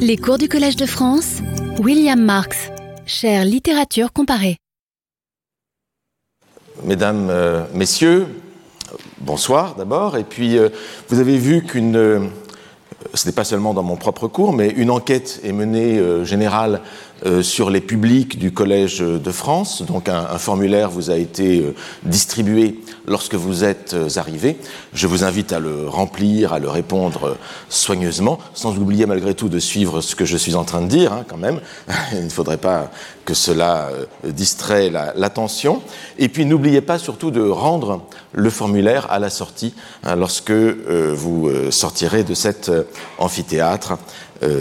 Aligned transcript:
Les 0.00 0.16
cours 0.16 0.38
du 0.38 0.48
Collège 0.48 0.76
de 0.76 0.86
France, 0.86 1.38
William 1.78 2.20
Marx, 2.20 2.70
chère 3.06 3.44
littérature 3.44 4.12
comparée. 4.12 4.56
Mesdames, 6.84 7.28
euh, 7.30 7.64
Messieurs, 7.74 8.26
bonsoir 9.20 9.74
d'abord. 9.74 10.16
Et 10.16 10.24
puis, 10.24 10.56
euh, 10.56 10.68
vous 11.08 11.18
avez 11.18 11.36
vu 11.36 11.62
qu'une, 11.62 11.96
euh, 11.96 12.20
ce 13.14 13.26
n'est 13.26 13.34
pas 13.34 13.44
seulement 13.44 13.74
dans 13.74 13.82
mon 13.82 13.96
propre 13.96 14.28
cours, 14.28 14.52
mais 14.52 14.68
une 14.68 14.90
enquête 14.90 15.40
est 15.44 15.52
menée 15.52 16.00
générale 16.24 16.80
sur 17.42 17.70
les 17.70 17.80
publics 17.80 18.38
du 18.38 18.52
Collège 18.52 19.00
de 19.00 19.30
France. 19.30 19.82
Donc, 19.82 20.08
un, 20.08 20.38
formulaire 20.38 20.90
vous 20.90 21.10
a 21.10 21.16
été 21.16 21.74
distribué 22.04 22.80
lorsque 23.06 23.34
vous 23.34 23.64
êtes 23.64 23.96
arrivés. 24.16 24.56
Je 24.92 25.06
vous 25.06 25.24
invite 25.24 25.52
à 25.52 25.58
le 25.58 25.88
remplir, 25.88 26.52
à 26.52 26.58
le 26.58 26.68
répondre 26.68 27.36
soigneusement, 27.68 28.38
sans 28.54 28.76
oublier 28.78 29.06
malgré 29.06 29.34
tout 29.34 29.48
de 29.48 29.58
suivre 29.58 30.00
ce 30.00 30.14
que 30.14 30.24
je 30.24 30.36
suis 30.36 30.54
en 30.54 30.64
train 30.64 30.82
de 30.82 30.88
dire, 30.88 31.12
hein, 31.12 31.24
quand 31.26 31.36
même. 31.36 31.60
Il 32.12 32.24
ne 32.24 32.28
faudrait 32.28 32.58
pas 32.58 32.90
que 33.24 33.34
cela 33.34 33.90
euh, 33.90 34.06
distrait 34.30 34.90
l'attention. 34.90 35.82
Et 36.18 36.28
puis 36.28 36.46
n'oubliez 36.46 36.80
pas 36.80 36.98
surtout 36.98 37.30
de 37.30 37.42
rendre 37.42 38.02
le 38.32 38.50
formulaire 38.50 39.06
à 39.10 39.18
la 39.18 39.30
sortie, 39.30 39.74
hein, 40.02 40.16
lorsque 40.16 40.50
euh, 40.50 41.12
vous 41.14 41.48
euh, 41.48 41.70
sortirez 41.70 42.24
de 42.24 42.34
cet 42.34 42.70
amphithéâtre. 43.18 43.98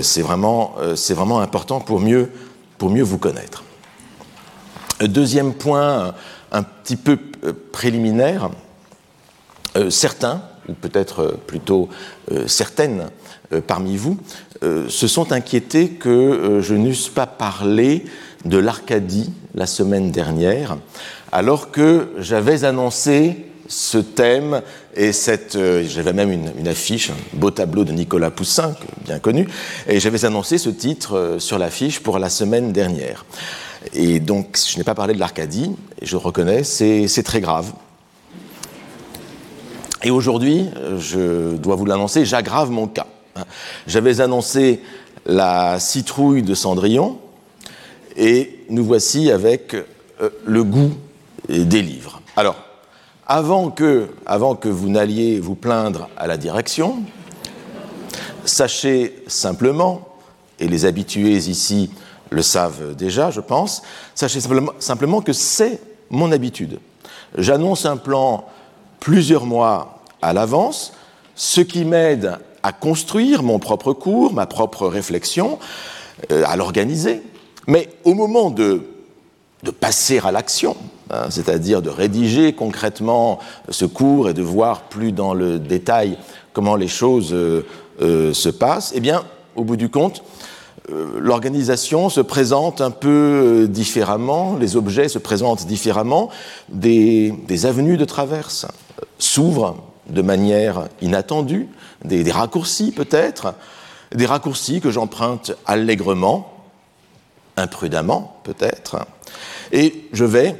C'est 0.02 0.24
vraiment, 0.24 0.74
vraiment 1.10 1.40
important 1.40 1.80
pour 1.80 2.00
mieux, 2.00 2.32
pour 2.78 2.90
mieux 2.90 3.04
vous 3.04 3.18
connaître. 3.18 3.64
Deuxième 5.02 5.54
point, 5.54 6.14
un 6.52 6.64
petit 6.64 6.96
peu 6.96 7.18
préliminaire. 7.72 8.50
certains, 9.90 10.42
ou 10.68 10.74
peut-être 10.74 11.38
plutôt 11.48 11.90
certaines 12.46 13.10
parmi 13.66 13.98
vous, 13.98 14.18
se 14.62 15.08
sont 15.08 15.32
inquiétés 15.32 15.90
que 15.90 16.60
je 16.62 16.74
n'eusse 16.74 17.10
pas 17.10 17.28
parlé 17.28 18.06
de 18.46 18.58
l'Arcadie 18.58 19.32
la 19.56 19.66
semaine 19.66 20.12
dernière, 20.12 20.78
alors 21.32 21.72
que 21.72 22.10
j'avais 22.20 22.64
annoncé 22.64 23.47
ce 23.68 23.98
thème 23.98 24.62
et 24.96 25.12
cette, 25.12 25.56
euh, 25.56 25.84
j'avais 25.88 26.14
même 26.14 26.32
une, 26.32 26.68
affiche, 26.68 27.10
un 27.10 27.38
beau 27.38 27.52
tableau 27.52 27.84
de 27.84 27.92
Nicolas 27.92 28.32
Poussin, 28.32 28.76
bien 29.06 29.20
connu, 29.20 29.48
et 29.88 30.00
j'avais 30.00 30.26
annoncé 30.26 30.58
ce 30.58 30.70
titre 30.70 31.18
euh, 31.18 31.40
sur 31.40 31.58
l'affiche 31.58 32.00
pour 32.00 32.20
la 32.20 32.30
semaine 32.30 32.72
dernière. 32.72 33.26
Et 33.94 34.20
donc, 34.20 34.58
je 34.58 34.78
n'ai 34.78 34.84
pas 34.84 34.96
parlé 34.96 35.14
de 35.14 35.20
l'Arcadie, 35.20 35.76
et 36.02 36.06
je 36.06 36.18
reconnais, 36.18 36.64
c'est 36.64 37.24
très 37.24 37.42
grave. 37.42 37.72
Et 40.04 40.12
aujourd'hui, 40.12 40.66
je 41.00 41.56
dois 41.56 41.76
vous 41.76 41.86
l'annoncer, 41.86 42.26
j'aggrave 42.26 42.70
mon 42.70 42.88
cas. 42.88 43.08
J'avais 43.88 44.22
annoncé 44.22 44.82
la 45.26 45.80
citrouille 45.80 46.44
de 46.44 46.54
Cendrillon, 46.54 47.20
et 48.16 48.64
nous 48.70 48.84
voici 48.84 49.32
avec 49.32 49.76
euh, 49.76 50.30
le 50.46 50.64
goût 50.64 50.92
des 51.48 51.82
livres. 51.82 52.22
Alors, 52.36 52.67
avant 53.28 53.70
que, 53.70 54.08
avant 54.26 54.56
que 54.56 54.70
vous 54.70 54.90
n'alliez 54.90 55.40
vous 55.40 55.56
plaindre 55.56 56.10
à 56.18 56.28
la 56.28 56.38
direction, 56.38 57.04
sachez 58.46 59.22
simplement, 59.28 60.08
et 60.60 60.68
les 60.68 60.86
habitués 60.86 61.36
ici 61.36 61.92
le 62.30 62.42
savent 62.42 62.96
déjà, 62.96 63.30
je 63.30 63.42
pense, 63.42 63.84
sachez 64.16 64.40
simplement, 64.42 65.22
que 65.22 65.34
c'est 65.34 65.80
mon 66.10 66.32
habitude. 66.32 66.80
J'annonce 67.38 67.86
un 67.86 67.98
plan 67.98 68.46
plusieurs 69.00 69.46
mois 69.46 70.00
à 70.22 70.34
l'avance, 70.34 70.94
ce 71.36 71.62
qui 71.62 71.86
m'aide 71.86 72.38
à 72.64 72.72
construire 72.72 73.44
mon 73.44 73.60
propre 73.60 73.94
cours, 73.94 74.34
ma 74.34 74.46
propre 74.46 74.88
réflexion, 74.88 75.60
euh, 76.32 76.44
à 76.48 76.56
l'organiser, 76.56 77.22
mais 77.68 77.90
au 78.04 78.14
moment 78.14 78.50
de, 78.50 78.84
passer 79.80 80.20
à 80.24 80.32
l'action, 80.32 80.78
hein, 81.10 81.28
c'est-à-dire 81.30 81.82
de 81.82 81.90
rédiger 81.90 82.54
concrètement 82.54 83.40
ce 83.70 83.86
cours 83.86 84.30
et 84.30 84.34
de 84.34 84.42
voir 84.42 84.84
plus 84.84 85.12
dans 85.12 85.34
le 85.34 85.60
détail 85.60 86.18
comment 86.58 86.76
les 86.76 86.88
choses 86.88 87.34
euh, 87.34 87.66
euh, 88.02 88.34
se 88.34 88.50
passent, 88.50 88.92
eh 88.96 89.00
bien, 89.00 89.24
au 89.56 89.64
bout 89.64 89.76
du 89.76 89.90
compte, 89.90 90.24
euh, 90.90 91.20
l'organisation 91.20 92.10
se 92.10 92.20
présente 92.22 92.82
un 92.82 92.90
peu 92.90 93.68
différemment, 93.70 94.58
les 94.60 94.76
objets 94.76 95.08
se 95.08 95.20
présentent 95.20 95.68
différemment, 95.68 96.30
des, 96.70 97.34
avenues 97.66 97.98
de 97.98 98.06
traverse 98.06 98.66
s'ouvrent 99.20 99.78
de 100.10 100.22
manière 100.24 100.88
inattendue, 101.02 101.68
des 102.04 102.32
raccourcis 102.32 102.92
peut-être, 102.92 103.54
des 104.16 104.26
raccourcis 104.26 104.82
que 104.82 104.90
j'emprunte 104.90 105.52
allègrement, 105.68 106.54
imprudemment 107.56 108.40
peut-être, 108.44 109.06
et 109.72 110.08
je 110.14 110.26
vais, 110.26 110.56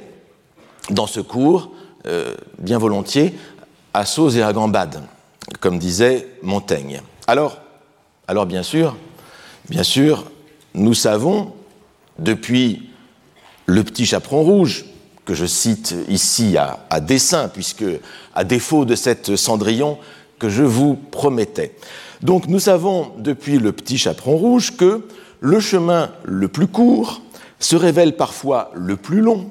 dans 0.90 1.08
ce 1.08 1.20
cours, 1.20 1.72
euh, 2.06 2.36
bien 2.60 2.78
volontiers, 2.78 3.38
à 3.94 4.06
sauce 4.06 4.36
et 4.36 4.42
à 4.42 4.54
gambade, 4.54 5.02
comme 5.60 5.80
disait 5.80 6.28
Montaigne. 6.44 7.02
Alors, 7.28 7.58
alors 8.28 8.46
bien 8.46 8.64
sûr, 8.64 8.96
bien 9.70 9.84
sûr, 9.84 10.26
nous 10.74 10.94
savons, 10.94 11.54
depuis 12.20 12.90
le 13.66 13.84
petit 13.84 14.06
chaperon 14.06 14.44
rouge, 14.44 14.86
que 15.26 15.34
je 15.34 15.46
cite 15.46 15.94
ici 16.08 16.58
à, 16.58 16.86
à 16.90 17.00
dessein, 17.02 17.50
puisque, 17.50 17.86
à 18.34 18.44
défaut 18.44 18.86
de 18.86 18.96
cette 18.96 19.36
cendrillon 19.36 19.98
que 20.40 20.50
je 20.50 20.64
vous 20.64 20.96
promettais. 20.96 21.76
Donc 22.22 22.48
nous 22.48 22.60
savons 22.60 23.12
depuis 23.18 23.60
le 23.60 23.72
petit 23.72 23.98
chaperon 23.98 24.38
rouge 24.38 24.76
que 24.78 25.06
le 25.40 25.60
chemin 25.60 26.12
le 26.24 26.48
plus 26.48 26.68
court 26.68 27.22
se 27.60 27.76
révèle 27.76 28.16
parfois 28.16 28.72
le 28.74 28.96
plus 28.96 29.22
long, 29.22 29.50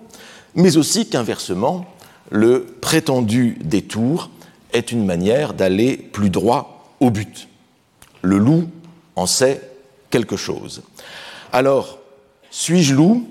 mais 0.56 0.76
aussi 0.76 1.08
qu'inversement, 1.08 1.84
le 2.30 2.64
prétendu 2.80 3.58
détour 3.62 4.30
est 4.72 4.90
une 4.90 5.04
manière 5.04 5.54
d'aller 5.54 5.96
plus 5.96 6.30
droit 6.30 6.92
au 6.98 7.10
but. 7.10 7.48
Le 8.22 8.38
loup 8.38 8.68
en 9.14 9.26
sait 9.26 9.60
quelque 10.10 10.36
chose. 10.36 10.82
Alors, 11.52 11.98
suis-je 12.50 12.94
loup? 12.94 13.26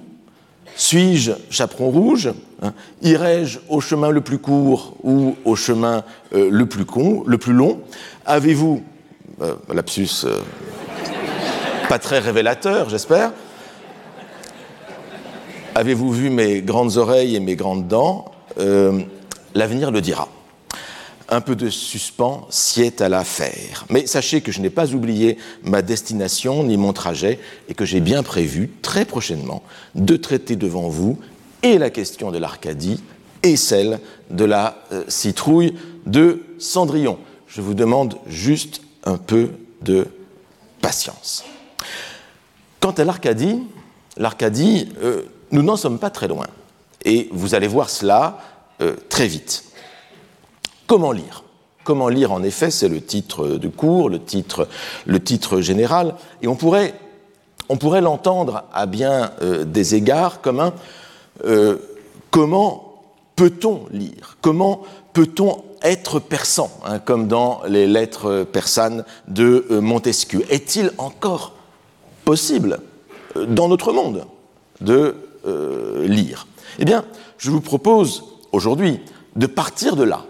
Suis-je 0.77 1.31
chaperon 1.49 1.89
rouge? 1.89 2.31
Hein? 2.61 2.73
Irai-je 3.01 3.59
au 3.69 3.81
chemin 3.81 4.09
le 4.09 4.21
plus 4.21 4.39
court 4.39 4.95
ou 5.03 5.35
au 5.45 5.55
chemin 5.55 6.03
euh, 6.33 6.49
le, 6.51 6.65
plus 6.65 7.53
long? 7.53 7.81
Avez-vous, 8.25 8.83
euh, 9.41 9.55
lapsus 9.73 10.25
euh, 10.25 10.41
pas 11.87 11.99
très 11.99 12.19
révélateur, 12.19 12.89
j'espère. 12.89 13.31
Avez-vous 15.77 16.09
vu 16.09 16.29
mes 16.29 16.61
grandes 16.61 16.95
oreilles 16.95 17.35
et 17.35 17.41
mes 17.41 17.57
grandes 17.57 17.89
dents 17.89 18.31
euh, 18.59 19.01
L'avenir 19.53 19.91
le 19.91 19.99
dira. 19.99 20.29
Un 21.27 21.41
peu 21.41 21.57
de 21.57 21.69
suspens 21.69 22.47
sied 22.49 22.93
à 23.01 23.09
l'affaire. 23.09 23.85
Mais 23.89 24.07
sachez 24.07 24.39
que 24.39 24.53
je 24.53 24.61
n'ai 24.61 24.69
pas 24.69 24.93
oublié 24.93 25.37
ma 25.63 25.81
destination 25.81 26.63
ni 26.63 26.77
mon 26.77 26.93
trajet 26.93 27.39
et 27.67 27.73
que 27.73 27.83
j'ai 27.83 27.99
bien 27.99 28.23
prévu, 28.23 28.71
très 28.81 29.03
prochainement, 29.03 29.63
de 29.95 30.15
traiter 30.15 30.55
devant 30.55 30.87
vous 30.87 31.19
et 31.61 31.77
la 31.77 31.89
question 31.89 32.31
de 32.31 32.37
l'Arcadie 32.37 33.03
et 33.43 33.57
celle 33.57 33.99
de 34.29 34.45
la 34.45 34.81
euh, 34.93 35.03
citrouille 35.09 35.75
de 36.05 36.43
Cendrillon. 36.57 37.17
Je 37.47 37.59
vous 37.59 37.73
demande 37.73 38.15
juste 38.27 38.81
un 39.03 39.17
peu 39.17 39.49
de 39.81 40.07
patience. 40.79 41.43
Quant 42.79 42.91
à 42.91 43.03
l'Arcadie, 43.03 43.61
l'Arcadie, 44.15 44.87
euh, 45.03 45.23
nous 45.55 45.63
n'en 45.63 45.77
sommes 45.77 45.99
pas 45.99 46.09
très 46.09 46.27
loin. 46.27 46.47
Et 47.03 47.29
vous 47.31 47.55
allez 47.55 47.67
voir 47.67 47.89
cela 47.89 48.39
euh, 48.81 48.95
très 49.09 49.27
vite. 49.27 49.63
Comment 50.85 51.11
lire? 51.11 51.43
Comment 51.83 52.09
lire, 52.09 52.31
en 52.31 52.43
effet, 52.43 52.71
c'est 52.71 52.89
le 52.89 52.99
titre 52.99 53.47
du 53.57 53.69
cours, 53.69 54.09
le 54.09 54.19
titre, 54.19 54.67
général, 55.61 56.15
et 56.41 56.47
on 56.47 56.55
pourrait, 56.55 56.93
l'entendre 58.01 58.63
à 58.73 58.85
bien 58.85 59.31
euh, 59.41 59.63
des 59.63 59.95
égards 59.95 60.41
comme 60.41 60.59
un 60.59 60.73
comment 62.31 63.01
peut-on 63.35 63.85
lire? 63.91 64.37
Comment 64.41 64.83
peut-on 65.13 65.63
être 65.81 66.19
persan, 66.19 66.69
hein, 66.85 66.99
comme 66.99 67.27
dans 67.27 67.61
les 67.67 67.87
lettres 67.87 68.43
persanes 68.43 69.05
de 69.27 69.65
Montesquieu? 69.69 70.45
Est-il 70.49 70.91
encore 70.97 71.53
possible 72.25 72.79
euh, 73.37 73.45
dans 73.45 73.67
notre 73.67 73.93
monde 73.93 74.25
de 74.81 75.15
euh, 75.45 76.07
lire 76.07 76.47
Eh 76.79 76.85
bien, 76.85 77.05
je 77.37 77.51
vous 77.51 77.61
propose 77.61 78.23
aujourd'hui 78.51 78.99
de 79.35 79.47
partir 79.47 79.95
de 79.95 80.03
là, 80.03 80.25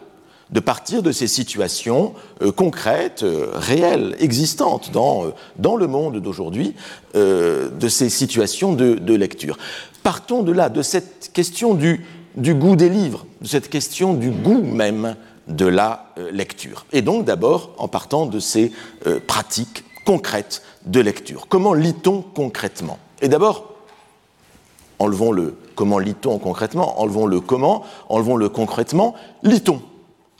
de 0.49 0.59
partir 0.59 1.03
de 1.03 1.11
ces 1.11 1.27
situations 1.27 2.13
euh, 2.41 2.51
concrètes, 2.51 3.25
réelles, 3.53 4.15
existantes 4.19 4.91
dans, 4.91 5.33
dans 5.57 5.75
le 5.75 5.87
monde 5.87 6.19
d'aujourd'hui, 6.19 6.75
de 7.13 7.87
ces 7.87 8.09
situations 8.09 8.73
de, 8.73 9.15
lecture. 9.15 9.57
Partons 10.03 10.43
de 10.43 10.51
là, 10.51 10.69
de 10.69 10.81
cette 10.81 11.31
question 11.33 11.73
du, 11.73 12.05
du 12.35 12.53
goût 12.53 12.75
des 12.75 12.89
livres, 12.89 13.25
de 13.41 13.47
cette 13.47 13.69
question 13.69 14.13
du 14.13 14.29
goût 14.29 14.61
même 14.61 15.15
de 15.47 15.65
la 15.65 16.13
lecture. 16.31 16.85
Et 16.91 17.01
donc 17.01 17.25
d'abord 17.25 17.73
en 17.77 17.87
partant 17.87 18.25
de 18.25 18.39
ces 18.39 18.71
pratiques 19.27 19.85
concrète 20.05 20.61
de 20.85 21.01
lecture. 21.01 21.47
Comment 21.49 21.73
lit-on 21.73 22.21
concrètement? 22.21 22.99
Et 23.21 23.27
d'abord, 23.27 23.74
enlevons 24.99 25.31
le 25.31 25.55
comment 25.75 25.99
lit-on 25.99 26.37
concrètement, 26.39 27.01
enlevons 27.01 27.25
le 27.25 27.41
comment, 27.41 27.83
enlevons 28.09 28.37
le 28.37 28.49
concrètement, 28.49 29.15
lit-on, 29.43 29.81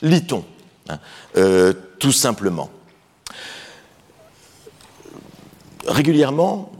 lit-on, 0.01 0.43
hein, 0.89 0.99
euh, 1.37 1.73
tout 1.99 2.11
simplement. 2.11 2.69
Régulièrement, 5.87 6.71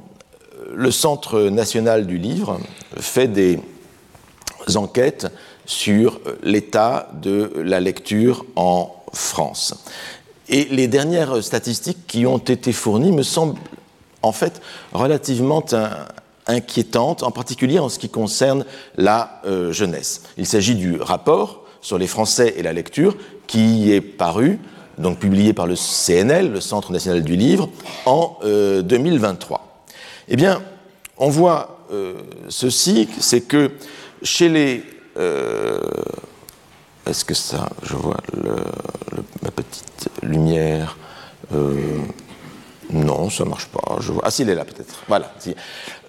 le 0.74 0.92
Centre 0.92 1.42
national 1.44 2.07
du 2.07 2.18
livre 2.18 2.60
fait 2.98 3.27
des 3.27 3.60
enquêtes 4.75 5.28
sur 5.66 6.19
l'état 6.44 7.10
de 7.21 7.51
la 7.56 7.80
lecture 7.80 8.45
en 8.56 8.95
France. 9.13 9.75
Et 10.48 10.66
les 10.66 10.88
dernières 10.88 11.44
statistiques 11.44 12.06
qui 12.07 12.25
ont 12.25 12.38
été 12.38 12.71
fournies 12.71 13.12
me 13.12 13.24
semblent 13.24 13.60
en 14.21 14.31
fait 14.31 14.62
relativement 14.94 15.63
inquiétantes, 16.47 17.24
en 17.24 17.31
particulier 17.31 17.80
en 17.80 17.89
ce 17.89 18.00
qui 18.00 18.09
concerne 18.09 18.65
la 18.97 19.42
euh, 19.45 19.71
jeunesse. 19.71 20.24
Il 20.38 20.45
s'agit 20.45 20.75
du 20.75 20.97
rapport 21.00 21.63
sur 21.81 21.97
les 21.97 22.07
Français 22.07 22.56
et 22.57 22.63
la 22.63 22.74
lecture 22.74 23.15
qui 23.47 23.92
est 23.92 24.01
paru, 24.01 24.59
donc 24.97 25.19
publié 25.19 25.53
par 25.53 25.68
le 25.68 25.75
CNL, 25.75 26.51
le 26.51 26.62
Centre 26.62 26.92
national 26.92 27.24
du 27.24 27.36
livre, 27.36 27.69
en 28.06 28.38
2023. 28.44 29.57
Euh, 29.57 29.92
eh 30.30 30.36
bien, 30.36 30.62
on 31.18 31.30
voit 31.30 31.80
euh, 31.92 32.15
ceci, 32.50 33.07
c'est 33.19 33.42
que 33.42 33.71
chez 34.21 34.50
les 34.50 34.83
est-ce 37.07 37.24
que 37.24 37.36
ça, 37.36 37.69
je 37.83 37.95
vois 37.95 38.18
ma 39.44 39.51
petite 39.51 40.09
lumière 40.24 40.97
Non, 42.89 43.30
ça 43.30 43.45
marche 43.45 43.68
pas. 43.68 43.97
Je 44.00 44.12
vois. 44.12 44.24
Ah, 44.25 44.30
est 44.30 44.56
là 44.56 44.65
peut-être. 44.65 45.03
Voilà. 45.07 45.31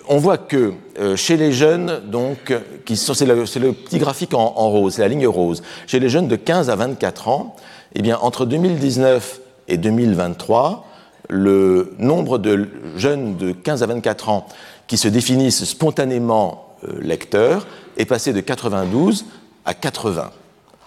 On 0.09 0.19
voit 0.19 0.39
que 0.39 0.75
euh, 0.99 1.17
chez 1.17 1.37
les 1.37 1.53
jeunes, 1.53 2.01
donc, 2.07 2.55
c'est 2.87 3.27
le, 3.27 3.73
petit 3.73 3.99
graphique 3.99 4.35
en, 4.35 4.49
rose, 4.49 4.95
c'est 4.95 5.03
la 5.03 5.09
ligne 5.09 5.27
rose. 5.27 5.63
Chez 5.87 5.99
les 5.99 6.09
jeunes 6.09 6.29
de 6.29 6.37
15 6.37 6.71
à 6.71 6.77
24 6.77 7.29
ans, 7.29 7.57
eh 7.95 8.03
bien, 8.03 8.17
entre 8.19 8.47
2019 8.47 9.41
et 9.67 9.79
2023, 9.79 10.87
le 11.29 11.95
nombre 11.99 12.39
de 12.39 12.69
jeunes 12.97 13.37
de 13.37 13.51
15 13.51 13.83
à 13.83 13.87
24 13.87 14.29
ans 14.29 14.47
qui 14.87 14.97
se 14.97 15.09
définissent 15.09 15.65
spontanément 15.65 16.77
euh, 16.85 17.01
lecteurs 17.01 17.67
est 17.97 18.05
passé 18.05 18.33
de 18.33 18.41
92 18.41 19.25
à 19.65 19.75
80. 19.75 20.31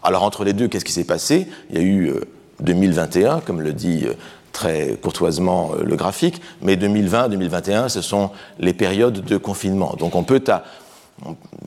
Alors 0.02 0.24
entre 0.24 0.46
les 0.46 0.54
deux, 0.54 0.70
qu'est-ce 0.70 0.86
qui 0.86 0.94
s'est 0.94 1.04
passé? 1.04 1.48
Il 1.70 1.78
y 1.78 1.80
a 1.80 1.84
eu 1.84 2.14
2021, 2.62 3.38
euh, 3.38 3.40
comme 3.46 3.60
le 3.60 3.74
dit 3.74 4.06
très 4.60 4.98
courtoisement 5.02 5.72
euh, 5.74 5.84
le 5.86 5.96
graphique, 5.96 6.42
mais 6.62 6.76
2020-2021, 6.76 7.88
ce 7.88 8.02
sont 8.02 8.32
les 8.60 8.74
périodes 8.74 9.24
de 9.24 9.38
confinement. 9.38 9.96
Donc 9.98 10.16
on 10.16 10.24
peut 10.24 10.44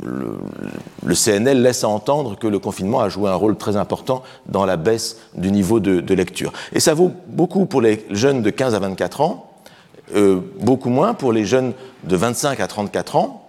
le, 0.03 1.15
CNL 1.15 1.63
laisse 1.63 1.85
entendre 1.85 2.37
que 2.39 2.47
le 2.47 2.59
confinement 2.59 3.01
a 3.01 3.09
joué 3.09 3.31
un 3.31 3.35
rôle 3.35 3.57
très 3.57 3.77
important 3.77 4.23
dans 4.47 4.67
la 4.67 4.77
baisse 4.77 5.17
du 5.35 5.51
niveau 5.51 5.81
de, 5.81 6.15
lecture. 6.15 6.53
Et 6.75 6.81
ça 6.81 6.93
vaut 6.93 7.13
beaucoup 7.29 7.65
pour 7.65 7.81
les 7.81 8.05
jeunes 8.11 8.43
de 8.43 8.51
15 8.51 8.75
à 8.75 8.79
24 8.79 9.21
ans, 9.23 9.51
beaucoup 10.61 10.91
moins 10.91 11.15
pour 11.15 11.33
les 11.33 11.47
jeunes 11.47 11.73
de 12.05 12.17
25 12.17 12.61
à 12.61 12.67
34 12.67 13.17
ans, 13.17 13.49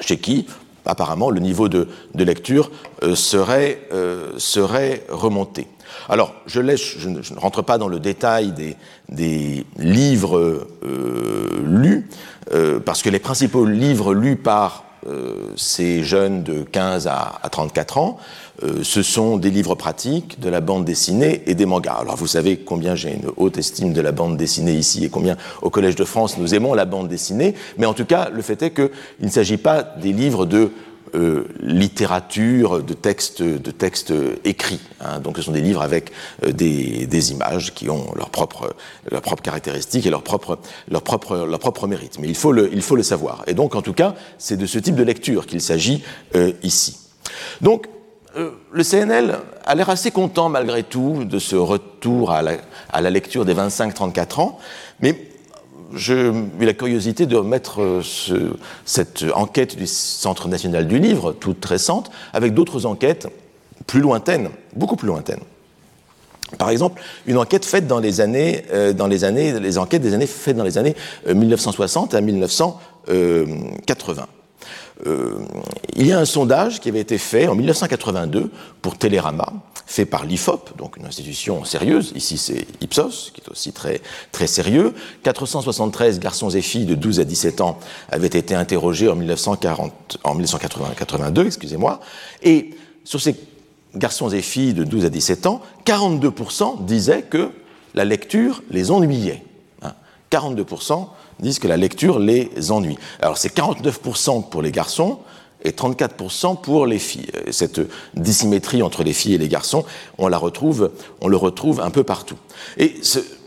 chez 0.00 0.18
qui 0.18 0.46
apparemment, 0.86 1.30
le 1.30 1.40
niveau 1.40 1.68
de, 1.68 1.88
lecture 2.14 2.70
euh, 3.02 3.14
serait, 3.14 3.82
euh, 3.92 4.32
serait, 4.38 5.04
remonté. 5.08 5.66
Alors, 6.08 6.34
je, 6.46 6.60
ne, 6.60 7.38
rentre 7.38 7.62
pas 7.62 7.78
dans 7.78 7.88
le 7.88 8.00
détail 8.00 8.52
des, 9.08 9.66
livres 9.78 10.38
euh, 10.38 11.62
lus, 11.64 12.08
parce 12.84 13.02
que 13.02 13.10
les 13.10 13.18
principaux 13.18 13.64
livres 13.64 14.14
lus 14.14 14.36
par 14.36 14.84
ces 15.56 16.02
jeunes 16.02 16.42
de 16.42 16.62
15 16.62 17.06
à, 17.06 17.38
à 17.42 17.48
34 17.48 17.98
ans, 17.98 18.18
ce 18.82 19.02
sont 19.02 19.36
des 19.36 19.50
livres 19.50 19.74
pratiques, 19.74 20.40
de 20.40 20.48
la 20.48 20.60
bande 20.60 20.84
dessinée 20.84 21.42
et 21.46 21.54
des 21.54 21.66
mangas. 21.66 21.98
Alors 22.00 22.16
vous 22.16 22.26
savez 22.26 22.58
combien 22.58 22.94
j'ai 22.94 23.14
une 23.14 23.30
haute 23.36 23.58
estime 23.58 23.92
de 23.92 24.00
la 24.00 24.12
bande 24.12 24.36
dessinée 24.36 24.74
ici 24.74 25.04
et 25.04 25.08
combien 25.08 25.36
au 25.62 25.70
Collège 25.70 25.96
de 25.96 26.04
France 26.04 26.36
nous 26.38 26.54
aimons 26.54 26.74
la 26.74 26.84
bande 26.84 27.08
dessinée, 27.08 27.54
mais 27.78 27.86
en 27.86 27.94
tout 27.94 28.04
cas 28.04 28.28
le 28.30 28.42
fait 28.42 28.62
est 28.62 28.70
qu'il 28.72 28.90
ne 29.22 29.30
s'agit 29.30 29.56
pas 29.56 29.82
des 29.82 30.12
livres 30.12 30.44
de 30.44 30.72
euh, 31.14 31.48
littérature 31.60 32.82
de 32.82 32.92
textes, 32.92 33.42
de 33.42 34.38
écrits. 34.44 34.80
Hein. 35.00 35.20
Donc 35.20 35.36
ce 35.36 35.42
sont 35.42 35.52
des 35.52 35.60
livres 35.60 35.82
avec 35.82 36.12
euh, 36.44 36.52
des, 36.52 37.32
images 37.32 37.74
qui 37.74 37.90
ont 37.90 38.12
leurs 38.14 38.30
propres, 38.30 38.74
caractéristiques 39.42 40.06
et 40.06 40.10
leur 40.10 40.22
propre, 40.22 40.58
leur 40.88 41.02
propre, 41.02 41.46
leur 41.48 41.58
propre 41.58 41.86
mérite. 41.86 42.18
Mais 42.18 42.28
il 42.28 42.36
faut, 42.36 42.52
le, 42.52 42.72
il 42.72 42.82
faut 42.82 42.96
le 42.96 43.02
savoir. 43.02 43.42
Et 43.46 43.54
donc 43.54 43.74
en 43.74 43.82
tout 43.82 43.92
cas, 43.92 44.14
c'est 44.38 44.56
de 44.56 44.66
ce 44.66 44.78
type 44.78 44.94
de 44.94 45.02
lecture 45.02 45.46
qu'il 45.46 45.60
s'agit 45.60 46.02
euh, 46.34 46.52
ici. 46.62 46.98
Donc 47.60 47.88
le 48.36 48.84
CNL 48.84 49.38
a 49.64 49.74
l'air 49.74 49.90
assez 49.90 50.12
content 50.12 50.48
malgré 50.48 50.84
tout 50.84 51.24
de 51.24 51.40
ce 51.40 51.56
retour 51.56 52.30
à 52.30 52.42
la, 52.42 52.52
à 52.92 53.00
la 53.00 53.10
lecture 53.10 53.44
des 53.44 53.54
25-34 53.54 54.40
ans, 54.40 54.58
mais 55.00 55.29
j'ai 55.94 56.32
eu 56.60 56.64
la 56.64 56.72
curiosité 56.72 57.26
de 57.26 57.36
remettre 57.36 57.82
euh, 57.82 58.00
ce, 58.02 58.52
cette 58.84 59.24
enquête 59.34 59.76
du 59.76 59.86
Centre 59.86 60.48
national 60.48 60.86
du 60.86 60.98
livre, 60.98 61.32
toute 61.32 61.64
récente, 61.64 62.10
avec 62.32 62.54
d'autres 62.54 62.86
enquêtes 62.86 63.28
plus 63.86 64.00
lointaines, 64.00 64.50
beaucoup 64.74 64.96
plus 64.96 65.08
lointaines. 65.08 65.40
Par 66.58 66.70
exemple, 66.70 67.00
une 67.26 67.38
enquête 67.38 67.64
faite 67.64 67.86
dans 67.86 68.00
les 68.00 68.20
années, 68.20 68.64
euh, 68.72 68.92
dans 68.92 69.06
les 69.06 69.24
années, 69.24 69.58
les 69.58 69.78
enquêtes 69.78 70.02
des 70.02 70.14
années 70.14 70.26
faites 70.26 70.56
dans 70.56 70.64
les 70.64 70.78
années 70.78 70.96
1960 71.26 72.14
à 72.14 72.20
1980. 72.20 74.26
Euh, 75.06 75.38
il 75.96 76.06
y 76.06 76.12
a 76.12 76.18
un 76.18 76.24
sondage 76.24 76.80
qui 76.80 76.88
avait 76.88 77.00
été 77.00 77.18
fait 77.18 77.48
en 77.48 77.54
1982 77.54 78.50
pour 78.82 78.98
Télérama, 78.98 79.52
fait 79.86 80.06
par 80.06 80.24
l'IFOP, 80.24 80.76
donc 80.76 80.96
une 80.96 81.06
institution 81.06 81.64
sérieuse. 81.64 82.12
Ici, 82.14 82.38
c'est 82.38 82.66
Ipsos, 82.80 83.32
qui 83.32 83.40
est 83.40 83.50
aussi 83.50 83.72
très, 83.72 84.00
très 84.30 84.46
sérieux. 84.46 84.94
473 85.22 86.20
garçons 86.20 86.50
et 86.50 86.62
filles 86.62 86.86
de 86.86 86.94
12 86.94 87.20
à 87.20 87.24
17 87.24 87.60
ans 87.60 87.78
avaient 88.10 88.26
été 88.26 88.54
interrogés 88.54 89.08
en, 89.08 89.16
1940, 89.16 90.18
en 90.24 90.34
1982, 90.34 91.46
excusez-moi. 91.46 92.00
Et 92.42 92.70
sur 93.04 93.20
ces 93.20 93.36
garçons 93.94 94.30
et 94.30 94.42
filles 94.42 94.74
de 94.74 94.84
12 94.84 95.06
à 95.06 95.10
17 95.10 95.46
ans, 95.46 95.60
42% 95.86 96.84
disaient 96.84 97.22
que 97.22 97.50
la 97.94 98.04
lecture 98.04 98.62
les 98.70 98.90
ennuyait. 98.90 99.42
42% 100.30 100.92
hein 100.92 101.08
disent 101.40 101.58
que 101.58 101.68
la 101.68 101.76
lecture 101.76 102.18
les 102.18 102.50
ennuie. 102.70 102.98
Alors 103.20 103.38
c'est 103.38 103.54
49% 103.54 104.48
pour 104.48 104.62
les 104.62 104.72
garçons 104.72 105.18
et 105.62 105.70
34% 105.70 106.60
pour 106.60 106.86
les 106.86 106.98
filles. 106.98 107.30
Cette 107.50 107.80
dissymétrie 108.14 108.82
entre 108.82 109.02
les 109.02 109.12
filles 109.12 109.34
et 109.34 109.38
les 109.38 109.48
garçons, 109.48 109.84
on 110.18 110.28
la 110.28 110.38
retrouve, 110.38 110.90
on 111.20 111.28
le 111.28 111.36
retrouve 111.36 111.80
un 111.80 111.90
peu 111.90 112.04
partout. 112.04 112.36
Et 112.78 112.94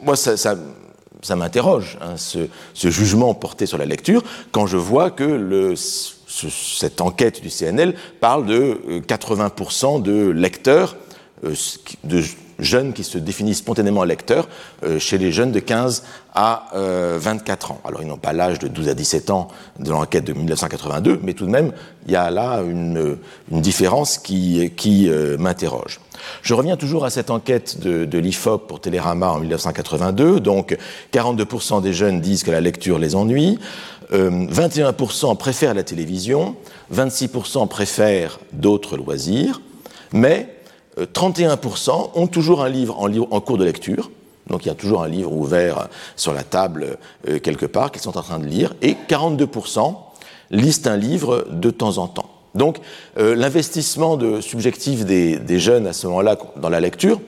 moi, 0.03 0.15
ça, 0.15 0.37
ça, 0.37 0.55
m'interroge, 1.35 1.97
hein, 2.01 2.17
ce, 2.17 2.47
ce, 2.73 2.91
jugement 2.91 3.33
porté 3.33 3.65
sur 3.65 3.77
la 3.77 3.85
lecture, 3.85 4.23
quand 4.51 4.67
je 4.67 4.77
vois 4.77 5.09
que 5.09 5.73
ce, 5.75 6.13
cette 6.49 7.01
enquête 7.01 7.41
du 7.41 7.49
CNL 7.49 7.95
parle 8.19 8.45
de 8.45 8.79
80% 9.07 9.97
euh, 9.97 10.01
de 10.01 10.29
lecteurs, 10.29 10.95
euh, 11.43 11.53
de 12.03 12.23
jeunes 12.59 12.93
qui 12.93 13.03
se 13.03 13.17
définissent 13.17 13.59
spontanément 13.59 14.03
lecteurs 14.03 14.47
euh, 14.83 14.99
chez 14.99 15.17
les 15.17 15.31
jeunes 15.31 15.51
de 15.51 15.59
15 15.59 16.03
à 16.33 16.67
24 16.73 17.71
euh, 17.71 17.73
ans. 17.73 17.81
Alors 17.85 18.01
ils 18.01 18.07
n'ont 18.07 18.17
pas 18.17 18.33
l'âge 18.33 18.59
de 18.59 18.67
12 18.67 18.89
à 18.89 18.93
17 18.93 19.29
ans 19.29 19.47
de 19.79 19.91
l'enquête 19.91 20.23
de 20.23 20.33
1982, 20.33 21.19
mais 21.23 21.33
tout 21.33 21.45
de 21.45 21.51
même, 21.51 21.71
il 22.05 22.11
y 22.11 22.15
a 22.15 22.31
là 22.31 22.61
une, 22.61 23.17
une 23.51 23.61
différence 23.61 24.17
qui, 24.17 24.71
qui 24.75 25.09
euh, 25.09 25.37
m'interroge. 25.37 25.99
Je 26.41 26.53
reviens 26.53 26.77
toujours 26.77 27.05
à 27.05 27.09
cette 27.09 27.29
enquête 27.29 27.79
de, 27.79 28.05
de 28.05 28.17
l'IFOP 28.17 28.67
pour 28.67 28.79
Télérama 28.79 29.29
en 29.29 29.39
1982. 29.39 30.39
Donc 30.39 30.77
42% 31.11 31.81
des 31.81 31.93
jeunes 31.93 32.21
disent 32.21 32.43
que 32.43 32.51
la 32.51 32.61
lecture 32.61 32.97
les 32.97 33.15
ennuie, 33.15 33.59
21% 34.11 35.37
préfèrent 35.37 35.73
la 35.73 35.83
télévision, 35.83 36.55
26% 36.93 37.67
préfèrent 37.67 38.39
d'autres 38.51 38.95
loisirs, 38.95 39.59
mais 40.11 40.53
31% 40.97 41.89
euh, 41.89 41.93
ont 42.15 42.27
toujours 42.27 42.63
un 42.63 42.69
livre 42.69 42.97
en, 42.99 43.41
cours 43.41 43.57
de 43.57 43.65
lecture, 43.65 44.11
donc 44.47 44.65
il 44.65 44.67
y 44.67 44.71
a 44.71 44.75
toujours 44.75 45.03
un 45.03 45.07
livre 45.07 45.31
ouvert 45.31 45.87
sur 46.15 46.33
la 46.33 46.43
table 46.43 46.97
euh, 47.27 47.39
quelque 47.39 47.65
part 47.65 47.91
qu'ils 47.91 48.01
sont 48.01 48.17
en 48.17 48.21
train 48.21 48.39
de 48.39 48.45
lire, 48.45 48.73
et 48.81 48.95
42% 49.09 49.95
lisent 50.51 50.85
un 50.87 50.97
livre 50.97 51.47
de 51.49 51.69
temps 51.71 51.97
en 51.97 52.07
temps. 52.07 52.29
Donc 52.55 52.79
euh, 53.17 53.35
l'investissement 53.35 54.19
subjectif 54.41 55.05
des, 55.05 55.59
jeunes 55.59 55.87
à 55.87 55.93
ce 55.93 56.07
moment-là 56.07 56.37
dans 56.57 56.69
la 56.69 56.79
lecture 56.79 57.19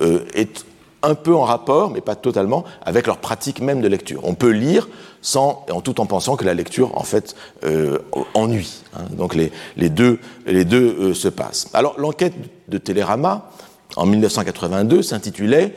euh, 0.00 0.20
est 0.34 0.64
un 1.02 1.14
peu 1.14 1.34
en 1.34 1.42
rapport, 1.42 1.90
mais 1.90 2.00
pas 2.00 2.16
totalement, 2.16 2.64
avec 2.82 3.06
leur 3.06 3.18
pratique 3.18 3.60
même 3.60 3.80
de 3.80 3.88
lecture. 3.88 4.20
On 4.24 4.34
peut 4.34 4.50
lire 4.50 4.88
sans, 5.20 5.64
tout 5.84 6.00
en 6.00 6.06
pensant 6.06 6.36
que 6.36 6.44
la 6.44 6.54
lecture, 6.54 6.96
en 6.96 7.04
fait, 7.04 7.36
euh, 7.64 7.98
ennuie. 8.34 8.82
Hein. 8.94 9.04
Donc 9.12 9.34
les, 9.34 9.50
deux, 9.88 10.18
les 10.46 10.64
deux 10.64 10.96
euh, 10.98 11.14
se 11.14 11.28
passent. 11.28 11.68
Alors 11.74 11.98
l'enquête 11.98 12.34
de 12.68 12.78
Télérama, 12.78 13.50
en 13.96 14.06
1982, 14.06 15.02
s'intitulait 15.02 15.74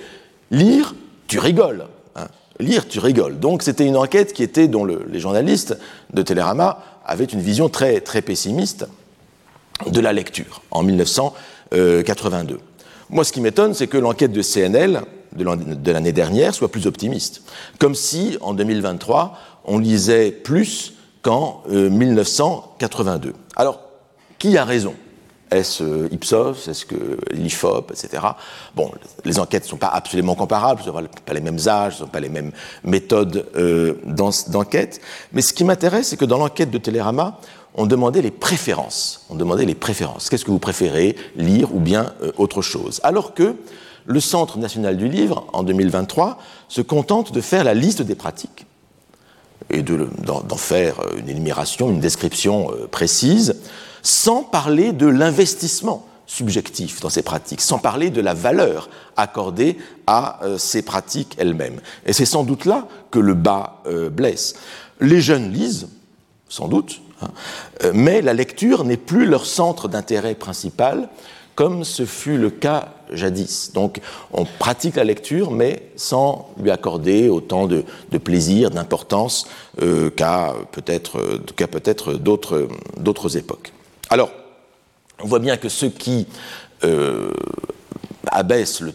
Lire, 0.51 0.95
tu 1.27 1.37
rigoles. 1.39 1.85
Hein. 2.15 2.25
lire, 2.59 2.87
tu 2.87 2.99
rigoles. 2.99 3.39
Donc 3.39 3.61
c'était 3.61 3.85
une 3.85 3.97
enquête 3.97 4.33
qui 4.33 4.41
était 4.41 4.67
dont 4.67 4.85
les 4.85 5.19
journalistes 5.19 5.77
de 6.13 6.21
Télérama 6.23 6.79
avaient 7.05 7.25
une 7.25 7.41
vision 7.41 7.69
très, 7.69 8.01
très 8.01 8.21
pessimiste 8.21 8.87
de 9.87 9.99
la 9.99 10.11
lecture 10.11 10.61
en 10.71 10.83
1982. 10.83 12.59
Moi, 13.09 13.23
ce 13.23 13.31
qui 13.31 13.41
m'étonne, 13.41 13.73
c'est 13.73 13.87
que 13.87 13.97
l'enquête 13.97 14.31
de 14.31 14.41
CNL 14.41 15.01
de 15.33 15.91
l'année 15.91 16.11
dernière 16.11 16.53
soit 16.53 16.71
plus 16.71 16.87
optimiste. 16.87 17.43
Comme 17.77 17.95
si, 17.95 18.37
en 18.41 18.53
2023, 18.53 19.37
on 19.65 19.77
lisait 19.77 20.31
plus 20.31 20.93
qu'en 21.21 21.63
1982. 21.69 23.29
Euh, 23.29 23.33
Alors, 23.55 23.81
qui 24.37 24.57
a 24.57 24.63
raison? 24.65 24.95
Est-ce 25.51 25.83
euh, 25.83 26.09
Ipsos? 26.11 26.67
Est-ce 26.67 26.85
que 26.85 27.17
l'IFOP, 27.31 27.91
etc. 27.91 28.23
Bon, 28.75 28.91
les 29.25 29.39
enquêtes 29.39 29.63
ne 29.63 29.69
sont 29.69 29.77
pas 29.77 29.87
absolument 29.87 30.35
comparables, 30.35 30.81
ce 30.83 30.89
ne 30.89 30.93
sont 30.93 31.07
pas 31.25 31.33
les 31.33 31.41
mêmes 31.41 31.59
âges, 31.67 31.93
ce 31.93 32.01
ne 32.01 32.05
sont 32.05 32.11
pas 32.11 32.19
les 32.19 32.29
mêmes 32.29 32.51
méthodes 32.83 33.47
euh, 33.55 33.95
d'enquête. 34.47 35.01
Mais 35.33 35.41
ce 35.41 35.53
qui 35.53 35.63
m'intéresse, 35.63 36.09
c'est 36.09 36.17
que 36.17 36.25
dans 36.25 36.37
l'enquête 36.37 36.69
de 36.69 36.77
Télérama, 36.77 37.39
on 37.75 37.85
demandait 37.85 38.21
les 38.21 38.31
préférences. 38.31 39.25
On 39.29 39.35
demandait 39.35 39.65
les 39.65 39.75
préférences. 39.75 40.29
Qu'est-ce 40.29 40.45
que 40.45 40.51
vous 40.51 40.59
préférez, 40.59 41.15
lire 41.35 41.73
ou 41.73 41.79
bien 41.79 42.13
euh, 42.21 42.31
autre 42.37 42.61
chose? 42.61 42.99
Alors 43.03 43.33
que 43.33 43.55
le 44.05 44.19
Centre 44.19 44.57
national 44.57 44.97
du 44.97 45.07
livre, 45.07 45.47
en 45.53 45.63
2023, 45.63 46.39
se 46.67 46.81
contente 46.81 47.31
de 47.31 47.41
faire 47.41 47.63
la 47.63 47.73
liste 47.73 48.01
des 48.01 48.15
pratiques 48.15 48.65
et 49.71 49.83
d'en 49.83 50.57
faire 50.57 50.95
une 51.15 51.29
énumération, 51.29 51.91
une 51.91 51.99
description 51.99 52.71
précise 52.89 53.55
sans 54.03 54.43
parler 54.43 54.91
de 54.91 55.07
l'investissement 55.07 56.05
subjectif 56.29 57.01
dans 57.01 57.09
ces 57.09 57.23
pratiques, 57.23 57.59
sans 57.59 57.79
parler 57.79 58.11
de 58.11 58.21
la 58.21 58.35
valeur 58.35 58.89
accordée 59.17 59.77
à 60.05 60.39
euh, 60.43 60.57
ces 60.59 60.83
pratiques 60.83 61.35
elles-mêmes. 61.39 61.81
Et 62.05 62.13
c'est 62.13 62.25
sans 62.25 62.43
doute 62.43 62.65
là 62.65 62.87
que 63.09 63.17
le 63.17 63.33
bas 63.33 63.81
euh, 63.87 64.09
blesse. 64.09 64.53
Les 65.01 65.21
jeunes 65.21 65.51
lisent, 65.51 65.87
sans 66.47 66.67
doute, 66.67 67.01
hein, 67.23 67.29
euh, 67.83 67.91
mais 67.95 68.21
la 68.21 68.33
lecture 68.33 68.83
n'est 68.83 68.95
plus 68.95 69.25
leur 69.25 69.47
centre 69.47 69.87
d'intérêt 69.87 70.35
principal, 70.35 71.09
comme 71.55 71.83
ce 71.83 72.05
fut 72.05 72.37
le 72.37 72.51
cas 72.51 72.89
jadis. 73.11 73.73
Donc 73.73 73.99
on 74.31 74.45
pratique 74.45 74.97
la 74.97 75.03
lecture, 75.03 75.49
mais 75.49 75.91
sans 75.95 76.51
lui 76.61 76.69
accorder 76.69 77.27
autant 77.27 77.65
de, 77.65 77.83
plaisir, 78.23 78.69
d'importance 78.69 79.45
qu'à 80.15 80.53
peut-être 80.71 81.19
peut 82.13 82.19
d'autres 82.97 83.37
époques. 83.37 83.73
Alors, 84.09 84.31
on 85.21 85.27
voit 85.27 85.39
bien 85.39 85.57
que 85.57 85.69
ce 85.69 85.85
qui 85.85 86.27
euh, 86.83 87.31
abaisse 88.31 88.81
le, 88.81 88.93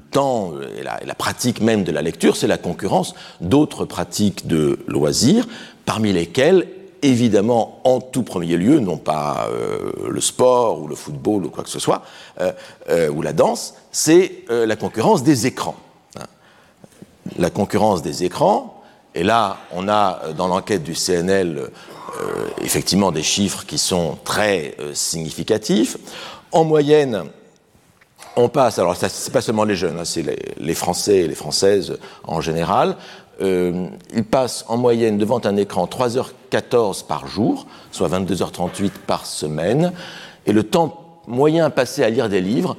temps 0.00 0.52
et 0.78 0.82
la, 0.82 1.14
pratique 1.14 1.60
même 1.60 1.84
de 1.84 1.92
la 1.92 2.00
lecture, 2.00 2.36
c'est 2.36 2.46
la 2.46 2.56
concurrence 2.56 3.14
d'autres 3.40 3.84
pratiques 3.84 4.46
de 4.46 4.78
loisirs, 4.86 5.46
parmi 5.84 6.12
lesquelles, 6.12 6.66
évidemment, 7.02 7.80
en 7.84 8.00
tout 8.00 8.22
premier 8.22 8.56
lieu, 8.56 8.78
non 8.78 8.96
pas 8.96 9.48
euh, 9.50 9.92
le 10.08 10.20
sport 10.22 10.80
ou 10.80 10.88
le 10.88 10.94
football 10.94 11.44
ou 11.44 11.50
quoi 11.50 11.64
que 11.64 11.70
ce 11.70 11.78
soit, 11.78 12.02
euh, 12.40 13.10
ou 13.10 13.20
la 13.20 13.34
danse, 13.34 13.74
c'est 13.92 14.44
la 14.48 14.76
concurrence 14.76 15.22
des 15.22 15.46
écrans. 15.46 15.76
La 17.38 17.50
concurrence 17.50 18.02
des 18.02 18.24
écrans, 18.24 18.74
et 19.14 19.22
là, 19.22 19.58
on 19.72 19.88
a 19.88 20.32
dans 20.36 20.48
l'enquête 20.48 20.82
du 20.82 20.94
CNL 20.94 21.58
euh, 21.58 21.68
effectivement 22.62 23.12
des 23.12 23.22
chiffres 23.22 23.64
qui 23.66 23.78
sont 23.78 24.18
très 24.24 24.74
euh, 24.80 24.94
significatifs. 24.94 25.96
En 26.52 26.64
moyenne, 26.64 27.24
on 28.36 28.48
passe, 28.48 28.78
alors 28.78 28.96
ce 28.96 29.04
n'est 29.04 29.32
pas 29.32 29.40
seulement 29.40 29.64
les 29.64 29.76
jeunes, 29.76 29.98
hein, 29.98 30.04
c'est 30.04 30.24
les, 30.56 30.74
Français 30.74 31.18
et 31.18 31.28
les 31.28 31.34
Françaises 31.34 31.98
en 32.24 32.40
général, 32.40 32.96
euh, 33.40 33.86
ils 34.12 34.24
passent 34.24 34.64
en 34.68 34.76
moyenne 34.76 35.18
devant 35.18 35.44
un 35.44 35.56
écran 35.56 35.86
3h14 35.86 37.06
par 37.06 37.26
jour, 37.26 37.66
soit 37.90 38.08
22h38 38.08 38.90
par 39.06 39.26
semaine, 39.26 39.92
et 40.46 40.52
le 40.52 40.62
temps 40.62 41.20
moyen 41.26 41.70
passé 41.70 42.02
à 42.02 42.10
lire 42.10 42.28
des 42.28 42.40
livres, 42.40 42.76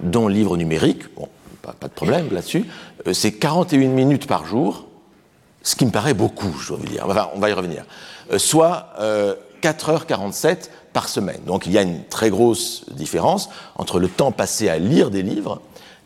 dont 0.00 0.28
livres 0.28 0.56
numériques, 0.56 1.14
bon, 1.14 1.28
pas, 1.62 1.88
de 1.88 1.92
problème 1.92 2.28
là-dessus, 2.32 2.64
c'est 3.12 3.32
41 3.32 3.88
minutes 3.88 4.26
par 4.26 4.44
jour, 4.44 4.86
ce 5.62 5.76
qui 5.76 5.86
me 5.86 5.90
paraît 5.90 6.14
beaucoup, 6.14 6.52
je 6.60 6.68
dois 6.68 6.76
vous 6.78 6.86
dire. 6.86 7.04
Enfin, 7.08 7.30
on 7.34 7.38
va 7.38 7.48
y 7.48 7.52
revenir. 7.52 7.84
Euh, 8.32 8.38
soit 8.38 8.94
4h47 9.62 10.46
euh, 10.46 10.54
par 10.92 11.08
semaine. 11.08 11.40
Donc 11.46 11.66
il 11.66 11.72
y 11.72 11.78
a 11.78 11.82
une 11.82 12.04
très 12.04 12.30
grosse 12.30 12.84
différence 12.90 13.48
entre 13.76 13.98
le 13.98 14.08
temps 14.08 14.32
passé 14.32 14.68
à 14.68 14.78
lire 14.78 15.10
des 15.10 15.22
livres 15.22 15.60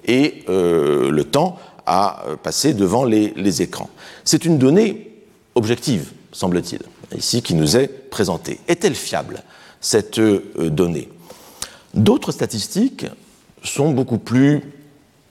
et 0.05 0.45
euh, 0.49 1.11
le 1.11 1.25
temps 1.25 1.59
à 1.87 2.23
passer 2.43 2.75
devant 2.75 3.05
les, 3.05 3.63
écrans. 3.63 3.89
C'est 4.25 4.45
une 4.45 4.59
donnée 4.59 5.11
objective, 5.55 6.13
semble-t-il, 6.33 6.83
ici 7.17 7.41
qui 7.41 7.55
nous 7.55 7.79
est 7.79 7.89
présentée. 7.89 8.61
Est-elle 8.69 8.95
fiable, 8.95 9.43
cette 9.81 10.21
donnée? 10.21 11.09
D'autres 11.95 12.31
statistiques 12.31 13.07
sont 13.65 13.91
beaucoup 13.93 14.19
plus 14.19 14.63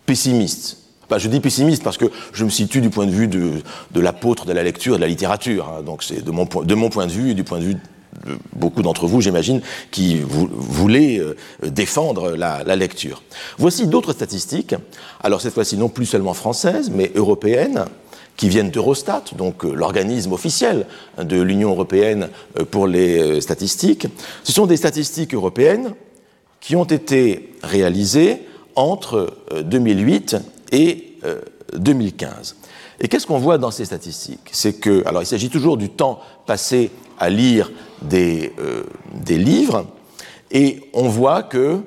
pessimistes 0.08 0.87
je 1.18 1.28
dis 1.30 1.40
pessimiste 1.40 1.84
parce 1.84 1.98
que 1.98 2.06
je 2.34 2.44
me 2.44 2.50
situe 2.50 2.82
du 2.82 2.90
point 2.90 3.06
de 3.06 3.12
vue 3.12 3.28
de, 3.28 3.62
l'apôtre 3.96 4.46
de 4.46 4.54
la 4.54 4.64
lecture 4.64 4.96
et 4.96 4.98
de 4.98 5.02
la 5.02 5.08
littérature. 5.08 5.70
Hein. 5.70 5.84
donc 5.84 6.04
c'est 6.04 6.24
de 6.24 6.32
mon, 6.32 6.46
point 6.46 7.08
de 7.08 7.12
vue 7.12 7.32
et 7.32 7.34
du 7.34 7.44
point 7.44 7.60
de 7.60 7.64
vue 7.64 7.76
de 7.76 7.80
beaucoup 8.56 8.82
d'entre 8.82 9.08
vous, 9.08 9.22
j'imagine, 9.22 9.62
qui 9.92 10.20
voulaient 10.20 11.20
euh, 11.20 11.36
défendre 11.64 12.32
la, 12.32 12.76
lecture. 12.76 13.24
Voici 13.58 13.88
d'autres 13.88 14.14
statistiques, 14.14 14.76
alors 15.22 15.42
cette 15.42 15.54
fois-ci 15.54 15.78
non 15.78 15.90
plus 15.90 16.06
seulement 16.06 16.34
françaises, 16.34 16.90
mais 16.94 17.12
européennes, 17.16 17.86
qui 18.36 18.50
viennent 18.50 18.70
d'Eurostat, 18.70 19.24
donc 19.38 19.66
euh, 19.66 19.74
l'organisme 19.74 20.34
officiel 20.34 20.86
de 21.22 21.42
l'Union 21.42 21.70
européenne 21.70 22.30
euh, 22.60 22.66
pour 22.66 22.88
les 22.88 23.42
statistiques. 23.42 24.08
Ce 24.44 24.52
sont 24.52 24.66
des 24.66 24.78
statistiques 24.78 25.34
européennes 25.34 25.94
qui 26.60 26.76
ont 26.76 26.86
été 26.86 27.54
réalisées 27.64 28.42
entre 28.76 29.34
2008 29.64 30.38
et 30.72 31.20
2015. 31.74 32.56
Euh, 32.60 32.68
et 33.00 33.08
qu'est-ce 33.08 33.28
qu'on 33.28 33.38
voit 33.38 33.58
dans 33.58 33.72
ces 33.72 33.86
statistiques? 33.86 34.50
C'est 34.52 34.74
que, 34.74 35.06
alors 35.08 35.22
il 35.22 35.26
s'agit 35.26 35.50
toujours 35.50 35.78
du 35.78 35.90
temps 35.90 36.20
passé 36.46 36.92
à 37.20 37.30
lire 37.30 37.72
des, 38.02 38.54
euh, 38.60 38.84
livres, 39.30 39.86
et 40.52 40.82
on 40.94 41.08
voit 41.08 41.44
que 41.44 41.82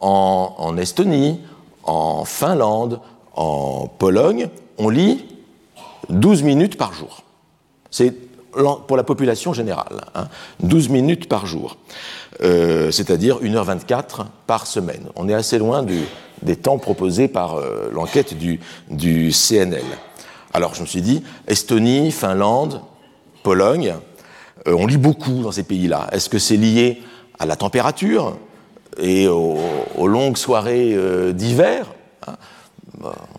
en, 0.00 0.76
Estonie, 0.76 1.40
en 1.84 2.24
Finlande, 2.24 3.00
en 3.34 3.86
Pologne, 3.86 4.48
on 4.78 4.88
lit 4.88 5.24
12 6.10 6.42
minutes 6.42 6.76
par 6.76 6.92
jour. 6.92 7.22
C'est 7.90 8.14
pour 8.86 8.96
la 8.96 9.04
population 9.04 9.52
générale, 9.52 10.00
12 10.60 10.86
hein. 10.88 10.92
minutes 10.92 11.28
par 11.28 11.46
jour, 11.46 11.76
euh, 12.42 12.90
c'est-à-dire 12.90 13.40
1h24 13.42 14.26
par 14.46 14.66
semaine. 14.66 15.04
On 15.14 15.28
est 15.28 15.34
assez 15.34 15.58
loin 15.58 15.82
du, 15.82 16.00
des 16.42 16.56
temps 16.56 16.78
proposés 16.78 17.28
par 17.28 17.56
euh, 17.56 17.90
l'enquête 17.92 18.34
du, 18.36 18.60
CNL. 19.32 19.82
Alors 20.52 20.74
je 20.74 20.80
me 20.80 20.86
suis 20.86 21.02
dit, 21.02 21.22
Estonie, 21.46 22.12
Finlande, 22.12 22.80
Pologne, 23.42 23.94
euh, 24.66 24.74
on 24.78 24.86
lit 24.86 24.96
beaucoup 24.96 25.42
dans 25.42 25.52
ces 25.52 25.62
pays-là. 25.62 26.08
Est-ce 26.12 26.28
que 26.28 26.38
c'est 26.38 26.56
lié 26.56 27.02
à 27.38 27.46
la 27.46 27.56
température 27.56 28.36
et 28.98 29.28
aux, 29.28 29.58
longues 30.06 30.38
soirées 30.38 30.94
euh, 30.94 31.32
d'hiver 31.32 31.86
hein? 32.26 32.34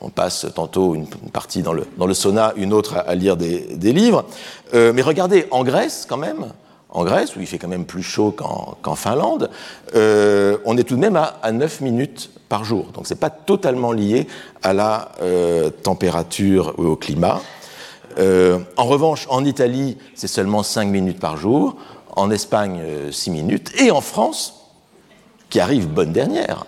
On 0.02 0.10
passe 0.10 0.46
tantôt 0.54 0.94
une, 0.94 1.08
partie 1.34 1.64
dans 1.64 1.74
le, 1.74 2.14
sauna, 2.14 2.54
une 2.58 2.74
autre 2.74 3.04
à, 3.08 3.16
lire 3.16 3.36
des, 3.36 3.76
des 3.76 3.92
livres. 3.92 4.24
mais 4.72 5.02
regardez, 5.02 5.48
en 5.50 5.64
Grèce, 5.64 6.06
quand 6.08 6.18
même, 6.18 6.54
en 6.90 7.04
Grèce, 7.04 7.36
où 7.36 7.40
il 7.40 7.48
fait 7.48 7.58
quand 7.58 7.68
même 7.68 7.86
plus 7.86 8.04
chaud 8.04 8.32
qu'en 8.32 8.96
Finlande, 8.96 9.50
on 9.96 10.78
est 10.78 10.84
tout 10.84 10.96
de 10.96 11.02
même 11.02 11.16
à, 11.16 11.40
à 11.42 11.52
9 11.52 11.82
minutes 11.82 12.30
par 12.50 12.64
jour. 12.64 12.88
Donc 12.94 13.08
ce 13.08 13.14
n'est 13.14 13.20
pas 13.20 13.30
totalement 13.30 13.92
lié 13.92 14.28
à 14.64 14.74
la 14.74 15.12
euh, 15.22 15.70
température 15.70 16.74
ou 16.78 16.86
au 16.86 16.96
climat. 16.96 17.42
Euh, 18.20 18.60
en 18.78 18.86
revanche, 18.86 19.28
en 19.30 19.46
Italie, 19.46 19.98
c'est 20.16 20.28
seulement 20.28 20.64
5 20.64 20.88
minutes 20.88 21.20
par 21.20 21.38
jour, 21.38 21.76
en 22.16 22.32
Espagne, 22.32 22.82
6 23.12 23.30
euh, 23.30 23.34
minutes, 23.34 23.72
et 23.80 23.92
en 23.92 24.02
France, 24.02 24.72
qui 25.50 25.60
arrive 25.60 25.88
bonne 25.88 26.14
dernière, 26.14 26.66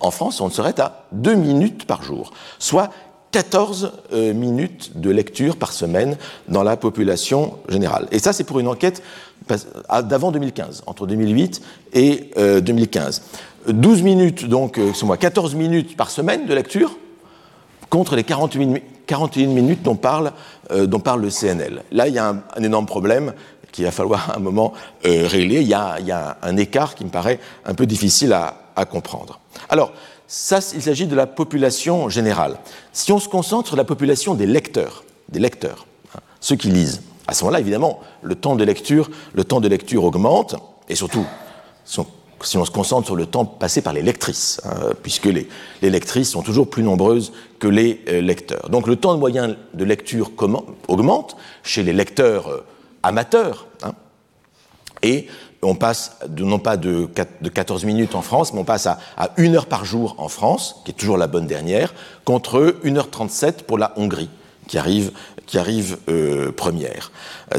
en 0.00 0.10
France, 0.10 0.40
on 0.40 0.50
serait 0.50 0.78
à 0.80 1.04
2 1.12 1.34
minutes 1.34 1.86
par 1.86 2.02
jour, 2.02 2.32
soit 2.58 2.90
14 3.32 3.92
minutes 4.34 4.98
de 4.98 5.10
lecture 5.10 5.56
par 5.56 5.72
semaine 5.72 6.16
dans 6.48 6.64
la 6.64 6.76
population 6.76 7.58
générale. 7.68 8.08
Et 8.10 8.18
ça, 8.18 8.32
c'est 8.32 8.42
pour 8.42 8.58
une 8.58 8.66
enquête 8.66 9.02
d'avant 10.02 10.32
2015, 10.32 10.82
entre 10.86 11.06
2008 11.06 11.62
et 11.92 12.30
2015. 12.36 13.22
12 13.68 14.02
minutes, 14.02 14.46
donc, 14.46 14.78
euh, 14.78 14.92
moi, 15.02 15.16
14 15.16 15.54
minutes 15.54 15.96
par 15.96 16.10
semaine 16.10 16.46
de 16.46 16.54
lecture, 16.54 16.96
contre 17.88 18.16
les 18.16 18.24
41, 18.24 18.80
41 19.06 19.48
minutes 19.48 19.82
dont 19.82 19.96
parle, 19.96 20.32
euh, 20.70 20.86
dont 20.86 21.00
parle 21.00 21.22
le 21.22 21.30
CNL. 21.30 21.82
Là, 21.90 22.08
il 22.08 22.14
y 22.14 22.18
a 22.18 22.28
un, 22.28 22.62
énorme 22.62 22.86
problème 22.86 23.34
qu'il 23.72 23.84
va 23.84 23.90
falloir 23.90 24.30
à 24.30 24.36
un 24.36 24.40
moment 24.40 24.72
euh, 25.04 25.26
régler. 25.26 25.60
Il 25.60 25.68
y, 25.68 25.74
a, 25.74 25.96
il 25.98 26.06
y, 26.06 26.12
a, 26.12 26.38
un 26.42 26.56
écart 26.56 26.94
qui 26.94 27.04
me 27.04 27.10
paraît 27.10 27.40
un 27.64 27.74
peu 27.74 27.86
difficile 27.86 28.32
à, 28.32 28.54
à 28.76 28.84
comprendre. 28.84 29.40
Alors, 29.68 29.92
ça, 30.26 30.60
il 30.74 30.82
s'agit 30.82 31.06
de 31.06 31.16
la 31.16 31.26
population 31.26 32.08
générale. 32.08 32.58
Si 32.92 33.12
on 33.12 33.18
se 33.18 33.28
concentre 33.28 33.68
sur 33.68 33.76
la 33.76 33.84
population 33.84 34.34
des 34.34 34.46
lecteurs, 34.46 35.04
des 35.28 35.40
lecteurs, 35.40 35.86
hein, 36.14 36.20
ceux 36.40 36.56
qui 36.56 36.68
lisent. 36.68 37.02
À 37.26 37.34
ce 37.34 37.44
moment-là, 37.44 37.60
évidemment, 37.60 38.00
le 38.22 38.36
temps 38.36 38.56
de 38.56 38.64
lecture, 38.64 39.10
le 39.34 39.44
temps 39.44 39.60
de 39.60 39.68
lecture 39.68 40.04
augmente, 40.04 40.56
et 40.88 40.94
surtout, 40.94 41.26
se 42.42 42.70
concentre 42.70 43.06
sur 43.06 43.16
le 43.16 43.26
temps 43.26 43.44
passé 43.44 43.82
par 43.82 43.92
les 43.92 44.02
lectrices, 44.02 44.60
hein, 44.64 44.92
puisque 45.02 45.26
les, 45.26 45.46
lectrices 45.82 46.30
sont 46.30 46.42
toujours 46.42 46.68
plus 46.68 46.82
nombreuses 46.82 47.32
que 47.58 47.68
les 47.68 48.02
euh, 48.08 48.20
lecteurs. 48.20 48.68
Donc 48.70 48.86
le 48.86 48.96
temps 48.96 49.16
moyen 49.16 49.56
de 49.74 49.84
lecture 49.84 50.30
augmente 50.88 51.36
chez 51.62 51.82
les 51.82 51.92
lecteurs 51.92 52.48
euh, 52.48 52.64
amateurs, 53.02 53.66
hein, 53.82 53.92
et 55.02 55.26
on 55.62 55.74
passe 55.74 56.18
non 56.38 56.58
pas 56.58 56.76
de, 56.76 57.06
14 57.52 57.84
minutes 57.84 58.14
en 58.14 58.22
France, 58.22 58.52
mais 58.54 58.60
on 58.60 58.64
passe 58.64 58.86
à, 58.86 58.98
à 59.16 59.30
une 59.36 59.56
heure 59.56 59.66
par 59.66 59.84
jour 59.84 60.14
en 60.18 60.28
France, 60.28 60.80
qui 60.84 60.92
est 60.92 60.94
toujours 60.94 61.18
la 61.18 61.26
bonne 61.26 61.46
dernière, 61.46 61.92
contre 62.24 62.76
1h37 62.84 63.64
pour 63.64 63.76
la 63.76 63.92
Hongrie 63.96 64.30
qui 64.70 64.78
arrive, 64.78 65.10
qui 65.50 65.58
arrive 65.58 65.98
euh, 66.08 66.52
première 66.52 67.10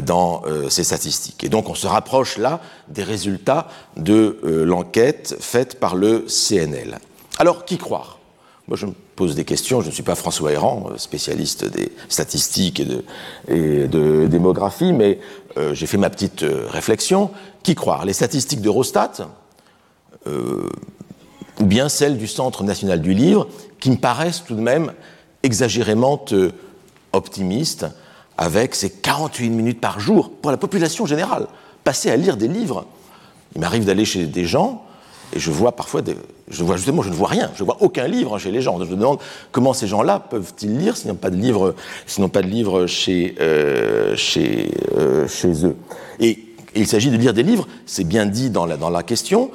dans 0.02 0.42
euh, 0.46 0.70
ces 0.70 0.82
statistiques. 0.82 1.44
Et 1.44 1.50
donc 1.50 1.68
on 1.68 1.74
se 1.74 1.86
rapproche 1.86 2.38
là 2.38 2.60
des 2.88 3.02
résultats 3.02 3.68
de 3.98 4.38
euh, 4.44 4.64
l'enquête 4.64 5.36
faite 5.40 5.78
par 5.78 5.94
le 5.94 6.24
CNL. 6.26 6.98
Alors, 7.38 7.66
qui 7.66 7.76
croire? 7.76 8.18
Moi, 8.66 8.78
je 8.78 8.86
me 8.86 8.92
pose 9.16 9.34
des 9.34 9.44
questions. 9.44 9.82
Je 9.82 9.88
ne 9.88 9.92
suis 9.92 10.02
pas 10.02 10.14
François 10.14 10.52
Héran, 10.52 10.92
spécialiste 10.96 11.66
des 11.66 11.92
statistiques 12.08 12.80
et 12.80 12.84
de, 12.86 13.04
et 13.48 13.88
de 13.88 14.26
démographie, 14.26 14.92
mais 14.92 15.18
j'ai 15.72 15.86
fait 15.86 15.96
ma 15.96 16.08
petite 16.08 16.44
réflexion. 16.68 17.30
Qui 17.64 17.74
croire? 17.74 18.04
Les 18.04 18.12
statistiques 18.12 18.60
d'Eurostat 18.60 19.28
ou 20.26 21.64
bien 21.64 21.88
celles 21.88 22.16
du 22.16 22.28
Centre 22.28 22.62
national 22.62 23.00
du 23.00 23.14
livre, 23.14 23.48
qui 23.80 23.90
me 23.90 23.96
paraissent 23.96 24.44
tout 24.46 24.54
de 24.54 24.60
même 24.60 24.92
exagérément 25.42 26.24
optimiste 27.12 27.86
avec 28.38 28.74
ces 28.74 28.90
48 28.90 29.50
minutes 29.50 29.80
par 29.80 30.00
jour 30.00 30.30
pour 30.30 30.50
la 30.50 30.56
population 30.56 31.06
générale, 31.06 31.46
passer 31.84 32.10
à 32.10 32.16
lire 32.16 32.36
des 32.36 32.48
livres. 32.48 32.86
Il 33.54 33.60
m'arrive 33.60 33.84
d'aller 33.84 34.04
chez 34.04 34.26
des 34.26 34.46
gens 34.46 34.84
et 35.34 35.38
je 35.38 35.50
vois 35.50 35.72
parfois, 35.72 36.02
des, 36.02 36.16
je 36.48 36.62
vois 36.62 36.76
justement, 36.76 37.02
je 37.02 37.08
ne 37.08 37.14
vois 37.14 37.28
rien, 37.28 37.50
je 37.56 37.64
vois 37.64 37.78
aucun 37.80 38.06
livre 38.06 38.38
chez 38.38 38.50
les 38.50 38.60
gens. 38.60 38.78
Je 38.78 38.90
me 38.90 38.96
demande 38.96 39.18
comment 39.50 39.72
ces 39.72 39.86
gens-là 39.86 40.20
peuvent-ils 40.20 40.76
lire 40.78 40.96
s'ils 40.96 41.08
n'ont 41.08 41.16
pas 41.16 41.30
de 41.30 41.36
livre, 41.36 41.74
pas 42.32 42.42
de 42.42 42.48
livre 42.48 42.86
chez, 42.86 43.34
euh, 43.40 44.14
chez, 44.16 44.70
euh, 44.96 45.26
chez 45.28 45.66
eux. 45.66 45.76
Et, 46.20 46.38
il 46.74 46.86
s'agit 46.86 47.10
de 47.10 47.18
lire 47.18 47.34
des 47.34 47.42
livres, 47.42 47.68
c'est 47.84 48.04
bien 48.04 48.24
dit 48.24 48.48
dans 48.48 48.64
la, 48.64 48.78
dans 48.78 48.88
la 48.88 49.02
question, 49.02 49.50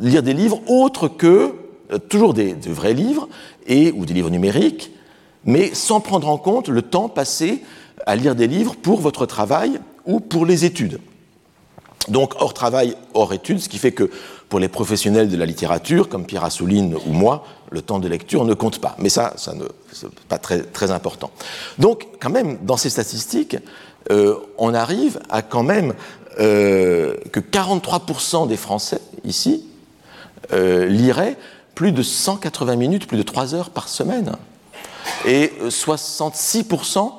lire 0.00 0.22
des 0.22 0.32
livres 0.32 0.58
autres 0.68 1.06
que 1.06 1.54
euh, 1.92 1.98
toujours 2.08 2.32
des, 2.32 2.54
de 2.54 2.70
vrais 2.70 2.94
livres 2.94 3.28
et 3.66 3.92
ou 3.92 4.06
des 4.06 4.14
livres 4.14 4.30
numériques 4.30 4.90
mais 5.44 5.74
sans 5.74 6.00
prendre 6.00 6.28
en 6.28 6.38
compte 6.38 6.68
le 6.68 6.82
temps 6.82 7.08
passé 7.08 7.62
à 8.06 8.16
lire 8.16 8.34
des 8.34 8.46
livres 8.46 8.74
pour 8.80 9.00
votre 9.00 9.26
travail 9.26 9.80
ou 10.06 10.20
pour 10.20 10.46
les 10.46 10.64
études. 10.64 11.00
Donc 12.08 12.34
hors 12.40 12.54
travail, 12.54 12.96
hors 13.14 13.32
études, 13.32 13.60
ce 13.60 13.68
qui 13.68 13.78
fait 13.78 13.92
que 13.92 14.10
pour 14.48 14.58
les 14.58 14.68
professionnels 14.68 15.28
de 15.28 15.36
la 15.36 15.46
littérature, 15.46 16.08
comme 16.08 16.26
Pierre 16.26 16.44
Assouline 16.44 16.96
ou 17.06 17.12
moi, 17.12 17.44
le 17.70 17.80
temps 17.80 18.00
de 18.00 18.08
lecture 18.08 18.44
ne 18.44 18.54
compte 18.54 18.80
pas. 18.80 18.96
Mais 18.98 19.08
ça, 19.08 19.32
ça 19.36 19.54
n'est 19.54 19.62
pas 20.28 20.38
très, 20.38 20.62
très 20.62 20.90
important. 20.90 21.30
Donc 21.78 22.06
quand 22.20 22.30
même, 22.30 22.58
dans 22.62 22.76
ces 22.76 22.90
statistiques, 22.90 23.56
euh, 24.10 24.34
on 24.58 24.74
arrive 24.74 25.20
à 25.30 25.42
quand 25.42 25.62
même 25.62 25.94
euh, 26.40 27.16
que 27.30 27.40
43% 27.40 28.48
des 28.48 28.56
Français 28.56 29.00
ici 29.24 29.64
euh, 30.52 30.86
liraient 30.86 31.36
plus 31.74 31.92
de 31.92 32.02
180 32.02 32.76
minutes, 32.76 33.06
plus 33.06 33.16
de 33.16 33.22
3 33.22 33.54
heures 33.54 33.70
par 33.70 33.88
semaine 33.88 34.32
et 35.26 35.52
66% 35.68 37.12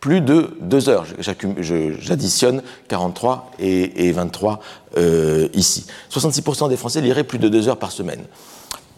plus 0.00 0.20
de 0.20 0.54
2 0.60 0.88
heures. 0.90 1.06
J'additionne 1.18 2.62
43 2.88 3.52
et, 3.58 4.12
23 4.12 4.60
euh, 4.98 5.48
ici. 5.54 5.86
66% 6.12 6.68
des 6.68 6.76
Français 6.76 7.00
liraient 7.00 7.24
plus 7.24 7.38
de 7.38 7.48
2 7.48 7.68
heures 7.68 7.78
par 7.78 7.90
semaine. 7.90 8.22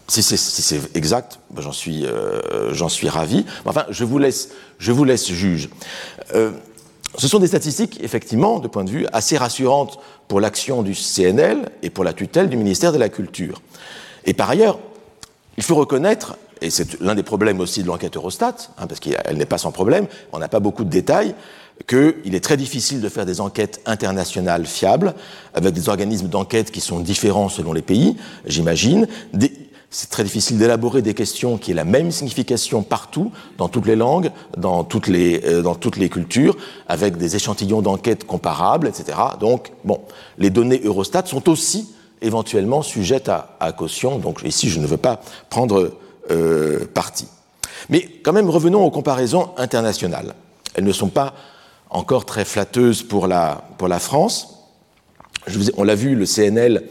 Si 0.09 0.21
c'est 0.21 0.97
exact, 0.97 1.39
ben, 1.49 1.61
j'en 1.61 1.71
suis, 1.71 2.05
euh, 2.05 2.73
ravi. 3.05 3.45
Enfin, 3.65 3.85
je 3.89 4.03
vous 4.03 4.17
laisse, 4.17 4.49
je 4.79 4.91
juge. 5.33 5.69
Euh, 6.35 6.51
ce 7.17 7.27
sont 7.29 7.39
des 7.39 7.47
statistiques, 7.47 7.99
effectivement, 8.03 8.59
de 8.59 8.67
point 8.67 8.83
de 8.83 8.89
vue 8.89 9.05
assez 9.13 9.37
rassurantes 9.37 9.99
pour 10.27 10.41
l'action 10.41 10.83
du 10.83 10.93
CNL 10.93 11.69
et 11.83 11.89
pour 11.89 12.03
la 12.03 12.11
tutelle 12.11 12.49
du 12.49 12.57
ministère 12.57 12.91
de 12.91 12.97
la 12.97 13.07
Culture. 13.07 13.61
Et 14.25 14.33
par 14.33 14.49
ailleurs, 14.49 14.77
il 15.57 15.63
faut 15.63 15.75
reconnaître 15.75 16.35
et 16.61 16.69
c'est 16.69 16.99
l'un 16.99 17.15
des 17.15 17.23
problèmes 17.23 17.59
aussi 17.59 17.83
de 17.83 17.87
l'enquête 17.87 18.15
Eurostat, 18.15 18.55
hein, 18.77 18.87
parce 18.87 18.99
qu'elle 18.99 19.37
n'est 19.37 19.45
pas 19.45 19.57
sans 19.57 19.71
problème, 19.71 20.07
on 20.31 20.39
n'a 20.39 20.47
pas 20.47 20.59
beaucoup 20.59 20.83
de 20.83 20.89
détails, 20.89 21.35
qu'il 21.87 22.33
est 22.33 22.43
très 22.43 22.57
difficile 22.57 23.01
de 23.01 23.09
faire 23.09 23.25
des 23.25 23.39
enquêtes 23.39 23.81
internationales 23.85 24.65
fiables, 24.65 25.13
avec 25.53 25.73
des 25.73 25.89
organismes 25.89 26.27
d'enquête 26.27 26.71
qui 26.71 26.81
sont 26.81 26.99
différents 26.99 27.49
selon 27.49 27.73
les 27.73 27.81
pays, 27.81 28.17
j'imagine. 28.45 29.07
C'est 29.89 30.09
très 30.09 30.23
difficile 30.23 30.57
d'élaborer 30.57 31.01
des 31.01 31.13
questions 31.13 31.57
qui 31.57 31.71
aient 31.71 31.75
la 31.75 31.85
même 31.85 32.11
signification 32.11 32.83
partout, 32.83 33.31
dans 33.57 33.69
toutes 33.69 33.85
les 33.85 33.95
langues, 33.95 34.31
dans 34.57 34.83
toutes 34.83 35.07
les, 35.07 35.41
euh, 35.45 35.61
dans 35.61 35.75
toutes 35.75 35.95
les 35.95 36.09
cultures, 36.09 36.57
avec 36.89 37.15
des 37.15 37.37
échantillons 37.37 37.81
d'enquête 37.81 38.25
comparables, 38.25 38.87
etc. 38.87 39.17
Donc, 39.39 39.71
bon, 39.85 40.01
les 40.37 40.49
données 40.49 40.81
Eurostat 40.83 41.25
sont 41.25 41.47
aussi 41.49 41.87
éventuellement 42.21 42.81
sujettes 42.81 43.29
à, 43.29 43.55
à 43.61 43.71
caution. 43.71 44.17
Donc 44.17 44.41
ici, 44.43 44.69
je 44.69 44.79
ne 44.79 44.87
veux 44.87 44.97
pas 44.97 45.21
prendre 45.49 45.93
euh. 46.31 46.85
Mais 47.89 48.07
quand 48.23 48.33
même, 48.33 48.49
revenons 48.49 48.83
aux 48.83 48.91
comparaisons 48.91 49.51
internationales. 49.57 50.33
Elles 50.75 50.83
ne 50.83 50.91
sont 50.91 51.09
pas 51.09 51.33
encore 51.89 52.25
très 52.25 52.45
flatteuses 52.45 53.03
pour 53.03 53.27
la, 53.27 53.61
France. 53.99 54.55
On 55.77 55.83
l'a 55.83 55.95
vu, 55.95 56.15
le 56.15 56.25
CNL, 56.25 56.83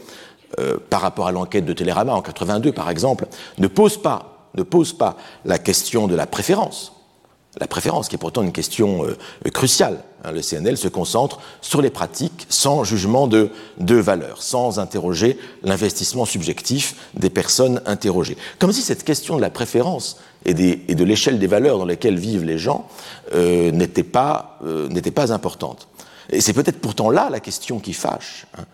euh, 0.59 0.77
par 0.89 1.01
rapport 1.01 1.27
à 1.27 1.31
l'enquête 1.31 1.65
de 1.65 1.73
Télérama 1.73 2.13
en 2.13 2.21
82, 2.21 2.71
par 2.71 2.89
exemple, 2.89 3.27
ne 3.57 3.67
pose 3.67 3.97
pas 4.01 5.17
la 5.45 5.59
question 5.59 6.07
de 6.07 6.15
la 6.15 6.25
préférence 6.25 6.96
la 7.59 7.67
préférence, 7.67 8.07
qui 8.07 8.15
est 8.15 8.19
pourtant 8.19 8.43
une 8.43 8.51
question 8.51 9.05
euh, 9.05 9.49
cruciale. 9.51 10.03
Hein, 10.23 10.31
le 10.31 10.41
CNL 10.41 10.77
se 10.77 10.87
concentre 10.87 11.39
sur 11.61 11.81
les 11.81 11.89
pratiques 11.89 12.45
sans 12.49 12.83
jugement 12.83 13.27
de, 13.27 13.49
de 13.79 13.95
valeur, 13.95 14.41
sans 14.41 14.79
interroger 14.79 15.37
l'investissement 15.63 16.25
subjectif 16.25 16.95
des 17.13 17.29
personnes 17.29 17.81
interrogées. 17.85 18.37
Comme 18.59 18.71
si 18.71 18.81
cette 18.81 19.03
question 19.03 19.35
de 19.35 19.41
la 19.41 19.49
préférence 19.49 20.17
et, 20.45 20.53
de 20.53 21.03
l'échelle 21.03 21.39
des 21.39 21.47
valeurs 21.47 21.77
dans 21.77 21.85
lesquelles 21.85 22.17
vivent 22.17 22.45
les 22.45 22.57
gens 22.57 22.87
euh, 23.33 23.71
n'était 23.71 24.03
pas, 24.03 24.59
euh, 24.65 24.89
pas 25.13 25.31
importante. 25.31 25.87
Et 26.29 26.41
c'est 26.41 26.53
peut-être 26.53 26.79
pourtant 26.79 27.09
là 27.09 27.29
la 27.29 27.39
question 27.39 27.79
qui 27.79 27.93
fâche. 27.93 28.45
Hein. 28.57 28.65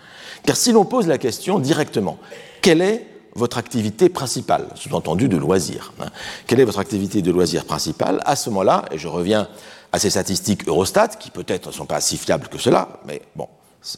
Car 0.45 0.55
si 0.55 0.71
l'on 0.71 0.85
pose 0.85 1.07
la 1.07 1.17
question 1.17 1.59
directement, 1.59 2.17
quelle 2.61 2.81
est 2.81 3.07
votre 3.35 3.57
activité 3.57 4.09
principale, 4.09 4.67
sous-entendu 4.75 5.27
de 5.27 5.37
loisir. 5.37 5.93
Hein. 5.99 6.07
Quelle 6.47 6.59
est 6.59 6.65
votre 6.65 6.79
activité 6.79 7.21
de 7.21 7.31
loisir 7.31 7.65
principale 7.65 8.19
À 8.25 8.35
ce 8.35 8.49
moment-là, 8.49 8.85
et 8.91 8.97
je 8.97 9.07
reviens 9.07 9.47
à 9.91 9.99
ces 9.99 10.09
statistiques 10.09 10.67
Eurostat, 10.67 11.09
qui 11.09 11.29
peut-être 11.31 11.67
ne 11.67 11.71
sont 11.71 11.85
pas 11.85 12.01
si 12.01 12.17
fiables 12.17 12.47
que 12.47 12.57
cela, 12.57 12.89
mais 13.07 13.21
bon, 13.35 13.47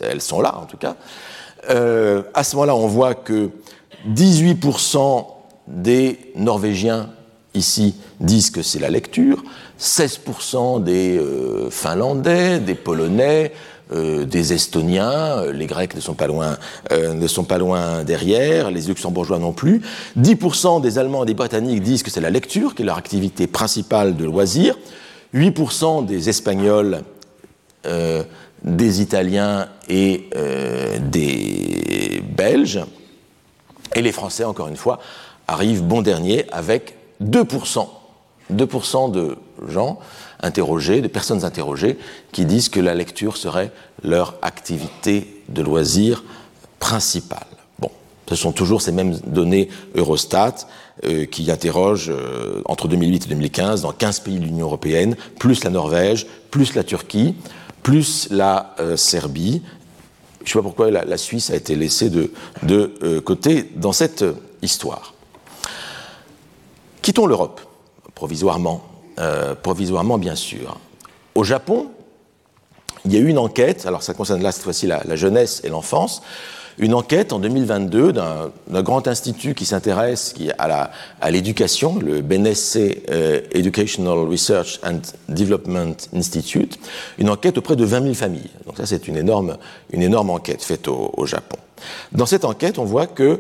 elles 0.01 0.21
sont 0.21 0.41
là 0.41 0.57
en 0.57 0.65
tout 0.65 0.77
cas. 0.77 0.95
Euh, 1.69 2.23
à 2.33 2.43
ce 2.43 2.55
moment-là, 2.55 2.75
on 2.75 2.87
voit 2.87 3.15
que 3.15 3.49
18% 4.09 5.25
des 5.67 6.31
Norvégiens 6.35 7.09
ici 7.55 7.95
disent 8.19 8.51
que 8.51 8.61
c'est 8.61 8.79
la 8.79 8.89
lecture, 8.89 9.43
16% 9.79 10.83
des 10.83 11.17
euh, 11.17 11.69
Finlandais, 11.69 12.59
des 12.59 12.75
Polonais, 12.75 13.53
euh, 13.91 14.25
des 14.25 14.51
Estoniens, 14.51 15.37
euh, 15.37 15.53
les 15.53 15.67
Grecs 15.67 15.93
ne 15.93 16.01
sont 16.01 16.15
pas 16.15 16.25
loin, 16.25 16.57
euh, 16.91 17.13
ne 17.13 17.27
sont 17.27 17.43
pas 17.43 17.59
loin 17.59 18.03
derrière, 18.03 18.71
les 18.71 18.81
Luxembourgeois 18.81 19.37
non 19.37 19.53
plus. 19.53 19.83
10% 20.17 20.81
des 20.81 20.97
Allemands 20.97 21.21
et 21.23 21.27
des 21.27 21.35
Britanniques 21.35 21.83
disent 21.83 22.01
que 22.01 22.09
c'est 22.09 22.21
la 22.21 22.31
lecture 22.31 22.73
qui 22.73 22.81
est 22.81 22.85
leur 22.85 22.97
activité 22.97 23.45
principale 23.45 24.15
de 24.15 24.25
loisir. 24.25 24.75
8% 25.35 26.05
des 26.05 26.29
Espagnols, 26.29 27.01
des 28.63 29.01
Italiens 29.01 29.67
et 29.89 30.29
des 31.01 32.23
Belges. 32.35 32.79
Et 33.95 34.01
les 34.01 34.13
Français, 34.13 34.45
encore 34.45 34.69
une 34.69 34.77
fois, 34.77 34.99
arrivent 35.47 35.83
bon 35.83 36.01
dernier 36.01 36.45
avec 36.51 36.95
2%. 37.21 37.87
2% 38.53 39.11
de 39.11 39.37
gens 39.67 39.99
interrogés, 40.41 41.01
des 41.01 41.09
personnes 41.09 41.43
interrogées, 41.43 41.97
qui 42.31 42.45
disent 42.45 42.69
que 42.69 42.79
la 42.79 42.93
lecture 42.93 43.37
serait 43.37 43.71
leur 44.03 44.35
activité 44.41 45.41
de 45.49 45.61
loisir 45.61 46.23
principale. 46.79 47.47
Bon, 47.79 47.89
ce 48.29 48.35
sont 48.35 48.51
toujours 48.51 48.81
ces 48.81 48.91
mêmes 48.91 49.17
données 49.25 49.69
Eurostat 49.95 50.55
euh, 51.03 51.25
qui 51.25 51.49
interrogent 51.51 52.09
euh, 52.09 52.61
entre 52.65 52.87
2008 52.87 53.25
et 53.25 53.29
2015 53.29 53.81
dans 53.81 53.91
15 53.91 54.21
pays 54.21 54.39
de 54.39 54.45
l'Union 54.45 54.65
européenne, 54.65 55.15
plus 55.39 55.63
la 55.63 55.69
Norvège, 55.69 56.27
plus 56.51 56.75
la 56.75 56.83
Turquie, 56.83 57.35
plus 57.83 58.27
la 58.31 58.75
euh, 58.79 58.95
Serbie. 58.95 59.61
Je 60.39 60.43
ne 60.43 60.47
sais 60.47 60.59
pas 60.59 60.63
pourquoi 60.63 60.91
la, 60.91 61.17
Suisse 61.17 61.49
a 61.49 61.55
été 61.55 61.75
laissée 61.75 62.09
de, 62.09 62.31
de 62.61 63.19
côté 63.19 63.71
dans 63.75 63.91
cette 63.91 64.23
histoire. 64.61 65.15
Quittons 67.01 67.25
l'Europe, 67.25 67.61
provisoirement, 68.13 68.83
euh, 69.19 69.55
provisoirement 69.55 70.17
bien 70.17 70.35
sûr. 70.35 70.77
au 71.35 71.43
Japon, 71.43 71.89
il 73.05 73.13
y 73.13 73.17
a 73.17 73.19
eu 73.19 73.27
une 73.27 73.37
enquête, 73.37 73.85
alors 73.85 74.03
ça 74.03 74.13
concerne 74.13 74.41
là 74.41 74.51
cette 74.51 74.63
fois-ci 74.63 74.87
la, 74.87 75.15
jeunesse 75.15 75.61
et 75.63 75.69
l'enfance, 75.69 76.21
une 76.77 76.93
enquête 76.93 77.31
en 77.31 77.39
2022 77.39 78.11
d'un 78.11 78.81
grand 78.81 79.07
institut 79.07 79.53
qui 79.53 79.63
s'intéresse 79.63 80.33
à 80.57 81.31
l'éducation, 81.31 81.97
le 81.97 82.21
BNSC 82.21 83.03
euh, 83.09 83.39
Educational 83.51 84.17
Research 84.27 84.79
and 84.83 84.99
Development 85.29 85.95
Institute, 86.13 86.77
une 87.17 87.29
enquête 87.29 87.57
auprès 87.57 87.77
de 87.77 87.85
20 87.85 88.01
000 88.01 88.13
familles. 88.13 88.49
Donc 88.65 88.75
ça 88.77 88.85
c'est 88.85 89.07
une 89.07 89.15
énorme, 89.15 89.57
une 89.91 90.01
énorme 90.01 90.31
enquête 90.31 90.63
faite 90.63 90.89
au, 90.89 91.13
au 91.15 91.25
Japon. 91.25 91.57
Dans 92.11 92.25
cette 92.25 92.43
enquête, 92.43 92.77
on 92.79 92.85
voit 92.85 93.07
que 93.07 93.39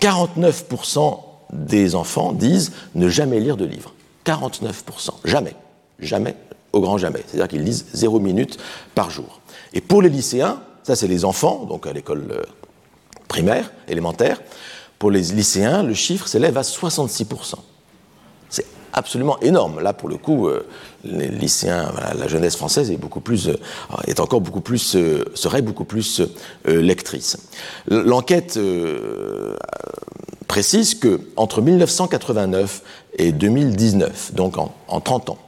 49% 0.00 1.20
des 1.52 1.94
enfants 1.94 2.32
disent 2.32 2.72
ne 2.94 3.08
jamais 3.08 3.40
lire 3.40 3.56
de 3.56 3.64
livres. 3.64 3.93
49%. 4.24 5.10
Jamais. 5.24 5.54
Jamais. 5.98 6.36
Au 6.72 6.80
grand 6.80 6.98
jamais. 6.98 7.22
C'est-à-dire 7.26 7.48
qu'ils 7.48 7.62
lisent 7.62 7.86
0 7.92 8.18
minutes 8.20 8.58
par 8.94 9.10
jour. 9.10 9.40
Et 9.72 9.80
pour 9.80 10.02
les 10.02 10.08
lycéens, 10.08 10.60
ça 10.82 10.96
c'est 10.96 11.08
les 11.08 11.24
enfants, 11.24 11.64
donc 11.64 11.86
à 11.86 11.92
l'école 11.92 12.26
euh, 12.30 12.42
primaire, 13.28 13.70
élémentaire, 13.88 14.40
pour 14.98 15.10
les 15.10 15.20
lycéens, 15.20 15.82
le 15.82 15.94
chiffre 15.94 16.26
s'élève 16.26 16.56
à 16.56 16.62
66%. 16.62 17.54
C'est 18.48 18.66
absolument 18.92 19.38
énorme. 19.40 19.80
Là, 19.80 19.92
pour 19.92 20.08
le 20.08 20.16
coup, 20.16 20.48
euh, 20.48 20.66
les 21.02 21.28
lycéens, 21.28 21.92
la 22.16 22.28
jeunesse 22.28 22.56
française 22.56 22.90
est 22.90 22.96
beaucoup 22.96 23.20
plus, 23.20 23.48
euh, 23.48 23.56
est 24.06 24.20
encore 24.20 24.40
beaucoup 24.40 24.60
plus, 24.60 24.96
serait 25.34 25.62
beaucoup 25.62 25.84
plus 25.84 26.22
lectrice. 26.64 27.36
L'enquête 27.88 28.58
précise 30.44 30.94
que 30.94 31.20
entre 31.36 31.60
1989 31.60 32.82
et 33.18 33.32
2019, 33.32 34.34
donc 34.34 34.56
en, 34.58 35.00
30 35.00 35.30
ans, 35.30 35.38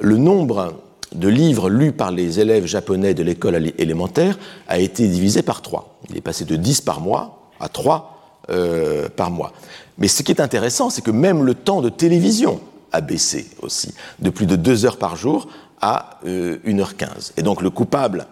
le 0.00 0.16
nombre 0.16 0.74
de 1.14 1.28
livres 1.28 1.70
lus 1.70 1.92
par 1.92 2.10
les 2.10 2.40
élèves 2.40 2.66
japonais 2.66 3.14
de 3.14 3.22
l'école 3.22 3.72
élémentaire 3.78 4.38
a 4.68 4.78
été 4.78 5.08
divisé 5.08 5.42
par 5.42 5.62
3. 5.62 5.98
Il 6.10 6.16
est 6.16 6.22
passé 6.22 6.44
de 6.44 6.56
10 6.56 6.82
par 6.82 7.00
mois 7.00 7.50
à 7.60 7.68
3 7.68 8.44
euh, 8.50 9.08
par 9.08 9.30
mois. 9.30 9.52
Mais 9.96 10.08
ce 10.08 10.22
qui 10.22 10.32
est 10.32 10.40
intéressant, 10.40 10.90
c'est 10.90 11.02
que 11.02 11.10
même 11.10 11.44
le 11.44 11.54
temps 11.54 11.80
de 11.80 11.88
télévision 11.88 12.60
a 12.92 13.00
baissé 13.00 13.48
aussi, 13.62 13.94
de 14.20 14.30
plus 14.30 14.46
de 14.46 14.56
2 14.56 14.86
heures 14.86 14.96
par 14.96 15.16
jour 15.16 15.48
à 15.80 16.20
1h15. 16.24 17.04
Euh, 17.04 17.32
et 17.36 17.42
donc 17.42 17.62
le 17.62 17.70
coupable, 17.70 18.26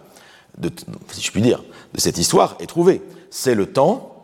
si 1.11 1.21
je 1.21 1.31
puis 1.31 1.41
dire, 1.41 1.63
de 1.93 1.99
cette 1.99 2.17
histoire 2.17 2.57
est 2.59 2.67
trouvé. 2.67 3.01
C'est 3.29 3.55
le 3.55 3.65
temps 3.65 4.16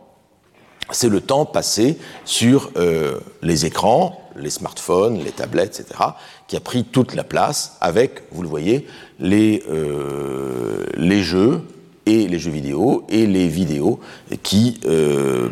c'est 0.90 1.08
le 1.08 1.20
temps 1.20 1.44
passé 1.44 1.98
sur 2.24 2.70
euh, 2.76 3.18
les 3.42 3.66
écrans, 3.66 4.20
les 4.36 4.50
smartphones, 4.50 5.22
les 5.22 5.30
tablettes, 5.30 5.80
etc., 5.80 6.00
qui 6.46 6.56
a 6.56 6.60
pris 6.60 6.84
toute 6.84 7.14
la 7.14 7.24
place 7.24 7.76
avec, 7.80 8.22
vous 8.32 8.42
le 8.42 8.48
voyez, 8.48 8.86
les, 9.18 9.62
euh, 9.70 11.22
jeux 11.22 11.62
et 12.06 12.28
les 12.28 12.38
jeux 12.38 12.50
vidéo 12.50 13.04
et 13.08 13.26
les 13.26 13.48
vidéos 13.48 14.00
qui 14.42 14.80
euh, 14.84 15.48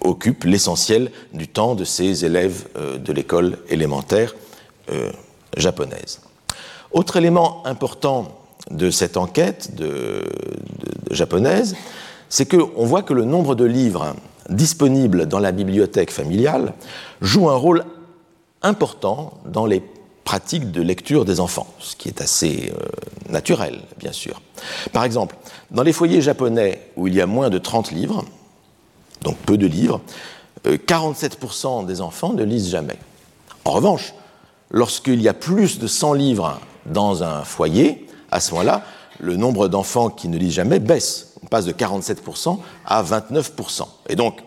occupent 0.00 0.44
l'essentiel 0.44 1.10
du 1.32 1.48
temps 1.48 1.74
de 1.74 1.84
ces 1.84 2.24
élèves 2.24 2.66
de 2.98 3.12
l'école 3.12 3.58
élémentaire 3.70 4.34
japonaise. 5.56 6.20
Autre 6.90 7.16
élément 7.16 7.66
important 7.66 8.38
de 8.70 8.90
cette 8.90 9.16
enquête 9.16 9.70
japonaise, 11.10 11.76
c'est 12.28 12.46
qu'on 12.46 12.84
voit 12.84 13.02
que 13.02 13.14
le 13.14 13.24
nombre 13.24 13.54
de 13.54 13.64
livres 13.64 14.14
disponible 14.48 15.26
dans 15.26 15.38
la 15.38 15.52
bibliothèque 15.52 16.10
familiale 16.10 16.74
joue 17.20 17.48
un 17.48 17.56
rôle 17.56 17.84
important 18.62 19.34
dans 19.46 19.66
les 19.66 19.82
pratiques 20.24 20.72
de 20.72 20.82
lecture 20.82 21.24
des 21.24 21.38
enfants, 21.38 21.68
ce 21.78 21.94
qui 21.94 22.08
est 22.08 22.20
assez 22.20 22.72
euh, 22.74 22.80
naturel, 23.30 23.80
bien 23.98 24.12
sûr. 24.12 24.42
Par 24.92 25.04
exemple, 25.04 25.36
dans 25.70 25.84
les 25.84 25.92
foyers 25.92 26.20
japonais 26.20 26.90
où 26.96 27.06
il 27.06 27.14
y 27.14 27.20
a 27.20 27.26
moins 27.26 27.48
de 27.48 27.58
30 27.58 27.92
livres, 27.92 28.24
donc 29.22 29.36
peu 29.38 29.56
de 29.56 29.66
livres, 29.66 30.00
47% 30.64 31.82
euh, 31.84 31.86
des 31.86 32.00
enfants 32.00 32.32
ne 32.32 32.42
lisent 32.42 32.70
jamais. 32.70 32.96
En 33.64 33.70
revanche, 33.70 34.14
lorsqu'il 34.70 35.22
y 35.22 35.28
a 35.28 35.34
plus 35.34 35.78
de 35.78 35.86
100 35.86 36.14
livres 36.14 36.60
dans 36.86 37.22
un 37.22 37.44
foyer, 37.44 38.06
à 38.32 38.40
ce 38.40 38.50
moment-là, 38.52 38.82
le 39.20 39.36
nombre 39.36 39.68
d'enfants 39.68 40.10
qui 40.10 40.28
ne 40.28 40.36
lisent 40.36 40.54
jamais 40.54 40.80
baisse. 40.80 41.25
On 41.42 41.46
passe 41.46 41.64
de 41.64 41.72
47% 41.72 42.58
à 42.84 43.02
29%. 43.02 43.82
Et 44.08 44.16
donc, 44.16 44.40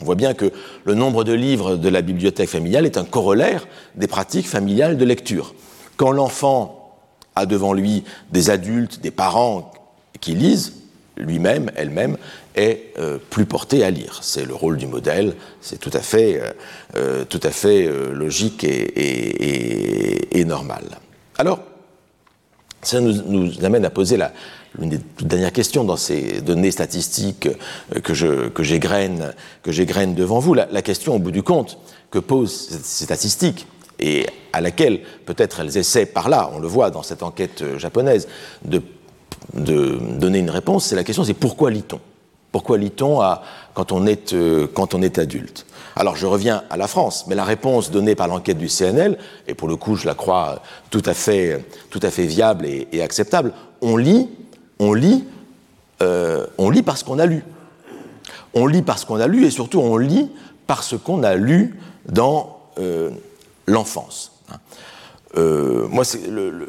on 0.00 0.04
voit 0.04 0.16
bien 0.16 0.34
que 0.34 0.50
le 0.84 0.94
nombre 0.94 1.22
de 1.22 1.32
livres 1.32 1.76
de 1.76 1.88
la 1.88 2.02
bibliothèque 2.02 2.48
familiale 2.48 2.86
est 2.86 2.98
un 2.98 3.04
corollaire 3.04 3.68
des 3.94 4.08
pratiques 4.08 4.48
familiales 4.48 4.98
de 4.98 5.04
lecture. 5.04 5.54
Quand 5.96 6.10
l'enfant 6.10 6.98
a 7.36 7.46
devant 7.46 7.72
lui 7.72 8.02
des 8.32 8.50
adultes, 8.50 9.00
des 9.00 9.12
parents 9.12 9.70
qui 10.20 10.32
lisent, 10.32 10.72
lui-même, 11.16 11.70
elle-même, 11.76 12.16
est 12.56 12.92
euh, 12.98 13.18
plus 13.30 13.46
porté 13.46 13.84
à 13.84 13.90
lire. 13.90 14.18
C'est 14.22 14.44
le 14.44 14.54
rôle 14.54 14.76
du 14.76 14.86
modèle, 14.86 15.34
c'est 15.60 15.78
tout 15.78 15.90
à 15.92 16.00
fait, 16.00 16.40
euh, 16.40 16.50
euh, 16.96 17.24
tout 17.24 17.40
à 17.42 17.50
fait 17.50 17.88
logique 18.12 18.64
et, 18.64 20.44
normal. 20.44 20.82
Alors, 21.38 21.60
ça 22.82 23.00
nous, 23.00 23.12
nous 23.12 23.64
amène 23.64 23.84
à 23.84 23.90
poser 23.90 24.16
la, 24.16 24.32
des 24.78 25.00
dernières 25.20 25.52
questions 25.52 25.84
dans 25.84 25.96
ces 25.96 26.40
données 26.40 26.70
statistiques 26.70 27.48
que 28.02 28.14
je 28.14 28.48
que 28.48 28.62
j'égrène 28.62 29.34
devant 30.14 30.38
vous. 30.38 30.54
La, 30.54 30.82
question, 30.82 31.16
au 31.16 31.18
bout 31.18 31.30
du 31.30 31.42
compte, 31.42 31.78
que 32.10 32.18
posent 32.18 32.68
ces 32.82 33.04
statistiques 33.04 33.66
et 34.00 34.26
à 34.52 34.60
laquelle 34.60 35.00
peut-être 35.26 35.60
elles 35.60 35.76
essaient 35.76 36.06
par 36.06 36.28
là, 36.28 36.50
on 36.54 36.58
le 36.58 36.66
voit 36.66 36.90
dans 36.90 37.02
cette 37.02 37.22
enquête 37.22 37.78
japonaise, 37.78 38.28
de, 38.64 38.82
donner 39.54 40.38
une 40.38 40.50
réponse, 40.50 40.86
c'est 40.86 40.96
la 40.96 41.04
question, 41.04 41.24
c'est 41.24 41.34
pourquoi 41.34 41.70
lit-on? 41.70 42.00
Pourquoi 42.50 42.78
lit-on 42.78 43.20
quand 43.74 43.92
on 43.92 44.06
est 44.06 44.34
euh, 44.34 44.66
quand 44.72 44.94
on 44.94 45.02
est 45.02 45.18
adulte? 45.18 45.66
Alors 45.96 46.16
je 46.16 46.26
reviens 46.26 46.64
à 46.70 46.76
la 46.76 46.86
France, 46.86 47.24
mais 47.26 47.34
la 47.34 47.44
réponse 47.44 47.90
donnée 47.90 48.14
par 48.14 48.28
l'enquête 48.28 48.58
du 48.58 48.68
CNL, 48.68 49.18
et 49.46 49.54
pour 49.54 49.68
le 49.68 49.76
coup 49.76 49.96
je 49.96 50.06
la 50.06 50.14
crois 50.14 50.62
tout 50.90 51.02
à 51.04 51.14
fait, 51.14 51.64
tout 51.90 52.00
à 52.02 52.10
fait 52.10 52.26
viable 52.26 52.66
et 52.66 53.02
acceptable, 53.02 53.52
on 53.80 53.96
lit 53.96 54.28
on 54.78 54.92
lit, 54.92 55.24
euh, 56.02 56.46
on 56.58 56.70
lit 56.70 56.82
parce 56.82 57.02
qu'on 57.02 57.18
a 57.18 57.26
lu. 57.26 57.44
On 58.54 58.66
lit 58.66 58.82
parce 58.82 59.04
qu'on 59.04 59.20
a 59.20 59.26
lu 59.26 59.46
et 59.46 59.50
surtout 59.50 59.80
on 59.80 59.96
lit 59.96 60.30
parce 60.66 60.96
qu'on 60.98 61.22
a 61.22 61.36
lu 61.36 61.78
dans 62.06 62.58
euh, 62.78 63.10
l'enfance. 63.66 64.32
Euh, 65.38 65.88
moi, 65.88 66.04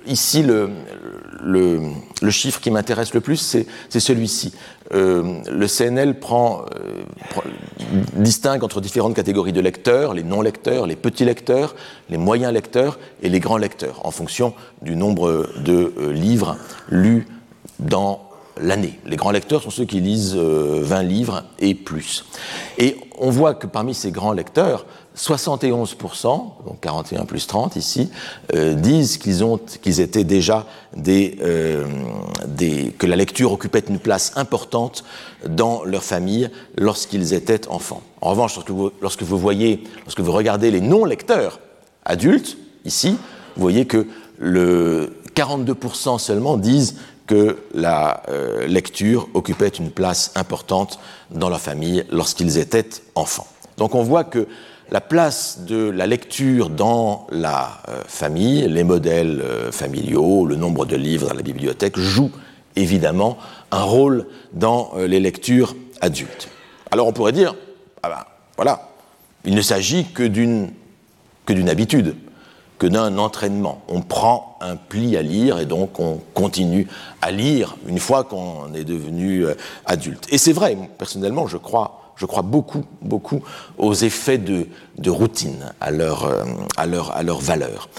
ici, 0.05 0.41
le, 0.41 0.69
chiffre 2.29 2.61
qui 2.61 2.71
m'intéresse 2.71 3.13
le 3.13 3.19
plus, 3.19 3.57
c'est 3.89 3.99
celui-ci. 3.99 4.53
le 4.91 5.67
CNL 5.67 6.15
distingue 8.15 8.63
entre 8.63 8.79
différentes 8.79 9.15
catégories 9.15 9.51
de 9.51 9.59
lecteurs, 9.59 10.13
les 10.13 10.23
non-lecteurs, 10.23 10.87
les 10.87 10.95
petits 10.95 11.25
lecteurs, 11.25 11.75
les 12.09 12.17
moyens 12.17 12.53
lecteurs 12.53 12.99
et 13.21 13.27
les 13.27 13.41
grands 13.41 13.57
lecteurs, 13.57 14.05
en 14.05 14.11
fonction 14.11 14.53
du 14.81 14.95
nombre 14.95 15.49
de 15.65 15.93
livres 16.11 16.55
lus 16.89 17.27
dans 17.79 18.29
l'année. 18.59 18.99
Les 19.05 19.15
grands 19.15 19.31
lecteurs 19.31 19.63
sont 19.63 19.69
ceux 19.69 19.85
qui 19.85 19.99
lisent 19.99 20.35
20 20.35 20.39
euh, 20.39 21.03
livres 21.03 21.43
et 21.59 21.73
plus. 21.73 22.25
Et 22.77 22.97
on 23.17 23.29
voit 23.29 23.53
que 23.55 23.67
parmi 23.67 23.93
ces 23.93 24.11
grands 24.11 24.33
lecteurs, 24.33 24.85
71%, 25.17 26.25
donc 26.65 26.79
41 26.81 27.25
plus 27.25 27.45
30 27.45 27.75
ici, 27.75 28.09
euh, 28.55 28.73
disent 28.73 29.17
qu'ils 29.17 29.43
ont, 29.43 29.59
étaient 29.85 30.23
déjà 30.23 30.65
euh, 31.07 31.85
des, 32.47 32.93
que 32.97 33.05
la 33.05 33.15
lecture 33.15 33.51
occupait 33.51 33.83
une 33.87 33.99
place 33.99 34.33
importante 34.35 35.03
dans 35.47 35.83
leur 35.83 36.03
famille 36.03 36.49
lorsqu'ils 36.77 37.33
étaient 37.33 37.67
enfants. 37.67 38.01
En 38.21 38.31
revanche, 38.31 38.55
lorsque 38.55 38.71
vous, 38.71 38.91
lorsque 39.01 39.23
vous 39.23 39.37
voyez, 39.37 39.83
lorsque 40.05 40.19
vous 40.19 40.31
regardez 40.31 40.71
les 40.71 40.81
non-lecteurs 40.81 41.59
adultes 42.05 42.57
ici, 42.85 43.17
vous 43.55 43.61
voyez 43.61 43.85
que 43.85 44.07
le 44.39 45.13
42% 45.35 46.19
seulement 46.19 46.57
disent 46.57 46.95
que 47.27 47.57
la 47.73 48.23
euh, 48.29 48.67
lecture 48.67 49.29
occupait 49.33 49.69
une 49.69 49.91
place 49.91 50.31
importante 50.35 50.99
dans 51.31 51.49
leur 51.49 51.61
famille 51.61 52.03
lorsqu'ils 52.11 52.57
étaient 52.57 52.89
enfants. 53.15 53.47
Donc 53.77 53.95
on 53.95 54.03
voit 54.03 54.23
que 54.23 54.47
la 54.91 55.01
place 55.01 55.61
de 55.61 55.89
la 55.89 56.05
lecture 56.05 56.69
dans 56.69 57.27
la 57.31 57.81
euh, 57.87 58.01
famille, 58.05 58.67
les 58.67 58.83
modèles 58.83 59.41
euh, 59.41 59.71
familiaux, 59.71 60.45
le 60.45 60.55
nombre 60.55 60.85
de 60.85 60.95
livres 60.95 61.29
dans 61.29 61.33
la 61.33 61.41
bibliothèque 61.41 61.97
jouent 61.97 62.31
évidemment 62.75 63.37
un 63.71 63.83
rôle 63.83 64.27
dans 64.51 64.93
les 64.97 65.19
lectures 65.19 65.75
adultes. 66.01 66.49
Alors 66.91 67.07
on 67.07 67.13
pourrait 67.13 67.31
dire, 67.31 67.55
ah 68.01 68.09
ben 68.09 68.25
voilà, 68.55 68.89
il 69.45 69.55
ne 69.55 69.61
s'agit 69.61 70.05
que 70.05 70.23
d'une 70.23 70.71
habitude 71.69 72.15
que 72.83 72.87
d'un 72.89 73.17
entraînement. 73.17 73.81
On 73.87 74.01
prend 74.01 74.57
un 74.59 74.75
pli 74.75 75.15
à 75.15 75.21
lire 75.21 75.57
et 75.57 75.65
donc 75.65 76.01
on 76.01 76.19
continue 76.33 76.89
à 77.21 77.31
lire 77.31 77.77
une 77.87 77.97
fois 77.97 78.25
qu'on 78.25 78.73
est 78.73 78.83
devenu 78.83 79.45
euh, 79.45 79.55
adulte. 79.85 80.27
Et 80.31 80.37
c'est 80.37 80.51
vrai, 80.51 80.77
personnellement, 80.97 81.47
je 81.47 81.55
crois 81.55 82.02
je 82.15 82.25
crois 82.25 82.43
beaucoup, 82.43 82.85
beaucoup 83.01 83.41
aux 83.77 83.93
effets 83.93 84.37
de, 84.37 84.67
routine, 85.09 85.73
à 85.81 85.91
leur, 85.91 86.25
euh, 86.25 86.43
à 86.77 86.85
leur, 86.85 87.15
à 87.15 87.23
leur 87.23 87.39
valeur. 87.39 87.89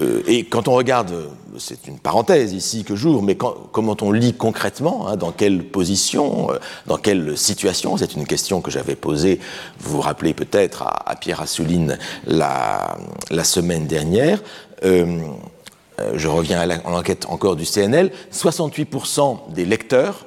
Euh, 0.00 0.22
et 0.26 0.44
quand 0.44 0.68
on 0.68 0.74
regarde, 0.74 1.28
c'est 1.58 1.86
une 1.86 1.98
parenthèse 1.98 2.52
ici 2.52 2.84
que 2.84 2.94
j'ouvre, 2.94 3.22
mais 3.22 3.36
comment 3.36 3.96
on 4.00 4.12
lit 4.12 4.34
concrètement, 4.34 5.08
hein, 5.08 5.16
dans 5.16 5.32
quelle 5.32 5.64
position, 5.64 6.50
euh, 6.50 6.58
dans 6.86 6.98
quelle 6.98 7.36
situation, 7.36 7.96
c'est 7.96 8.14
une 8.14 8.26
question 8.26 8.60
que 8.60 8.70
j'avais 8.70 8.96
posée, 8.96 9.40
vous 9.80 9.96
vous 9.96 10.00
rappelez 10.00 10.34
peut-être, 10.34 10.82
à, 10.82 11.16
Pierre 11.16 11.40
Assouline 11.40 11.98
la, 12.26 12.96
la 13.30 13.44
semaine 13.44 13.86
dernière. 13.86 14.42
je 14.82 16.28
reviens 16.28 16.60
à 16.60 16.66
l'enquête 16.66 17.26
encore 17.28 17.56
du 17.56 17.64
CNL, 17.64 18.12
68% 18.32 19.52
des 19.54 19.64
lecteurs 19.64 20.25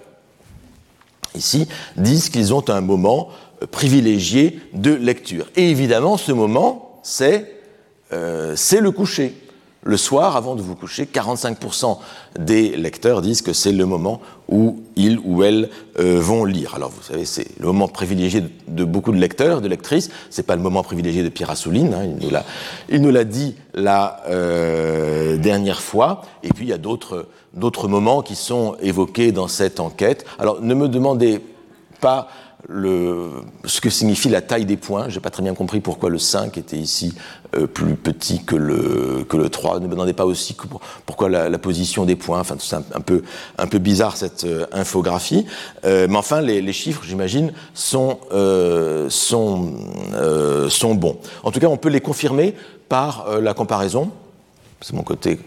ici, 1.36 1.68
disent 1.98 2.30
qu'ils 2.30 2.54
ont 2.54 2.70
un 2.70 2.82
moment 2.82 3.30
euh, 3.62 3.68
privilégié 3.68 4.60
de 4.74 4.94
lecture. 4.94 5.50
Et 5.56 5.70
évidemment, 5.70 6.18
ce 6.18 6.32
moment, 6.32 7.00
c'est 7.04 7.56
euh, 8.12 8.56
le 8.82 8.92
coucher. 8.92 9.34
Le 9.84 9.96
soir, 9.96 10.36
avant 10.36 10.56
de 10.56 10.62
vous 10.62 10.76
coucher, 10.76 11.06
45% 11.06 12.00
des 12.38 12.76
lecteurs 12.76 13.22
disent 13.22 13.42
que 13.42 13.54
c'est 13.54 13.72
le 13.72 13.86
moment 13.86 14.20
où 14.50 14.82
ils 14.98 15.20
ou 15.24 15.44
elles 15.44 15.70
euh, 16.00 16.20
vont 16.20 16.44
lire. 16.44 16.76
Alors, 16.76 16.90
vous 16.90 17.02
savez, 17.02 17.24
c'est 17.24 17.48
le 17.60 17.68
moment 17.68 17.88
privilégié 17.88 18.44
de, 18.68 18.84
beaucoup 18.84 19.14
de 19.14 19.18
lecteurs, 19.18 19.62
de 19.62 19.70
lectrices. 19.70 20.10
C'est 20.30 20.46
pas 20.46 20.58
le 20.58 20.62
moment 20.62 20.84
privilégié 20.84 21.24
de 21.24 21.30
Pierre 21.30 21.50
Assouline. 21.50 21.94
Hein, 21.94 22.10
il 22.90 23.02
nous 23.02 23.12
l'a 23.12 23.24
dit 23.24 23.56
la 23.74 24.22
euh, 24.28 25.38
dernière 25.38 25.82
fois. 25.82 26.24
Et 26.44 26.50
puis, 26.50 26.66
il 26.66 26.70
y 26.70 26.74
a 26.74 26.78
d'autres 26.78 27.28
d'autres 27.54 27.88
moments 27.88 28.22
qui 28.22 28.36
sont 28.36 28.76
évoqués 28.82 29.32
dans 29.32 29.48
cette 29.48 29.80
enquête. 29.80 30.26
Alors, 30.38 30.62
ne 30.62 30.74
me 30.74 30.88
demandez 30.88 31.42
pas 32.00 32.28
ce 32.68 33.82
que 33.82 33.90
signifie 33.90 34.30
la 34.30 34.42
taille 34.42 34.66
des 34.66 34.78
points. 34.78 35.10
Je 35.10 35.16
n'ai 35.16 35.22
pas 35.22 35.30
très 35.30 35.44
bien 35.44 35.54
compris 35.54 35.80
pourquoi 35.80 36.10
le 36.10 36.20
5 36.20 36.58
était 36.58 36.78
ici 36.78 37.16
euh, 37.56 37.68
plus 37.68 37.96
petit 37.96 38.44
que 38.44 38.56
le, 38.56 39.26
que 39.28 39.38
le 39.38 39.50
3. 39.50 39.80
Ne 39.80 39.86
me 39.86 39.92
demandez 39.92 40.14
pas 40.14 40.26
aussi 40.26 40.56
pourquoi 41.06 41.30
la, 41.30 41.58
position 41.58 42.06
des 42.06 42.16
points. 42.16 42.40
Enfin, 42.40 42.56
c'est 42.60 42.76
un, 42.76 43.02
peu, 43.02 43.24
un 43.58 43.68
peu 43.68 43.80
bizarre 43.80 44.18
cette 44.18 44.44
euh, 44.44 44.66
infographie. 44.72 45.46
Euh, 45.86 46.08
mais 46.10 46.18
enfin, 46.18 46.42
les, 46.42 46.62
les 46.62 46.74
chiffres, 46.74 47.04
j'imagine, 47.06 47.54
sont, 47.74 48.20
sont, 49.10 49.74
sont 50.70 50.96
bons. 50.96 51.18
En 51.44 51.52
tout 51.52 51.60
cas, 51.60 51.68
on 51.68 51.78
peut 51.78 51.90
les 51.90 52.02
confirmer 52.02 52.56
par 52.90 53.40
la 53.40 53.54
comparaison. 53.54 54.12
C'est 54.82 54.94
mon 54.94 55.04
côté 55.04 55.40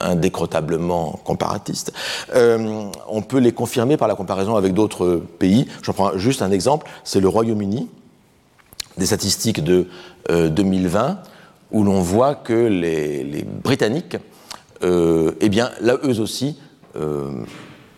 indécrotablement 0.00 1.20
comparatiste, 1.24 1.92
euh, 2.34 2.84
on 3.08 3.22
peut 3.22 3.38
les 3.38 3.52
confirmer 3.52 3.96
par 3.96 4.08
la 4.08 4.14
comparaison 4.14 4.56
avec 4.56 4.74
d'autres 4.74 5.22
pays. 5.38 5.66
Je 5.82 5.90
prends 5.90 6.16
juste 6.16 6.42
un 6.42 6.50
exemple, 6.50 6.88
c'est 7.04 7.20
le 7.20 7.28
Royaume-Uni, 7.28 7.88
des 8.96 9.06
statistiques 9.06 9.62
de 9.62 9.88
2020, 10.28 11.08
euh, 11.08 11.14
où 11.72 11.84
l'on 11.84 12.00
voit 12.00 12.34
que 12.34 12.52
les, 12.52 13.44
Britanniques, 13.62 14.16
euh, 14.82 15.32
eh 15.40 15.48
bien, 15.48 15.70
là, 15.80 15.96
eux 16.04 16.20
aussi, 16.20 16.58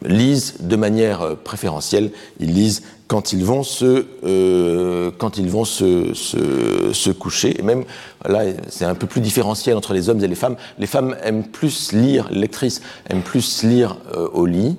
lisent 0.02 0.56
de 0.60 0.74
manière 0.74 1.36
préférentielle, 1.36 2.10
ils 2.40 2.52
lisent 2.52 2.82
quand 3.08 3.32
ils 3.32 3.44
vont 3.44 3.62
se, 3.62 4.04
euh, 4.24 5.10
quand 5.16 5.38
ils 5.38 5.48
vont 5.48 5.64
se, 5.64 6.12
se, 6.12 6.92
se, 6.92 7.10
coucher. 7.10 7.58
Et 7.58 7.62
même 7.62 7.84
là, 8.26 8.42
c'est 8.68 8.84
un 8.84 8.94
peu 8.94 9.06
plus 9.06 9.22
différentiel 9.22 9.76
entre 9.76 9.94
les 9.94 10.10
hommes 10.10 10.22
et 10.22 10.28
les 10.28 10.34
femmes. 10.34 10.56
Les 10.78 10.86
femmes 10.86 11.16
aiment 11.22 11.44
plus 11.44 11.92
lire, 11.92 12.28
les 12.30 12.40
lectrices 12.40 12.82
aiment 13.08 13.22
plus 13.22 13.64
lire 13.64 13.96
euh, 14.14 14.28
au 14.34 14.44
lit, 14.44 14.76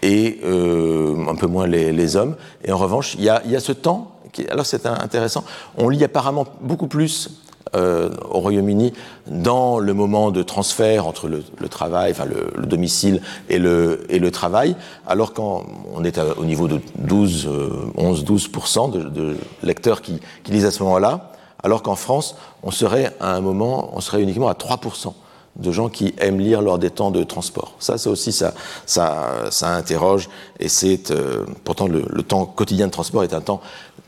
et 0.00 0.40
euh, 0.44 1.26
un 1.28 1.34
peu 1.34 1.48
moins 1.48 1.66
les, 1.66 1.92
les, 1.92 2.16
hommes. 2.16 2.36
Et 2.64 2.70
en 2.72 2.78
revanche, 2.78 3.16
il 3.18 3.24
y 3.24 3.28
a, 3.28 3.42
y 3.46 3.56
a 3.56 3.60
ce 3.60 3.72
temps. 3.72 4.12
Alors 4.48 4.64
c'est 4.64 4.86
intéressant. 4.86 5.44
On 5.76 5.88
lit 5.88 6.02
apparemment 6.04 6.46
beaucoup 6.60 6.86
plus 6.86 7.41
euh, 7.74 8.10
au 8.30 8.40
Royaume-Uni 8.40 8.92
dans 9.26 9.78
le 9.78 9.94
moment 9.94 10.30
de 10.30 10.42
transfert 10.42 11.06
entre 11.06 11.28
le, 11.28 11.68
travail, 11.68 12.10
enfin 12.10 12.26
le, 12.26 12.66
domicile 12.66 13.22
et 13.48 13.58
le, 13.58 14.04
et 14.08 14.18
le 14.18 14.30
travail, 14.30 14.76
alors 15.06 15.32
qu'on 15.32 15.64
est 16.04 16.18
au 16.36 16.44
niveau 16.44 16.68
de 16.68 16.80
12, 16.98 17.48
11-12% 17.96 18.90
de, 18.90 19.02
de, 19.08 19.36
lecteurs 19.62 20.02
qui, 20.02 20.20
qui 20.44 20.52
lisent 20.52 20.66
à 20.66 20.70
ce 20.70 20.82
moment-là, 20.82 21.32
alors 21.62 21.82
qu'en 21.82 21.96
France, 21.96 22.36
on 22.62 22.70
serait 22.70 23.16
à 23.20 23.34
un 23.34 23.40
moment, 23.40 23.90
on 23.94 24.00
serait 24.00 24.22
uniquement 24.22 24.48
à 24.48 24.54
3% 24.54 25.12
de 25.56 25.72
gens 25.72 25.88
qui 25.88 26.14
aiment 26.18 26.40
lire 26.40 26.62
lors 26.62 26.78
des 26.78 26.90
temps 26.90 27.10
de 27.10 27.22
transport. 27.24 27.74
Ça, 27.78 27.98
ça 27.98 28.10
aussi, 28.10 28.32
ça, 28.32 28.54
ça, 28.86 29.50
ça 29.50 29.74
interroge, 29.74 30.28
et 30.58 30.68
c'est 30.68 31.10
euh, 31.10 31.44
pourtant 31.64 31.88
le, 31.88 32.04
le, 32.08 32.22
temps 32.22 32.46
quotidien 32.46 32.86
de 32.86 32.92
transport 32.92 33.22
est 33.22 33.34
un 33.34 33.40
temps 33.40 33.60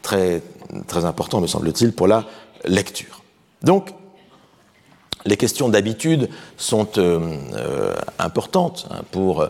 très, 0.02 0.42
très 0.86 1.04
important, 1.04 1.40
me 1.40 1.46
semble-t-il, 1.46 1.92
pour 1.92 2.06
la 2.06 2.24
lecture. 2.64 3.23
Donc, 3.64 3.90
les 5.26 5.36
questions 5.36 5.68
d'habitude 5.68 6.28
sont 6.56 6.88
euh, 6.98 7.38
euh, 7.54 7.94
importantes 8.18 8.86
hein, 8.90 9.00
pour 9.10 9.48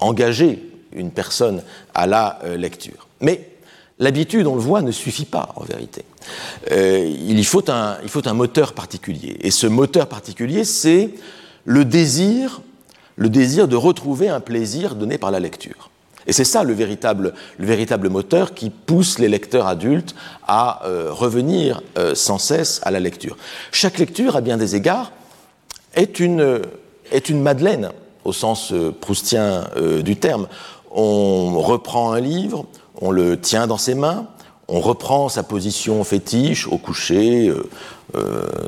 engager 0.00 0.68
une 0.92 1.10
personne 1.10 1.62
à 1.94 2.06
la 2.06 2.40
euh, 2.44 2.56
lecture. 2.56 3.06
Mais 3.20 3.50
l'habitude, 3.98 4.46
on 4.46 4.56
le 4.56 4.60
voit, 4.60 4.82
ne 4.82 4.90
suffit 4.90 5.24
pas 5.24 5.50
en 5.56 5.62
vérité. 5.62 6.04
il, 6.70 7.44
faut 7.44 7.70
un, 7.70 7.98
il 8.02 8.08
faut 8.08 8.26
un 8.26 8.34
moteur 8.34 8.72
particulier. 8.72 9.36
Et 9.40 9.50
ce 9.50 9.66
moteur 9.66 10.08
particulier, 10.08 10.64
c'est 10.64 11.10
le 11.64 11.84
désir, 11.84 12.62
le 13.16 13.28
désir 13.28 13.68
de 13.68 13.76
retrouver 13.76 14.28
un 14.28 14.40
plaisir 14.40 14.96
donné 14.96 15.18
par 15.18 15.30
la 15.30 15.38
lecture. 15.38 15.90
Et 16.26 16.32
c'est 16.32 16.44
ça 16.44 16.64
le 16.64 16.72
véritable, 16.72 17.34
le 17.58 17.66
véritable 17.66 18.08
moteur 18.08 18.54
qui 18.54 18.70
pousse 18.70 19.18
les 19.18 19.28
lecteurs 19.28 19.66
adultes 19.66 20.14
à 20.46 20.84
euh, 20.86 21.12
revenir 21.12 21.82
euh, 21.98 22.14
sans 22.14 22.38
cesse 22.38 22.80
à 22.82 22.90
la 22.90 23.00
lecture. 23.00 23.36
Chaque 23.72 23.98
lecture, 23.98 24.36
à 24.36 24.40
bien 24.40 24.56
des 24.56 24.74
égards, 24.74 25.12
est 25.94 26.20
une, 26.20 26.62
est 27.12 27.28
une 27.28 27.42
Madeleine, 27.42 27.90
au 28.24 28.32
sens 28.32 28.72
euh, 28.72 28.90
proustien 28.90 29.68
du 30.02 30.16
terme. 30.16 30.48
On 30.90 31.60
reprend 31.60 32.12
un 32.12 32.20
livre, 32.20 32.66
on 33.00 33.10
le 33.10 33.38
tient 33.38 33.66
dans 33.66 33.78
ses 33.78 33.94
mains, 33.94 34.26
on 34.68 34.80
reprend 34.80 35.28
sa 35.28 35.42
position 35.42 36.02
fétiche 36.04 36.66
au 36.68 36.78
coucher, 36.78 37.52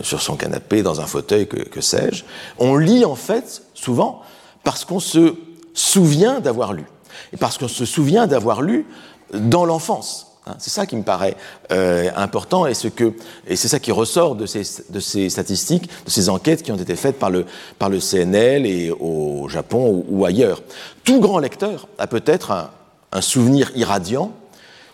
sur 0.03 0.21
son 0.21 0.35
canapé, 0.35 0.83
dans 0.83 1.01
un 1.01 1.07
fauteuil, 1.07 1.47
que, 1.47 1.57
que 1.57 1.81
sais-je. 1.81 2.25
On 2.59 2.77
lit 2.77 3.05
en 3.05 3.15
fait, 3.15 3.63
souvent, 3.75 4.23
parce 4.65 4.85
qu'on 4.85 4.99
se 4.99 5.37
souvient 5.73 6.41
d'avoir 6.41 6.73
lu 6.73 6.85
et 7.33 7.37
parce 7.37 7.59
qu'on 7.59 7.69
se 7.69 7.85
souvient 7.85 8.27
d'avoir 8.27 8.63
lu 8.63 8.87
dans 9.33 9.65
l'enfance. 9.65 10.27
Hein. 10.47 10.55
C'est 10.59 10.71
ça 10.71 10.87
qui 10.87 10.97
me 10.97 11.03
paraît 11.03 11.37
euh, 11.73 12.11
important 12.17 12.67
et, 12.67 12.75
c'est 12.75 13.69
ça 13.69 13.79
qui 13.79 13.93
ressort 13.93 14.37
de 14.37 14.47
ces, 14.47 14.65
statistiques, 14.65 15.89
de 16.05 16.11
ces 16.11 16.29
enquêtes 16.29 16.63
qui 16.63 16.73
ont 16.73 16.77
été 16.77 16.97
faites 16.97 17.19
par 17.19 17.31
le, 17.31 17.47
par 17.79 17.89
le 17.89 17.99
CNL 17.99 18.67
et 18.67 18.91
au 18.91 19.49
Japon 19.49 20.05
ou, 20.09 20.25
ailleurs. 20.25 20.63
Tout 21.05 21.21
grand 21.21 21.39
lecteur 21.39 21.89
a 21.99 22.07
peut-être 22.07 22.51
un, 22.51 22.71
un, 23.13 23.21
souvenir 23.21 23.73
irradiant 23.75 24.33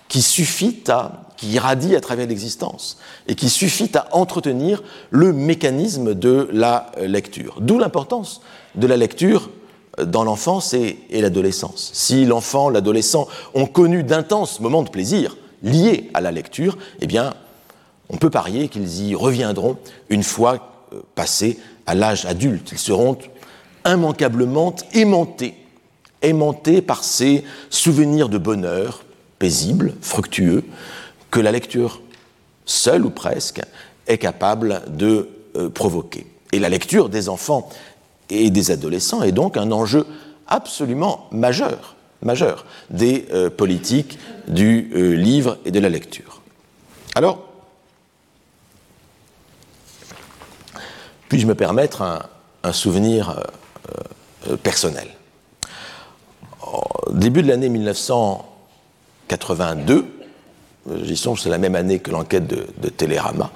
qui 0.08 0.22
suffit 0.22 0.82
à, 0.88 1.22
qui 1.36 1.48
irradie 1.48 1.96
à 1.96 2.00
travers 2.00 2.26
l'existence 2.26 2.98
et 3.26 3.34
qui 3.34 3.48
suffit 3.48 3.90
à 3.94 4.08
entretenir 4.12 4.82
le 5.10 5.32
mécanisme 5.32 6.14
de 6.14 6.48
la 6.52 6.92
lecture. 7.00 7.56
D'où 7.60 7.78
l'importance 7.78 8.42
de 8.74 8.86
la 8.86 8.96
lecture 8.96 9.50
dans 9.98 10.24
l'enfance 10.24 10.74
et, 10.74 10.98
l'adolescence. 11.10 11.90
Si 11.92 12.24
l'enfant, 12.24 12.70
l'adolescent 12.70 13.28
ont 13.54 13.66
connu 13.66 14.02
d'intenses 14.02 14.60
moments 14.60 14.82
de 14.82 14.90
plaisir 14.90 15.36
liés 15.62 16.10
à 16.14 16.20
la 16.20 16.30
lecture, 16.30 16.78
eh 17.00 17.06
bien, 17.06 17.34
on 18.08 18.16
peut 18.16 18.30
parier 18.30 18.68
qu'ils 18.68 19.02
y 19.02 19.14
reviendront 19.14 19.76
une 20.08 20.22
fois 20.22 20.86
euh, 20.92 21.00
passés 21.14 21.58
à 21.86 21.94
l'âge 21.94 22.26
adulte. 22.26 22.70
Ils 22.72 22.78
seront 22.78 23.18
immanquablement 23.86 24.74
aimantés, 24.92 25.54
aimantés 26.20 26.82
par 26.82 27.04
ces 27.04 27.44
souvenirs 27.70 28.28
de 28.28 28.38
bonheur 28.38 29.04
paisibles, 29.38 29.94
fructueux, 30.00 30.62
que 31.30 31.40
la 31.40 31.50
lecture, 31.50 32.00
seule 32.64 33.04
ou 33.04 33.10
presque, 33.10 33.60
est 34.06 34.18
capable 34.18 34.82
de 34.88 35.28
euh, 35.56 35.68
provoquer. 35.68 36.26
Et 36.52 36.58
la 36.58 36.68
lecture 36.68 37.08
des 37.08 37.28
enfants 37.28 37.68
et 38.32 38.50
des 38.50 38.70
adolescents 38.70 39.22
est 39.22 39.32
donc 39.32 39.56
un 39.56 39.70
enjeu 39.70 40.06
absolument 40.46 41.28
majeur, 41.30 41.96
majeur 42.22 42.66
des 42.90 43.26
euh, 43.32 43.50
politiques 43.50 44.18
du 44.48 44.90
euh, 44.94 45.14
livre 45.14 45.58
et 45.64 45.70
de 45.70 45.80
la 45.80 45.88
lecture. 45.88 46.42
Alors, 47.14 47.48
puis-je 51.28 51.46
me 51.46 51.54
permettre 51.54 52.02
un, 52.02 52.22
souvenir 52.72 53.42
euh, 54.48 54.56
personnel? 54.56 55.08
Début 57.10 57.42
de 57.42 57.48
l'année 57.48 57.68
1982, 57.68 60.06
j'y 61.02 61.16
songe, 61.16 61.42
c'est 61.42 61.50
la 61.50 61.58
même 61.58 61.74
année 61.74 61.98
que 61.98 62.10
l'enquête 62.10 62.46
de, 62.46 62.66
de 62.78 62.88
Télérama, 62.88 63.50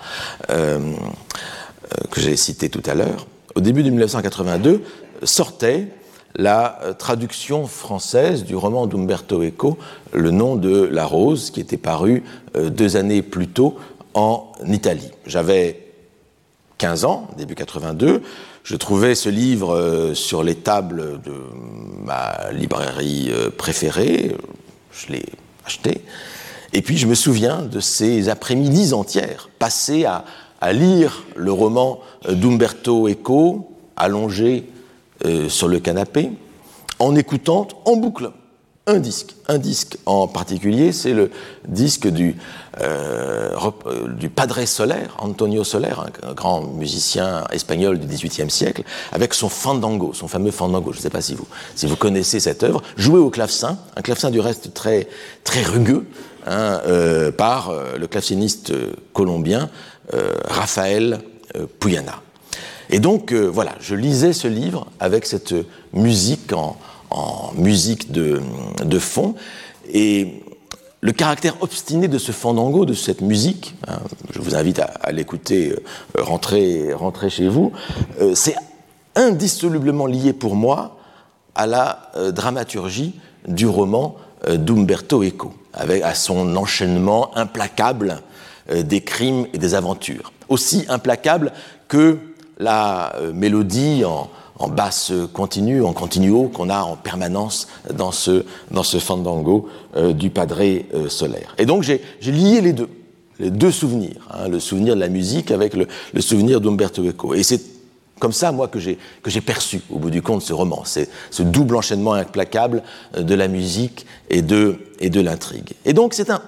que 0.48 2.20
j'ai 2.20 2.36
citée 2.36 2.68
tout 2.68 2.82
à 2.84 2.94
l'heure, 2.94 3.26
au 3.56 3.60
début 3.60 3.82
de 3.82 3.88
1982, 3.88 4.82
sortait 5.22 5.88
la 6.36 6.78
euh, 6.82 6.92
traduction 6.92 7.66
française 7.66 8.44
du 8.44 8.54
roman 8.54 8.86
d'Umberto 8.86 9.42
Eco, 9.42 9.78
Le 10.12 10.30
nom 10.30 10.56
de 10.56 10.82
la 10.84 11.06
rose, 11.06 11.50
qui 11.50 11.60
était 11.60 11.78
paru 11.78 12.22
euh, 12.54 12.68
deux 12.68 12.96
années 12.96 13.22
plus 13.22 13.48
tôt 13.48 13.76
en 14.12 14.52
Italie. 14.66 15.10
J'avais 15.26 15.80
15 16.76 17.06
ans, 17.06 17.28
début 17.38 17.54
82. 17.54 18.22
Je 18.62 18.76
trouvais 18.76 19.14
ce 19.14 19.30
livre 19.30 19.74
euh, 19.74 20.14
sur 20.14 20.42
les 20.42 20.56
tables 20.56 21.22
de 21.22 21.32
ma 22.04 22.52
librairie 22.52 23.32
préférée. 23.56 24.36
Je 24.92 25.12
l'ai 25.12 25.24
acheté. 25.64 26.02
Et 26.74 26.82
puis 26.82 26.98
je 26.98 27.06
me 27.06 27.14
souviens 27.14 27.62
de 27.62 27.80
ces 27.80 28.28
après-midi 28.28 28.92
entières 28.92 29.48
passées 29.58 30.04
à, 30.04 30.26
à, 30.60 30.72
lire 30.72 31.24
le 31.34 31.52
roman 31.52 32.00
d'Umberto 32.28 33.08
Eco, 33.08 33.76
allongé 33.96 34.66
euh, 35.24 35.48
sur 35.48 35.68
le 35.68 35.80
canapé 35.80 36.30
en 36.98 37.16
écoutant 37.16 37.68
en 37.86 37.96
boucle 37.96 38.30
un 38.86 38.98
disque. 38.98 39.34
Un 39.48 39.58
disque 39.58 39.96
en 40.06 40.28
particulier, 40.28 40.92
c'est 40.92 41.12
le 41.12 41.30
disque 41.66 42.06
du, 42.06 42.36
euh, 42.80 43.56
euh, 43.86 44.28
Padre 44.34 44.64
Soler, 44.66 45.08
Antonio 45.18 45.64
Soler, 45.64 45.94
un, 46.22 46.34
grand 46.34 46.62
musicien 46.62 47.44
espagnol 47.50 47.98
du 47.98 48.06
XVIIIe 48.06 48.50
siècle, 48.50 48.84
avec 49.10 49.34
son 49.34 49.48
fandango, 49.48 50.12
son 50.12 50.28
fameux 50.28 50.52
fandango. 50.52 50.92
Je 50.92 50.98
ne 50.98 51.02
sais 51.02 51.10
pas 51.10 51.22
si 51.22 51.34
vous, 51.34 51.48
si 51.74 51.86
vous 51.86 51.96
connaissez 51.96 52.38
cette 52.38 52.62
œuvre, 52.62 52.82
joué 52.96 53.18
au 53.18 53.30
clavecin, 53.30 53.78
un 53.96 54.02
clavecin 54.02 54.30
du 54.30 54.38
reste 54.38 54.72
très, 54.74 55.08
très 55.42 55.62
rugueux, 55.62 56.06
hein, 56.46 56.80
par 57.36 57.72
le 57.98 58.06
claveciniste 58.06 58.72
colombien 59.12 59.68
Rafael 60.12 61.20
Puyana. 61.80 62.22
Et 62.90 63.00
donc, 63.00 63.32
euh, 63.32 63.46
voilà, 63.46 63.72
je 63.80 63.94
lisais 63.94 64.32
ce 64.32 64.48
livre 64.48 64.86
avec 65.00 65.26
cette 65.26 65.54
musique 65.92 66.52
en, 66.52 66.76
musique 67.54 68.12
de, 68.12 68.40
fond. 68.98 69.34
Et 69.92 70.42
le 71.00 71.12
caractère 71.12 71.62
obstiné 71.62 72.08
de 72.08 72.18
ce 72.18 72.32
fandango, 72.32 72.84
de 72.84 72.94
cette 72.94 73.22
musique, 73.22 73.74
hein, 73.88 73.98
je 74.32 74.40
vous 74.40 74.54
invite 74.54 74.80
à, 74.80 75.12
l'écouter, 75.12 75.70
euh, 75.70 76.22
rentrer, 76.22 76.92
rentrer 76.92 77.30
chez 77.30 77.48
vous, 77.48 77.72
euh, 78.20 78.34
c'est 78.34 78.56
indissolublement 79.14 80.06
lié 80.06 80.32
pour 80.32 80.56
moi 80.56 80.98
à 81.54 81.66
la 81.66 82.12
dramaturgie 82.32 83.14
du 83.48 83.66
roman 83.66 84.16
d'Umberto 84.46 85.24
Eco, 85.24 85.54
avec 85.72 86.02
à 86.02 86.14
son 86.14 86.54
enchaînement 86.54 87.34
implacable 87.34 88.20
des 88.72 89.00
crimes 89.00 89.46
et 89.52 89.58
des 89.58 89.74
aventures. 89.74 90.32
Aussi 90.48 90.84
implacable 90.88 91.52
que 91.88 92.18
la 92.58 93.14
euh, 93.16 93.32
mélodie 93.32 94.04
en, 94.04 94.28
basse 94.68 95.12
continue, 95.32 95.84
en 95.84 95.92
continuo 95.92 96.48
qu'on 96.48 96.70
a 96.70 96.80
en 96.80 96.96
permanence 96.96 97.68
dans 97.92 98.12
ce, 98.12 98.44
dans 98.70 98.82
ce 98.82 98.98
fandango 98.98 99.68
euh, 99.96 100.12
du 100.12 100.30
Padre 100.30 100.62
euh, 100.62 101.08
solaire. 101.08 101.54
Et 101.58 101.66
donc 101.66 101.82
j'ai 101.82 102.00
lié 102.22 102.60
les 102.62 102.72
deux, 102.72 102.88
les 103.38 103.50
deux 103.50 103.70
souvenirs, 103.70 104.28
hein, 104.30 104.48
le 104.48 104.58
souvenir 104.58 104.94
de 104.94 105.00
la 105.00 105.08
musique 105.08 105.50
avec 105.50 105.74
le, 105.74 105.86
souvenir 106.20 106.60
d'Umberto 106.60 107.04
Eco. 107.04 107.34
Et 107.34 107.42
c'est 107.42 107.60
comme 108.18 108.32
ça, 108.32 108.50
moi, 108.50 108.68
que 108.68 108.78
j'ai 108.78 108.96
perçu, 109.42 109.82
au 109.90 109.98
bout 109.98 110.08
du 110.08 110.22
compte, 110.22 110.40
ce 110.40 110.54
roman. 110.54 110.84
C'est 110.86 111.10
ce 111.30 111.42
double 111.42 111.76
enchaînement 111.76 112.14
implacable 112.14 112.82
de 113.14 113.34
la 113.34 113.46
musique 113.46 114.06
et 114.30 114.40
de, 114.40 114.78
et 115.00 115.10
de 115.10 115.20
l'intrigue. 115.20 115.74
Et 115.84 115.92
donc 115.92 116.14
c'est 116.14 116.30
un, 116.30 116.40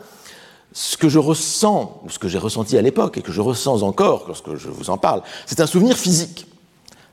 ce 0.79 0.97
que 0.97 1.09
je 1.09 1.19
ressens, 1.19 2.01
ou 2.05 2.09
ce 2.09 2.21
que 2.21 2.29
j'ai 2.29 2.39
ressenti 2.39 2.79
à 2.79 2.83
l'époque 2.83 3.19
et 3.19 3.21
que 3.21 3.33
je 3.33 3.41
ressens 3.41 3.83
encore 3.83 4.27
lorsque 4.29 4.55
je 4.55 4.69
vous 4.69 4.91
en 4.91 4.97
parle, 4.97 5.23
c'est 5.45 5.59
un 5.59 5.67
souvenir 5.67 5.97
physique. 5.97 6.47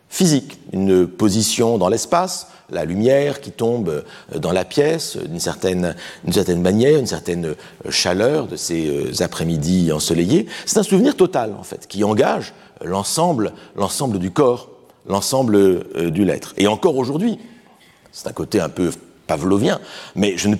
Physique, 0.07 0.59
une 0.71 1.07
position 1.07 1.79
dans 1.79 1.89
l'espace, 1.89 2.47
la 2.69 2.85
lumière 2.85 3.41
qui 3.41 3.49
tombe 3.49 3.89
euh, 3.89 4.37
dans 4.37 4.51
la 4.51 4.65
pièce 4.65 5.17
d'une 5.17 5.39
certaine, 5.39 5.95
certaine 6.31 6.61
manière, 6.61 6.99
une 6.99 7.07
certaine 7.07 7.45
euh, 7.45 7.89
chaleur 7.89 8.45
de 8.45 8.55
ces 8.55 8.87
euh, 8.87 9.23
après-midi 9.23 9.91
ensoleillés. 9.91 10.45
C'est 10.67 10.77
un 10.77 10.83
souvenir 10.83 11.17
total, 11.17 11.55
en 11.59 11.63
fait, 11.63 11.87
qui 11.87 12.03
engage 12.03 12.53
l'ensemble, 12.83 13.51
l'ensemble 13.75 14.19
du 14.19 14.29
corps, 14.29 14.69
l'ensemble 15.09 16.11
du 16.11 16.23
l'être. 16.23 16.53
Et 16.57 16.67
encore 16.67 16.97
aujourd'hui, 16.97 17.39
c'est 18.11 18.27
un 18.27 18.33
côté 18.33 18.59
un 18.59 18.69
peu 18.69 18.91
pavlovien, 19.25 19.79
mais 20.15 20.37
je 20.37 20.49
ne 20.49 20.55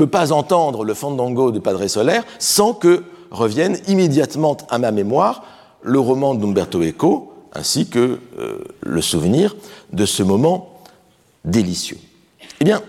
peux 0.00 0.06
pas 0.06 0.32
entendre 0.32 0.82
le 0.82 0.94
fandango 0.94 1.50
de 1.50 1.58
Padre 1.58 1.86
Solaire 1.86 2.24
sans 2.38 2.72
que 2.72 3.04
revienne 3.30 3.78
immédiatement 3.86 4.56
à 4.70 4.78
ma 4.78 4.92
mémoire 4.92 5.44
le 5.82 6.00
roman 6.00 6.34
d'Umberto 6.34 6.82
Eco, 6.82 7.34
ainsi 7.52 7.86
que 7.86 8.18
euh, 8.38 8.64
le 8.80 9.02
souvenir 9.02 9.54
de 9.92 10.06
ce 10.06 10.22
moment 10.22 10.70
délicieux. 11.44 11.98
Eh 12.60 12.64
bien, 12.64 12.80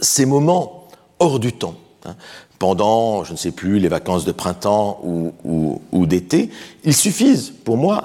ces 0.00 0.24
moments 0.24 0.88
hors 1.18 1.38
du 1.38 1.52
temps, 1.52 1.74
hein, 2.06 2.16
pendant, 2.58 3.22
je 3.22 3.32
ne 3.32 3.36
sais 3.36 3.52
plus, 3.52 3.78
les 3.78 3.88
vacances 3.88 4.24
de 4.24 4.32
printemps 4.32 5.00
ou 5.04 6.06
d'été, 6.06 6.48
ils 6.82 6.96
suffisent 6.96 7.52
pour 7.62 7.76
moi, 7.76 8.04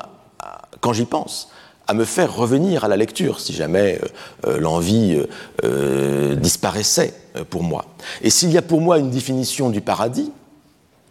quand 0.82 0.92
j'y 0.92 1.06
pense, 1.06 1.48
à 1.88 1.94
me 1.94 2.06
faire 2.06 2.36
revenir 2.36 2.84
à 2.84 2.88
la 2.88 2.98
lecture 2.98 3.40
si 3.40 3.54
jamais 3.54 4.00
euh, 4.02 4.08
euh, 4.48 4.60
l'envie 4.60 5.22
euh, 5.64 6.36
disparaissait 6.36 7.14
pour 7.50 7.64
moi. 7.64 7.86
Et 8.22 8.30
s'il 8.30 8.52
y 8.52 8.58
a 8.58 8.62
pour 8.62 8.82
moi 8.82 9.00
une 9.00 9.10
définition 9.10 9.70
du 9.70 9.82
paradis, 9.82 10.32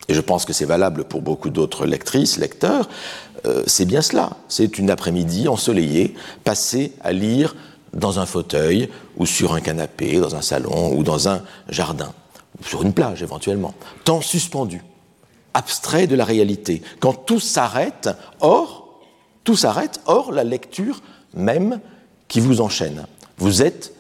et 0.09 0.15
je 0.15 0.21
pense 0.21 0.45
que 0.45 0.53
c'est 0.53 0.67
valable 0.67 1.05
pour 1.05 1.23
beaucoup 1.23 1.51
d'autres 1.51 1.87
lectrices, 1.87 2.39
lecteurs, 2.39 2.89
c'est 3.67 3.85
bien 3.85 4.03
cela. 4.03 4.31
C'est 4.49 4.79
une 4.79 4.91
après-midi 4.91 5.47
ensoleillée, 5.49 6.15
passée 6.45 6.93
à 7.03 7.13
lire 7.13 7.57
dans 7.93 8.19
un 8.21 8.27
fauteuil 8.27 8.89
ou 9.17 9.27
sur 9.27 9.55
un 9.55 9.61
canapé, 9.61 10.19
dans 10.19 10.37
un 10.37 10.43
salon 10.43 10.93
ou 10.97 11.03
dans 11.03 11.29
un 11.29 11.43
jardin, 11.69 12.13
ou 12.61 12.65
sur 12.65 12.83
une 12.83 12.93
plage 12.93 13.23
éventuellement, 13.23 13.75
temps 14.05 14.21
suspendu, 14.21 14.83
abstrait 15.55 16.07
de 16.07 16.15
la 16.15 16.25
réalité, 16.25 16.83
quand 17.01 17.13
tout 17.13 17.41
s'arrête, 17.41 18.09
or 18.41 18.86
tout 19.47 19.57
s'arrête, 19.57 20.01
or 20.05 20.33
la 20.33 20.45
lecture 20.45 21.01
même 21.33 21.81
qui 22.29 22.41
vous 22.41 22.61
enchaîne. 22.61 23.07
Vous 23.39 23.63
êtes 23.63 23.95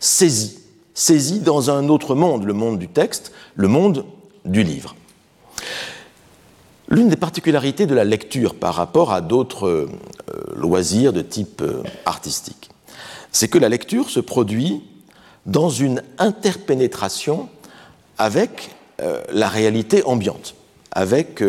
saisi, 0.00 0.58
saisi 0.92 1.40
dans 1.40 1.70
un 1.70 1.88
autre 1.88 2.14
monde, 2.14 2.44
le 2.44 2.52
monde 2.52 2.78
du 2.78 2.88
texte, 2.88 3.32
le 3.54 3.68
monde 3.68 4.04
du 4.44 4.64
livre. 4.64 4.96
L'une 6.88 7.08
des 7.08 7.16
particularités 7.16 7.86
de 7.86 7.94
la 7.94 8.04
lecture 8.04 8.56
par 8.56 8.74
rapport 8.74 9.12
à 9.12 9.20
d'autres 9.20 9.68
euh, 9.68 9.88
loisirs 10.56 11.12
de 11.12 11.22
type 11.22 11.62
euh, 11.62 11.82
artistique, 12.04 12.70
c'est 13.30 13.48
que 13.48 13.58
la 13.58 13.68
lecture 13.68 14.10
se 14.10 14.20
produit 14.20 14.82
dans 15.46 15.70
une 15.70 16.02
interpénétration 16.18 17.48
avec 18.18 18.74
euh, 19.00 19.22
la 19.32 19.48
réalité 19.48 20.02
ambiante, 20.04 20.56
avec 20.90 21.42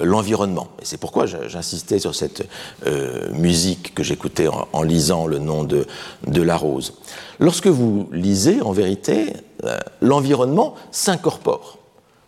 l'environnement. 0.00 0.68
Et 0.80 0.84
c'est 0.84 0.96
pourquoi 0.96 1.26
j'insistais 1.26 1.98
sur 1.98 2.14
cette 2.14 2.48
euh, 2.86 3.30
musique 3.32 3.94
que 3.94 4.02
j'écoutais 4.02 4.48
en, 4.48 4.82
lisant 4.82 5.26
le 5.26 5.38
nom 5.38 5.64
de, 5.64 5.86
de, 6.26 6.42
la 6.42 6.56
rose. 6.56 6.94
Lorsque 7.38 7.66
vous 7.66 8.08
lisez, 8.12 8.60
en 8.60 8.72
vérité, 8.72 9.32
euh, 9.64 9.78
l'environnement 10.00 10.74
s'incorpore, 10.90 11.78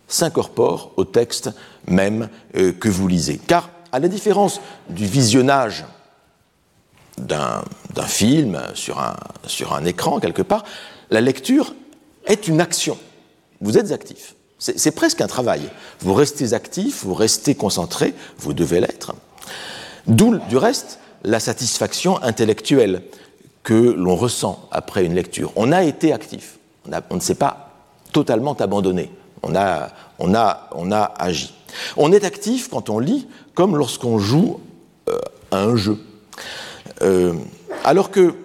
s'incorpore 0.07 0.91
au 0.97 1.05
texte 1.05 1.51
même 1.87 2.29
euh, 2.55 2.71
que 2.71 2.89
vous 2.89 3.07
lisez. 3.07 3.39
Car, 3.45 3.69
à 3.91 3.99
la 3.99 4.07
différence 4.07 4.61
du 4.89 5.05
visionnage 5.05 5.85
d'un 7.17 7.61
film 8.07 8.61
sur 8.73 8.99
un, 8.99 9.15
sur 9.45 9.73
un 9.73 9.85
écran 9.85 10.19
quelque 10.19 10.41
part, 10.41 10.63
la 11.09 11.21
lecture 11.21 11.75
est 12.25 12.47
une 12.47 12.61
action. 12.61 12.97
Vous 13.59 13.77
êtes 13.77 13.91
actif. 13.91 14.35
C'est 14.61 14.91
presque 14.91 15.21
un 15.21 15.27
travail. 15.27 15.61
Vous 16.01 16.13
restez 16.13 16.53
actif, 16.53 17.03
vous 17.03 17.15
restez 17.15 17.55
concentré, 17.55 18.13
vous 18.37 18.53
devez 18.53 18.79
l'être. 18.79 19.15
D'où, 20.05 20.37
du 20.49 20.57
reste, 20.57 20.99
la 21.23 21.39
satisfaction 21.39 22.21
intellectuelle 22.21 23.01
que 23.63 23.73
l'on 23.73 24.15
ressent 24.15 24.67
après 24.71 25.03
une 25.03 25.15
lecture. 25.15 25.51
On 25.55 25.71
a 25.71 25.83
été 25.83 26.13
actif, 26.13 26.59
on, 27.09 27.15
ne 27.15 27.19
s'est 27.19 27.33
pas 27.33 27.71
totalement 28.13 28.53
abandonné, 28.53 29.11
on 29.41 29.55
a, 29.55 29.89
agi. 31.17 31.55
On 31.97 32.11
est 32.11 32.23
actif 32.23 32.69
quand 32.69 32.91
on 32.91 32.99
lit 32.99 33.27
comme 33.55 33.75
lorsqu'on 33.75 34.19
joue 34.19 34.59
euh, 35.09 35.17
à 35.49 35.63
un 35.63 35.75
jeu. 35.75 35.97
Euh, 37.01 37.33
alors 37.83 38.11
que 38.11 38.35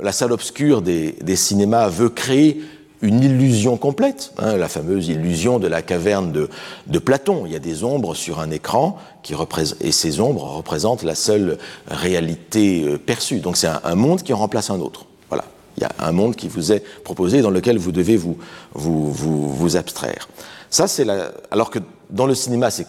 la 0.00 0.10
salle 0.10 0.32
obscure 0.32 0.82
des 0.82 1.36
cinémas 1.36 1.88
veut 1.88 2.08
créer 2.08 2.60
une 3.04 3.22
illusion 3.22 3.76
complète, 3.76 4.32
hein, 4.38 4.56
la 4.56 4.66
fameuse 4.66 5.08
illusion 5.08 5.58
de 5.58 5.66
la 5.66 5.82
caverne 5.82 6.32
de, 6.32 6.98
Platon. 6.98 7.44
Il 7.44 7.52
y 7.52 7.56
a 7.56 7.60
des 7.60 7.84
ombres 7.84 8.14
sur 8.14 8.40
un 8.40 8.50
écran 8.50 8.98
qui 9.22 9.34
et 9.80 9.92
ces 9.92 10.20
ombres 10.20 10.56
représentent 10.56 11.02
la 11.02 11.14
seule 11.14 11.58
réalité 11.86 12.82
euh, 12.84 12.98
perçue. 12.98 13.40
Donc 13.40 13.58
c'est 13.58 13.68
un, 13.68 13.94
monde 13.94 14.22
qui 14.22 14.32
remplace 14.32 14.70
un 14.70 14.80
autre. 14.80 15.04
Voilà. 15.28 15.44
Il 15.76 15.82
y 15.82 15.86
a 15.86 15.90
un 15.98 16.12
monde 16.12 16.34
qui 16.34 16.48
vous 16.48 16.72
est 16.72 16.80
proposé 17.04 17.42
dans 17.42 17.50
lequel 17.50 17.76
vous 17.76 17.92
devez 17.92 18.16
vous, 18.16 18.38
vous, 18.72 19.12
vous, 19.12 19.76
abstraire. 19.76 20.28
Ça, 20.70 20.88
c'est 20.88 21.04
la... 21.04 21.30
Alors 21.50 21.70
que 21.70 21.80
dans 22.08 22.26
le 22.26 22.34
cinéma, 22.34 22.70
c'est 22.70 22.86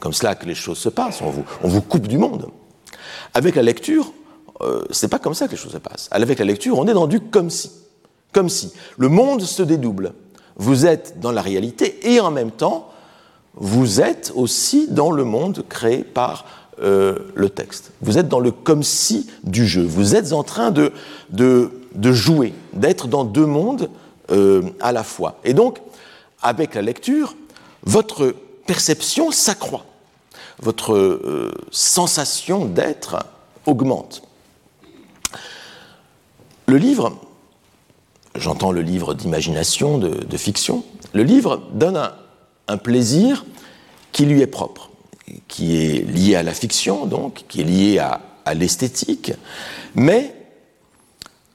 comme 0.00 0.14
cela 0.14 0.34
que 0.34 0.46
les 0.46 0.54
choses 0.54 0.78
se 0.78 0.88
passent. 0.88 1.20
On 1.20 1.30
vous, 1.30 1.44
on 1.62 1.68
vous 1.68 1.82
coupe 1.82 2.08
du 2.08 2.16
monde. 2.16 2.48
Avec 3.34 3.56
la 3.56 3.62
lecture, 3.62 4.10
euh, 4.62 4.84
c'est 4.90 5.08
pas 5.08 5.18
comme 5.18 5.34
ça 5.34 5.46
que 5.46 5.52
les 5.52 5.58
choses 5.58 5.72
se 5.72 5.78
passent. 5.78 6.08
Avec 6.10 6.38
la 6.38 6.46
lecture, 6.46 6.78
on 6.78 6.88
est 6.88 6.94
dans 6.94 7.06
du 7.06 7.20
comme 7.20 7.50
si. 7.50 7.70
Comme 8.34 8.48
si. 8.50 8.72
Le 8.98 9.08
monde 9.08 9.40
se 9.42 9.62
dédouble. 9.62 10.12
Vous 10.56 10.84
êtes 10.86 11.20
dans 11.20 11.32
la 11.32 11.40
réalité 11.40 12.12
et 12.12 12.20
en 12.20 12.30
même 12.30 12.50
temps, 12.50 12.90
vous 13.54 14.00
êtes 14.00 14.32
aussi 14.34 14.88
dans 14.88 15.12
le 15.12 15.24
monde 15.24 15.64
créé 15.68 15.98
par 16.02 16.44
euh, 16.82 17.16
le 17.34 17.48
texte. 17.48 17.92
Vous 18.02 18.18
êtes 18.18 18.28
dans 18.28 18.40
le 18.40 18.50
comme 18.50 18.82
si 18.82 19.30
du 19.44 19.66
jeu. 19.66 19.82
Vous 19.82 20.16
êtes 20.16 20.32
en 20.32 20.42
train 20.42 20.72
de, 20.72 20.92
jouer, 22.12 22.52
d'être 22.72 23.06
dans 23.06 23.24
deux 23.24 23.46
mondes 23.46 23.88
euh, 24.32 24.62
à 24.80 24.90
la 24.90 25.04
fois. 25.04 25.38
Et 25.44 25.54
donc, 25.54 25.78
avec 26.42 26.74
la 26.74 26.82
lecture, 26.82 27.36
votre 27.84 28.34
perception 28.66 29.30
s'accroît, 29.30 29.84
votre 30.60 30.94
euh, 30.94 31.52
sensation 31.70 32.64
d'être 32.64 33.24
augmente. 33.66 34.22
Le 36.66 36.76
livre, 36.76 37.16
j'entends 38.34 38.72
le 38.72 38.82
livre 38.82 39.14
d'imagination, 39.14 39.98
de, 39.98 40.36
fiction, 40.36 40.84
le 41.12 41.22
livre 41.22 41.62
donne 41.72 42.10
un 42.68 42.76
plaisir 42.76 43.44
qui 44.12 44.26
lui 44.26 44.40
est 44.40 44.46
propre 44.46 44.90
qui 45.48 45.76
est 45.76 46.08
lié 46.08 46.36
à 46.36 46.42
la 46.42 46.52
fiction, 46.52 47.06
donc, 47.06 47.44
qui 47.48 47.60
est 47.60 47.64
lié 47.64 47.98
à, 47.98 48.20
l'esthétique, 48.54 49.32
mais 49.94 50.34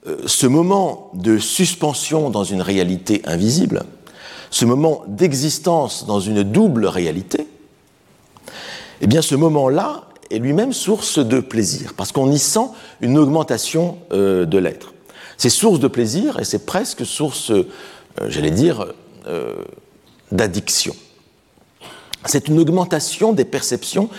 euh, 0.08 0.18
ce 0.26 0.48
moment 0.48 1.12
de 1.14 1.38
suspension 1.38 2.32
dans 2.32 2.44
une 2.44 2.64
réalité 2.64 3.22
invisible, 3.26 3.84
ce 4.50 4.66
moment 4.66 5.04
d'existence 5.08 6.08
dans 6.08 6.20
une 6.20 6.42
double 6.42 6.88
réalité, 6.88 7.48
eh 9.02 9.08
bien 9.08 9.22
ce 9.22 9.36
moment-là 9.36 10.06
est 10.32 10.40
lui-même 10.40 10.74
source 10.74 11.20
de 11.20 11.40
plaisir, 11.40 11.94
parce 11.96 12.12
qu'on 12.12 12.32
y 12.32 12.40
sent 12.40 12.70
une 13.02 13.20
augmentation 13.20 14.00
euh, 14.12 14.46
de 14.46 14.58
l'être. 14.58 14.96
C'est 15.40 15.50
source 15.50 15.80
de 15.80 15.88
plaisir 15.88 16.40
et 16.40 16.44
c'est 16.44 16.68
presque 16.68 17.04
source, 17.04 17.50
euh, 17.50 17.66
j'allais 18.28 18.52
dire, 18.52 18.86
d'addiction 20.32 20.96
c'est 22.26 22.48
une 22.48 22.60
augmentation 22.60 23.34
des 23.34 23.46
perceptions 23.46 24.10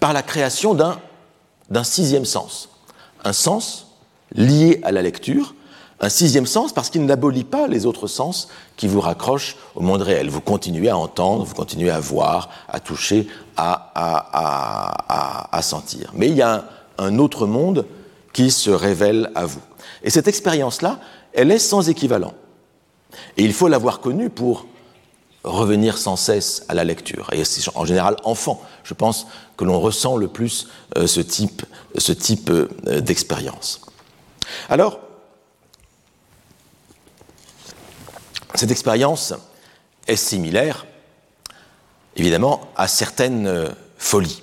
par 0.00 0.12
la 0.12 0.22
création 0.22 0.74
d'un 0.74 1.84
sixième 1.84 2.24
sens. 2.24 2.70
Un 3.24 3.32
sens 3.32 3.88
lié 4.32 4.80
à 4.84 4.92
la 4.92 5.02
lecture, 5.02 5.54
un 6.00 6.08
sixième 6.08 6.46
sens 6.46 6.72
parce 6.72 6.90
qu'il 6.90 7.04
n'abolit 7.04 7.44
pas 7.44 7.66
les 7.66 7.84
autres 7.84 8.06
sens 8.06 8.48
qui 8.76 8.86
vous 8.86 9.00
raccrochent 9.00 9.56
au 9.74 9.80
monde 9.80 10.02
réel. 10.02 10.30
Vous 10.30 10.40
continuez 10.40 10.88
à 10.88 10.96
entendre, 10.96 11.44
vous 11.44 11.54
continuez 11.54 11.90
à 11.90 11.98
voir, 11.98 12.50
à 12.68 12.78
toucher, 12.78 13.26
à, 13.56 13.82
sentir. 15.62 16.12
Mais 16.14 16.28
il 16.28 16.36
y 16.36 16.42
a 16.42 16.64
un, 16.98 17.18
autre 17.18 17.46
monde 17.46 17.86
qui 18.32 18.52
se 18.52 18.70
révèle 18.70 19.32
à 19.34 19.46
vous. 19.46 19.62
Et 20.02 20.10
cette 20.10 20.28
expérience-là, 20.28 21.00
elle 21.32 21.50
est 21.50 21.58
sans 21.58 21.88
équivalent. 21.88 22.34
Et 23.36 23.44
il 23.44 23.52
faut 23.52 23.68
l'avoir 23.68 24.00
connue 24.00 24.30
pour 24.30 24.66
revenir 25.44 25.98
sans 25.98 26.16
cesse 26.16 26.64
à 26.68 26.74
la 26.74 26.84
lecture. 26.84 27.28
Et 27.32 27.44
c'est 27.44 27.62
en 27.74 27.84
général 27.84 28.16
enfant, 28.24 28.60
je 28.84 28.94
pense, 28.94 29.26
que 29.56 29.64
l'on 29.64 29.80
ressent 29.80 30.16
le 30.16 30.28
plus 30.28 30.68
euh, 30.96 31.06
ce 31.06 31.20
type, 31.20 31.64
euh, 32.50 33.00
d'expérience. 33.00 33.80
Alors, 34.68 35.00
cette 38.54 38.70
expérience 38.70 39.34
est 40.06 40.16
similaire, 40.16 40.86
évidemment, 42.16 42.60
à 42.76 42.88
certaines 42.88 43.46
euh, 43.46 43.68
folies. 43.96 44.42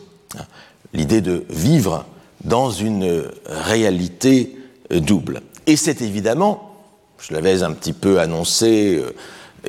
L'idée 0.93 1.21
de 1.21 1.45
vivre 1.49 2.05
dans 2.43 2.71
une 2.71 3.25
réalité 3.47 4.57
double. 4.99 5.41
Et 5.67 5.75
c'est 5.75 6.01
évidemment, 6.01 6.71
je 7.19 7.33
l'avais 7.33 7.63
un 7.63 7.71
petit 7.71 7.93
peu 7.93 8.19
annoncé 8.19 9.01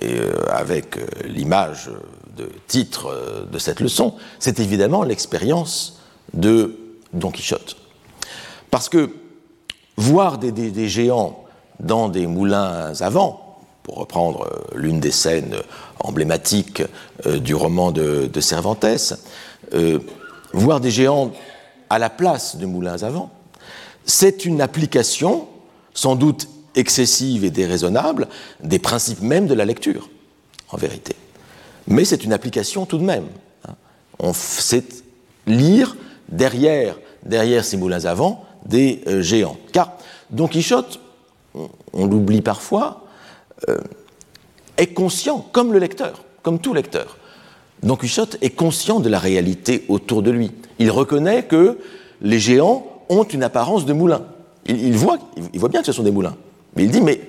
et 0.01 0.19
euh, 0.19 0.35
avec 0.51 0.99
euh, 0.99 1.07
l'image 1.25 1.91
de 2.37 2.51
titre 2.67 3.07
euh, 3.07 3.47
de 3.47 3.59
cette 3.59 3.81
leçon, 3.81 4.15
c'est 4.39 4.61
évidemment 4.61 5.03
l'expérience 5.03 6.01
de 6.35 6.77
Don 7.13 7.31
Quichotte. 7.31 7.77
Parce 8.71 8.89
que 8.89 9.11
voir 9.97 10.39
des, 10.39 10.89
géants 10.89 11.45
dans 11.81 12.09
des 12.09 12.27
moulins 12.27 12.93
à 13.01 13.11
vent, 13.11 13.61
pour 13.83 13.97
reprendre 13.97 14.51
l'une 14.75 15.01
des 15.01 15.13
scènes 15.13 15.57
emblématiques 16.01 16.83
du 17.25 17.55
roman 17.55 17.93
de, 17.93 18.29
Cervantes, 18.41 18.85
voir 20.53 20.81
des 20.81 20.91
géants 20.91 21.31
à 21.89 21.99
la 21.99 22.11
place 22.11 22.57
de 22.57 22.67
moulins 22.67 23.03
à 23.03 23.09
vent, 23.09 23.31
c'est 24.07 24.45
une 24.45 24.61
application 24.61 25.49
sans 25.93 26.17
doute 26.17 26.49
excessive 26.77 27.45
et 27.45 27.51
déraisonnable 27.51 28.29
des 28.63 28.79
principes 28.79 29.21
même 29.21 29.47
de 29.47 29.55
la 29.55 29.65
lecture, 29.65 30.09
en 30.71 30.77
vérité. 30.77 31.17
Mais 31.89 32.05
c'est 32.05 32.25
une 32.25 32.33
application 32.33 32.87
tout 32.87 32.99
de 32.99 33.05
même. 33.05 33.27
Hein. 33.67 33.75
On 34.19 34.33
sait 34.33 34.85
lire 35.47 35.97
derrière, 36.29 36.99
derrière 37.25 37.65
ces 37.65 37.77
moulins 37.77 38.05
à 38.05 38.15
vent 38.15 38.45
des 38.65 39.03
euh, 39.07 39.23
géants. 39.23 39.57
Car 39.73 39.93
Don 40.31 40.49
Quichotte, 40.49 41.01
on, 41.93 42.07
l'oublie 42.07 42.43
parfois, 42.43 43.05
euh, 43.69 43.79
est 44.77 44.89
conscient, 44.89 45.47
comme 45.53 45.73
le 45.73 45.79
lecteur, 45.79 46.25
comme 46.43 46.59
tout 46.59 46.75
lecteur. 46.75 47.17
Don 47.83 47.97
Quichotte 47.97 48.37
est 48.43 48.51
conscient 48.51 49.01
de 49.01 49.09
la 49.09 49.19
réalité 49.19 49.85
autour 49.89 50.23
de 50.23 50.31
lui. 50.31 50.51
Il 50.79 50.91
reconnaît 50.91 51.45
que 51.45 51.79
les 52.21 52.39
géants 52.39 52.96
ont 53.09 53.25
une 53.25 53.43
apparence 53.43 53.85
de 53.87 53.93
moulins. 53.93 54.23
Il, 54.67 54.97
voit, 54.97 55.19
il 55.53 55.61
voit 55.61 55.69
bien 55.69 55.81
que 55.81 55.87
ce 55.87 55.93
sont 55.93 56.03
des 56.03 56.11
moulins. 56.11 56.37
Mais 56.75 56.85
il 56.85 56.91
dit, 56.91 57.01
mais 57.01 57.21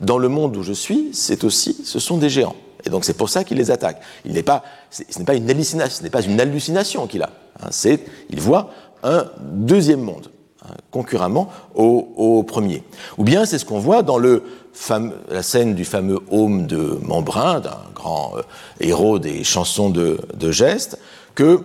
dans 0.00 0.18
le 0.18 0.28
monde 0.28 0.56
où 0.56 0.62
je 0.62 0.72
suis, 0.72 1.10
c'est 1.12 1.44
aussi, 1.44 1.80
ce 1.84 1.98
sont 1.98 2.18
des 2.18 2.28
géants. 2.28 2.56
Et 2.84 2.90
donc 2.90 3.04
c'est 3.04 3.16
pour 3.16 3.28
ça 3.28 3.44
qu'il 3.44 3.58
les 3.58 3.70
attaque. 3.70 4.00
Il 4.24 4.32
n'est 4.32 4.42
pas, 4.42 4.62
ce 4.90 5.18
n'est 5.18 5.24
pas 5.24 5.34
une 5.34 5.48
hallucination, 5.48 5.98
ce 5.98 6.02
n'est 6.02 6.10
pas 6.10 6.22
une 6.22 6.40
hallucination 6.40 7.06
qu'il 7.06 7.22
a. 7.22 7.30
Hein. 7.62 7.68
c'est, 7.70 8.00
il 8.30 8.40
voit 8.40 8.70
un 9.02 9.26
deuxième 9.40 10.00
monde, 10.00 10.30
hein, 10.64 10.74
concurremment 10.90 11.48
au, 11.74 12.42
premier. 12.42 12.82
Ou 13.18 13.24
bien 13.24 13.44
c'est 13.44 13.58
ce 13.58 13.64
qu'on 13.64 13.78
voit 13.78 14.02
dans 14.02 14.18
le 14.18 14.42
la 15.28 15.42
scène 15.42 15.74
du 15.74 15.84
fameux 15.84 16.18
Home 16.30 16.66
de 16.66 16.98
Membrin, 17.02 17.60
d'un 17.60 17.78
grand 17.94 18.32
euh, 18.36 18.42
héros 18.80 19.18
des 19.18 19.44
chansons 19.44 19.90
de, 19.90 20.18
de 20.34 20.50
gestes, 20.50 20.98
que 21.34 21.60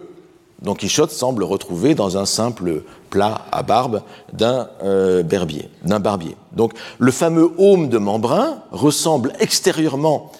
Don 0.61 0.75
Quichotte 0.75 1.11
semble 1.11 1.43
retrouver 1.43 1.95
dans 1.95 2.17
un 2.17 2.25
simple 2.25 2.83
plat 3.09 3.45
à 3.51 3.63
barbe 3.63 4.01
d'un 4.33 4.69
euh, 4.83 5.23
barbier, 5.23 5.69
d'un 5.83 5.99
barbier. 5.99 6.35
Donc 6.53 6.73
le 6.99 7.11
fameux 7.11 7.51
aume 7.57 7.89
de 7.89 7.97
Membrin 7.97 8.57
ressemble 8.71 9.33
extérieurement 9.39 10.31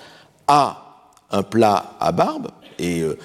à 0.48 0.84
un 1.32 1.44
plat 1.44 1.94
à 2.00 2.12
barbe, 2.12 2.48
et 2.80 3.02
euh, 3.02 3.18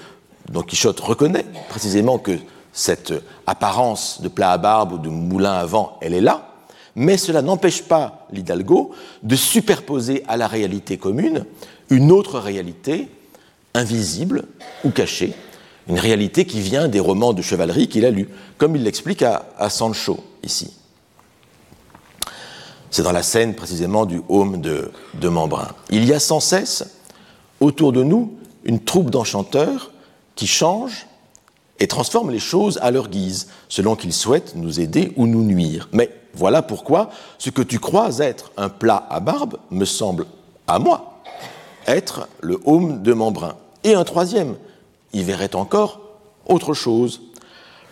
Don 0.49 0.61
Quichotte 0.61 0.99
reconnaît 0.99 1.45
précisément 1.69 2.17
que 2.17 2.37
cette 2.73 3.13
apparence 3.47 4.21
de 4.21 4.27
plat 4.27 4.51
à 4.51 4.57
barbe 4.57 4.93
ou 4.93 4.97
de 4.97 5.09
moulin 5.09 5.53
à 5.53 5.65
vent, 5.65 5.97
elle 6.01 6.13
est 6.13 6.21
là, 6.21 6.49
mais 6.95 7.17
cela 7.17 7.41
n'empêche 7.41 7.83
pas 7.83 8.27
l'Hidalgo 8.31 8.91
de 9.23 9.35
superposer 9.35 10.23
à 10.27 10.37
la 10.37 10.47
réalité 10.47 10.97
commune 10.97 11.45
une 11.89 12.11
autre 12.11 12.39
réalité 12.39 13.09
invisible 13.73 14.45
ou 14.83 14.89
cachée, 14.89 15.33
une 15.87 15.99
réalité 15.99 16.45
qui 16.45 16.61
vient 16.61 16.87
des 16.87 16.99
romans 16.99 17.33
de 17.33 17.41
chevalerie 17.41 17.87
qu'il 17.87 18.05
a 18.05 18.11
lus, 18.11 18.29
comme 18.57 18.75
il 18.75 18.83
l'explique 18.83 19.21
à, 19.21 19.69
Sancho 19.69 20.23
ici. 20.43 20.73
C'est 22.89 23.03
dans 23.03 23.11
la 23.11 23.23
scène 23.23 23.55
précisément 23.55 24.05
du 24.05 24.21
home 24.29 24.61
de, 24.61 24.91
de 25.15 25.29
Membrin. 25.29 25.69
Il 25.89 26.05
y 26.05 26.13
a 26.13 26.19
sans 26.19 26.39
cesse 26.39 26.85
autour 27.59 27.91
de 27.91 28.03
nous 28.03 28.33
une 28.63 28.79
troupe 28.79 29.09
d'enchanteurs 29.09 29.91
qui 30.35 30.47
changent 30.47 31.07
et 31.79 31.87
transforment 31.87 32.29
les 32.29 32.39
choses 32.39 32.79
à 32.81 32.91
leur 32.91 33.09
guise, 33.09 33.47
selon 33.67 33.95
qu'ils 33.95 34.13
souhaitent 34.13 34.55
nous 34.55 34.79
aider 34.79 35.11
ou 35.17 35.27
nous 35.27 35.43
nuire. 35.43 35.89
Mais 35.91 36.11
voilà 36.33 36.61
pourquoi 36.61 37.09
ce 37.37 37.49
que 37.49 37.61
tu 37.61 37.79
crois 37.79 38.19
être 38.19 38.51
un 38.57 38.69
plat 38.69 39.05
à 39.09 39.19
barbe 39.19 39.57
me 39.71 39.85
semble, 39.85 40.25
à 40.67 40.79
moi, 40.79 41.21
être 41.87 42.27
le 42.41 42.59
home 42.65 43.01
de 43.01 43.13
Membrin. 43.13 43.55
Et 43.83 43.95
un 43.95 44.03
troisième, 44.03 44.55
il 45.13 45.23
verrait 45.23 45.55
encore 45.55 46.01
autre 46.45 46.73
chose. 46.73 47.21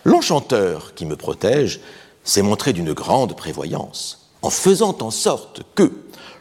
L'enchanteur 0.03 0.93
qui 0.95 1.05
me 1.05 1.15
protège 1.15 1.79
s'est 2.23 2.41
montré 2.41 2.73
d'une 2.73 2.93
grande 2.93 3.35
prévoyance, 3.35 4.31
en 4.41 4.49
faisant 4.49 4.97
en 5.01 5.11
sorte 5.11 5.61
que 5.75 5.91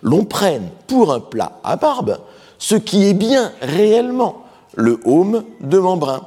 l'on 0.02 0.24
prenne 0.24 0.70
pour 0.86 1.12
un 1.12 1.20
plat 1.20 1.60
à 1.62 1.76
barbe 1.76 2.18
ce 2.58 2.74
qui 2.74 3.06
est 3.06 3.14
bien 3.14 3.52
réellement 3.60 4.44
le 4.76 5.00
haume 5.04 5.44
de 5.60 5.78
Membrin. 5.78 6.26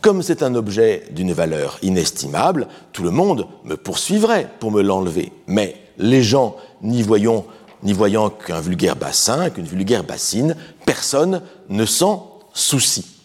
Comme 0.00 0.22
c'est 0.22 0.42
un 0.42 0.54
objet 0.54 1.04
d'une 1.10 1.32
valeur 1.32 1.78
inestimable, 1.82 2.66
tout 2.92 3.02
le 3.02 3.10
monde 3.10 3.46
me 3.64 3.76
poursuivrait 3.76 4.50
pour 4.58 4.72
me 4.72 4.80
l'enlever. 4.80 5.32
Mais 5.46 5.76
les 5.98 6.22
gens, 6.22 6.56
n'y 6.82 7.02
voyant, 7.02 7.44
voyant 7.82 8.30
qu'un 8.30 8.60
vulgaire 8.60 8.96
bassin, 8.96 9.50
qu'une 9.50 9.66
vulgaire 9.66 10.02
bassine, 10.02 10.56
personne 10.86 11.42
ne 11.68 11.84
s'en 11.84 12.38
soucie. 12.54 13.19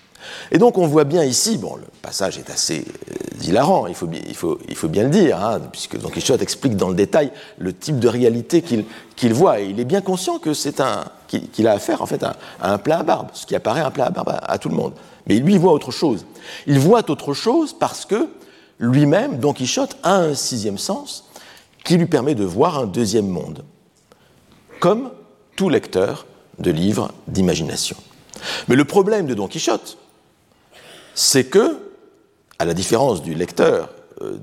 Et 0.52 0.58
donc 0.58 0.78
on 0.78 0.88
voit 0.88 1.04
bien 1.04 1.24
ici, 1.24 1.58
bon, 1.58 1.76
le 1.76 1.86
passage 2.02 2.38
est 2.38 2.50
assez 2.50 2.86
euh, 3.12 3.44
hilarant, 3.44 3.88
il 3.88 3.96
faut, 3.96 4.10
il 4.12 4.36
faut, 4.36 4.60
il 4.68 4.76
faut 4.76 4.88
bien 4.88 5.04
le 5.04 5.10
dire, 5.10 5.44
hein, 5.44 5.60
puisque 5.72 5.98
Don 5.98 6.10
Quichotte 6.10 6.42
explique 6.42 6.76
dans 6.76 6.90
le 6.90 6.96
détail 6.96 7.32
le 7.58 7.74
type 7.74 8.00
de 8.00 8.08
réalité 8.08 8.62
qu'il 8.62 9.34
voit. 9.34 9.60
Et 9.60 9.66
il 9.66 9.80
est 9.80 9.86
bien 9.86 10.02
conscient 10.02 10.40
que 10.40 10.54
c'est 10.54 10.80
un 10.80 11.06
qu'il 11.28 11.68
a 11.68 11.72
affaire 11.72 12.02
en 12.02 12.06
fait 12.06 12.24
à, 12.24 12.38
un 12.62 12.78
plat 12.78 13.00
à 13.00 13.04
barbe, 13.04 13.30
ce 13.34 13.46
qui 13.46 13.56
apparaît 13.56 13.82
un 13.82 13.92
plat 13.92 14.06
à 14.06 14.10
barbe 14.10 14.40
à, 14.42 14.58
tout 14.58 14.70
le 14.70 14.76
monde. 14.76 14.94
Mais 15.28 15.36
lui, 15.36 15.54
il 15.54 15.60
voit 15.60 15.74
autre 15.74 15.92
chose. 15.92 16.26
Il 16.68 16.80
voit 16.80 17.10
autre 17.10 17.34
chose 17.34 17.74
parce 17.74 18.06
que 18.06 18.30
lui-même, 18.80 19.40
Don 19.40 19.54
Quichotte, 19.54 19.98
a 20.04 20.16
un 20.16 20.34
sixième 20.34 20.78
sens 20.78 21.26
qui 21.84 21.98
lui 21.98 22.06
permet 22.06 22.36
de 22.36 22.44
voir 22.44 22.80
un 22.80 22.86
deuxième 22.86 23.28
monde, 23.28 23.64
comme 24.80 25.12
tout 25.56 25.70
lecteur 25.70 26.26
de 26.60 26.72
livres 26.72 27.12
d'imagination. 27.28 27.98
Mais 28.68 28.76
le 28.76 28.86
problème 28.86 29.28
de 29.28 29.34
Don 29.34 29.48
Quichotte, 29.48 29.98
c'est 31.16 31.46
que, 31.46 31.78
à 32.60 32.66
la 32.66 32.74
différence 32.74 33.24
du 33.24 33.34
lecteur 33.34 33.90
euh, 34.22 34.38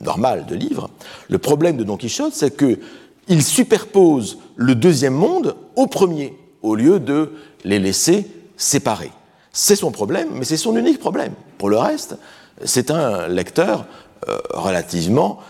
normal 0.00 0.46
de 0.46 0.54
livres, 0.54 0.88
le 1.28 1.38
problème 1.38 1.76
de 1.76 1.84
Don 1.84 1.96
Quichotte, 1.96 2.32
c'est 2.32 2.56
qu'il 2.56 3.42
superpose 3.42 4.38
le 4.54 4.74
deuxième 4.74 5.14
monde 5.14 5.56
au 5.74 5.86
premier, 5.86 6.34
au 6.62 6.76
lieu 6.76 7.00
de 7.00 7.32
les 7.64 7.78
laisser 7.78 8.26
séparés. 8.56 9.12
C'est 9.52 9.76
son 9.76 9.90
problème, 9.90 10.28
mais 10.32 10.44
c'est 10.44 10.56
son 10.56 10.76
unique 10.76 11.00
problème. 11.00 11.32
Pour 11.58 11.68
le 11.68 11.76
reste, 11.76 12.16
c'est 12.64 12.90
un 12.90 13.26
lecteur 13.28 13.86
euh, 14.28 14.38
relativement, 14.54 15.40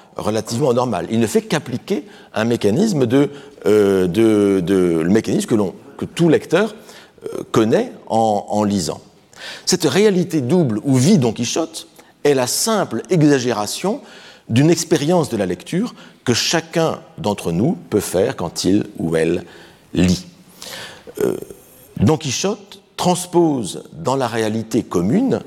normal. 0.73 1.07
Il 1.11 1.21
ne 1.21 1.27
fait 1.27 1.43
qu'appliquer 1.43 2.05
un 2.35 2.45
mécanisme 2.45 3.07
de, 3.07 3.31
euh, 3.67 4.09
le 4.09 5.09
mécanisme 5.09 5.49
que, 5.97 6.05
tout 6.05 6.29
lecteur 6.29 6.75
connaît 7.53 7.93
en 8.07 8.63
lisant. 8.65 9.01
Cette 9.65 9.85
réalité 9.85 10.41
double 10.41 10.81
où 10.85 10.97
vit 10.97 11.19
Don 11.19 11.33
Quichotte 11.33 11.89
est 12.25 12.35
la 12.35 12.47
simple 12.47 13.03
exagération 13.11 14.01
d'une 14.49 14.71
expérience 14.71 15.29
de 15.29 15.37
la 15.37 15.47
lecture 15.47 15.95
que 16.25 16.35
chacun 16.35 17.01
d'entre 17.19 17.53
nous 17.53 17.77
peut 17.91 18.01
faire 18.01 18.37
quand 18.37 18.65
il 18.65 18.87
ou 18.99 19.17
elle 19.17 19.45
lit. 19.95 20.27
Euh, 21.23 21.37
Don 21.99 22.17
Quichotte 22.17 22.83
transpose 22.97 23.85
dans 23.93 24.17
la 24.17 24.29
réalité 24.29 24.83
commune 24.83 25.41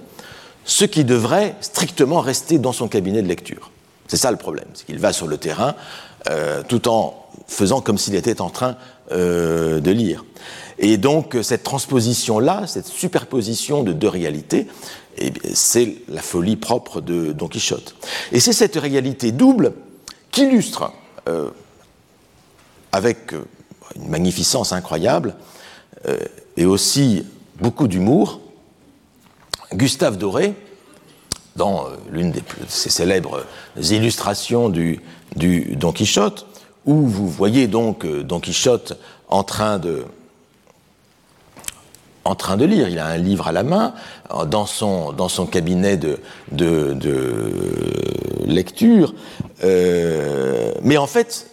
ce 0.65 0.85
qui 0.85 1.03
devrait 1.03 1.55
strictement 1.61 2.19
rester 2.19 2.59
dans 2.59 2.73
son 2.73 2.87
cabinet 2.87 3.21
de 3.21 3.27
lecture. 3.27 3.71
C'est 4.07 4.17
ça 4.17 4.31
le 4.31 4.37
problème, 4.37 4.67
c'est 4.73 4.85
qu'il 4.85 4.99
va 4.99 5.13
sur 5.13 5.27
le 5.27 5.37
terrain 5.37 5.75
euh, 6.29 6.63
tout 6.67 6.87
en 6.87 7.27
faisant 7.47 7.81
comme 7.81 7.97
s'il 7.97 8.15
était 8.15 8.41
en 8.41 8.49
train 8.49 8.75
euh, 9.11 9.79
de 9.79 9.91
lire. 9.91 10.25
Et 10.79 10.97
donc 10.97 11.37
cette 11.43 11.63
transposition-là, 11.63 12.65
cette 12.65 12.87
superposition 12.87 13.83
de 13.83 13.91
deux 13.91 14.07
réalités, 14.07 14.67
eh 15.17 15.33
c'est 15.53 15.97
la 16.07 16.21
folie 16.21 16.55
propre 16.55 17.01
de 17.01 17.33
Don 17.33 17.49
Quichotte. 17.49 17.95
Et 18.31 18.39
c'est 18.39 18.53
cette 18.53 18.75
réalité 18.75 19.33
double 19.33 19.73
qu'illustre, 20.31 20.93
euh, 21.27 21.49
avec 22.93 23.33
euh, 23.33 23.43
une 23.97 24.07
magnificence 24.07 24.71
incroyable 24.71 25.35
euh, 26.07 26.17
et 26.55 26.65
aussi 26.65 27.25
beaucoup 27.59 27.89
d'humour, 27.89 28.39
Gustave 29.73 30.17
Doré, 30.17 30.53
dans 31.57 31.87
l'une 32.09 32.31
de 32.31 32.39
ses 32.69 32.89
célèbres 32.89 33.45
illustrations 33.75 34.69
du, 34.69 35.01
du 35.35 35.75
Don 35.75 35.91
Quichotte, 35.91 36.47
où 36.85 37.05
vous 37.05 37.27
voyez 37.27 37.67
donc 37.67 38.07
Don 38.07 38.39
Quichotte 38.39 38.97
en 39.27 39.43
train 39.43 39.77
de, 39.77 40.05
en 42.25 42.35
train 42.35 42.57
de 42.57 42.65
lire. 42.65 42.89
Il 42.89 42.99
a 42.99 43.07
un 43.07 43.17
livre 43.17 43.47
à 43.47 43.51
la 43.51 43.63
main 43.63 43.93
dans 44.47 44.65
son, 44.65 45.11
dans 45.11 45.29
son 45.29 45.45
cabinet 45.45 45.97
de, 45.97 46.19
de, 46.51 46.97
lecture. 48.45 49.13
Euh, 49.63 50.71
mais 50.83 50.97
en 50.97 51.07
fait, 51.07 51.47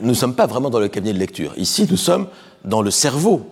nous 0.00 0.08
ne 0.08 0.14
sommes 0.14 0.34
pas 0.34 0.46
vraiment 0.46 0.70
dans 0.70 0.80
le 0.80 0.88
cabinet 0.88 1.14
de 1.14 1.18
lecture. 1.18 1.52
Ici, 1.56 1.86
nous 1.90 1.96
sommes 1.96 2.28
dans 2.64 2.82
le 2.82 2.90
cerveau 2.90 3.48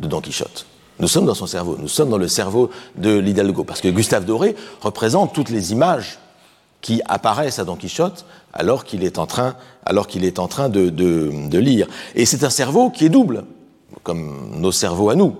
de 0.00 0.06
Don 0.06 0.20
Quichotte. 0.20 0.66
Nous 0.98 1.08
sommes 1.08 1.26
dans 1.26 1.34
son 1.34 1.46
cerveau, 1.46 1.76
nous 1.80 1.88
sommes 1.88 2.10
dans 2.10 2.18
le 2.18 2.28
cerveau 2.28 2.70
de 2.96 3.16
l'Hidalgo, 3.18 3.64
parce 3.64 3.80
que 3.80 3.88
Gustave 3.88 4.24
Doré 4.24 4.54
représente 4.82 5.32
toutes 5.32 5.48
les 5.48 5.72
images 5.72 6.18
qui 6.80 7.00
apparaissent 7.06 7.58
à 7.58 7.64
Don 7.64 7.76
Quichotte 7.76 8.26
alors 8.52 8.84
qu'il 8.84 9.02
est 9.02 9.18
en 9.18 9.26
train, 9.26 9.56
alors 9.86 10.06
qu'il 10.06 10.24
est 10.24 10.38
en 10.38 10.48
train 10.48 10.68
de, 10.68 10.90
de 10.90 11.58
lire. 11.58 11.86
Et 12.14 12.26
c'est 12.26 12.44
un 12.44 12.50
cerveau 12.50 12.90
qui 12.90 13.06
est 13.06 13.08
double, 13.08 13.44
comme 14.02 14.58
nos 14.58 14.72
cerveaux 14.72 15.10
à 15.10 15.14
nous, 15.14 15.36